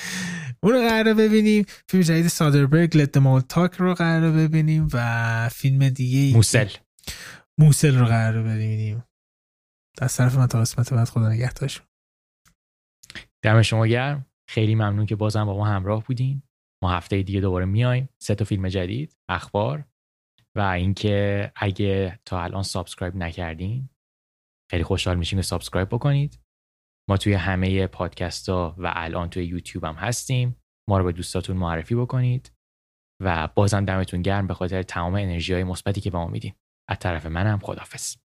اون 0.63 0.73
رو 0.73 0.81
قراره 0.81 1.15
ببینیم. 1.15 1.65
فیلم 1.89 2.03
جدید 2.03 2.29
سودربرگ 2.29 2.97
Let 2.97 3.17
Them 3.17 3.30
All 3.30 3.41
Talk 3.41 3.75
رو 3.75 3.95
قراره 3.95 4.31
ببینیم 4.31 4.89
و 4.93 5.49
فیلم 5.49 5.89
دیگه 5.89 6.37
Mosul. 6.37 6.69
Mosul 7.59 7.99
رو 7.99 8.07
قراره 8.07 8.43
ببینیم. 8.43 9.05
از 10.01 10.17
طرف 10.17 10.35
من 10.35 10.47
تا 10.47 10.61
قسمت 10.61 10.95
بعد 10.95 11.09
خدا 11.09 11.29
نگهدارتون 11.29 11.87
دم 13.45 13.63
شما 13.63 13.87
گرم. 13.87 14.27
خیلی 14.49 14.75
ممنون 14.75 15.07
که 15.07 15.17
بازم 15.17 15.45
با 15.45 15.57
ما 15.57 15.67
همراه 15.67 16.05
بودین. 16.05 16.43
ما 16.83 16.91
هفته 16.91 17.23
دیگه 17.23 17.41
دوباره 17.41 17.65
میایم. 17.65 18.09
سه 18.19 18.35
تا 18.35 18.45
فیلم 18.45 18.69
جدید 18.69 19.17
اخبار 19.29 19.85
و 20.57 20.61
اینکه 20.61 21.53
اگه 21.57 22.21
تا 22.25 22.43
الان 22.43 22.63
subscribe 22.63 23.17
نکردین 23.17 23.89
خیلی 24.71 24.83
خوشحال 24.83 25.17
میشیم 25.17 25.39
که 25.39 25.43
subscribe 25.43 25.89
بکنید. 25.89 26.41
ما 27.09 27.17
توی 27.17 27.33
همه 27.33 27.87
پادکست 27.87 28.49
ها 28.49 28.75
و 28.79 28.93
الان 28.95 29.31
توی 29.31 29.45
یوتیوب 29.45 29.85
هم 29.85 29.95
هستیم. 29.95 30.57
ما 30.89 30.99
رو 30.99 31.05
به 31.05 31.13
دوستاتون 31.13 31.57
معرفی 31.57 31.95
بکنید 31.95 32.53
و 33.23 33.49
بازم 33.55 33.85
دمتون 33.85 34.23
گرم 34.23 34.47
به 34.47 34.55
خاطر 34.55 34.83
تمام 34.83 35.15
انرژی 35.15 35.55
های 35.55 35.65
مثبتی 35.65 36.01
که 36.01 36.11
به 36.11 36.19
ما 36.19 36.27
میدین. 36.27 36.55
از 36.89 36.99
طرف 36.99 37.27
منم 37.27 37.59
خدافظ 37.59 38.17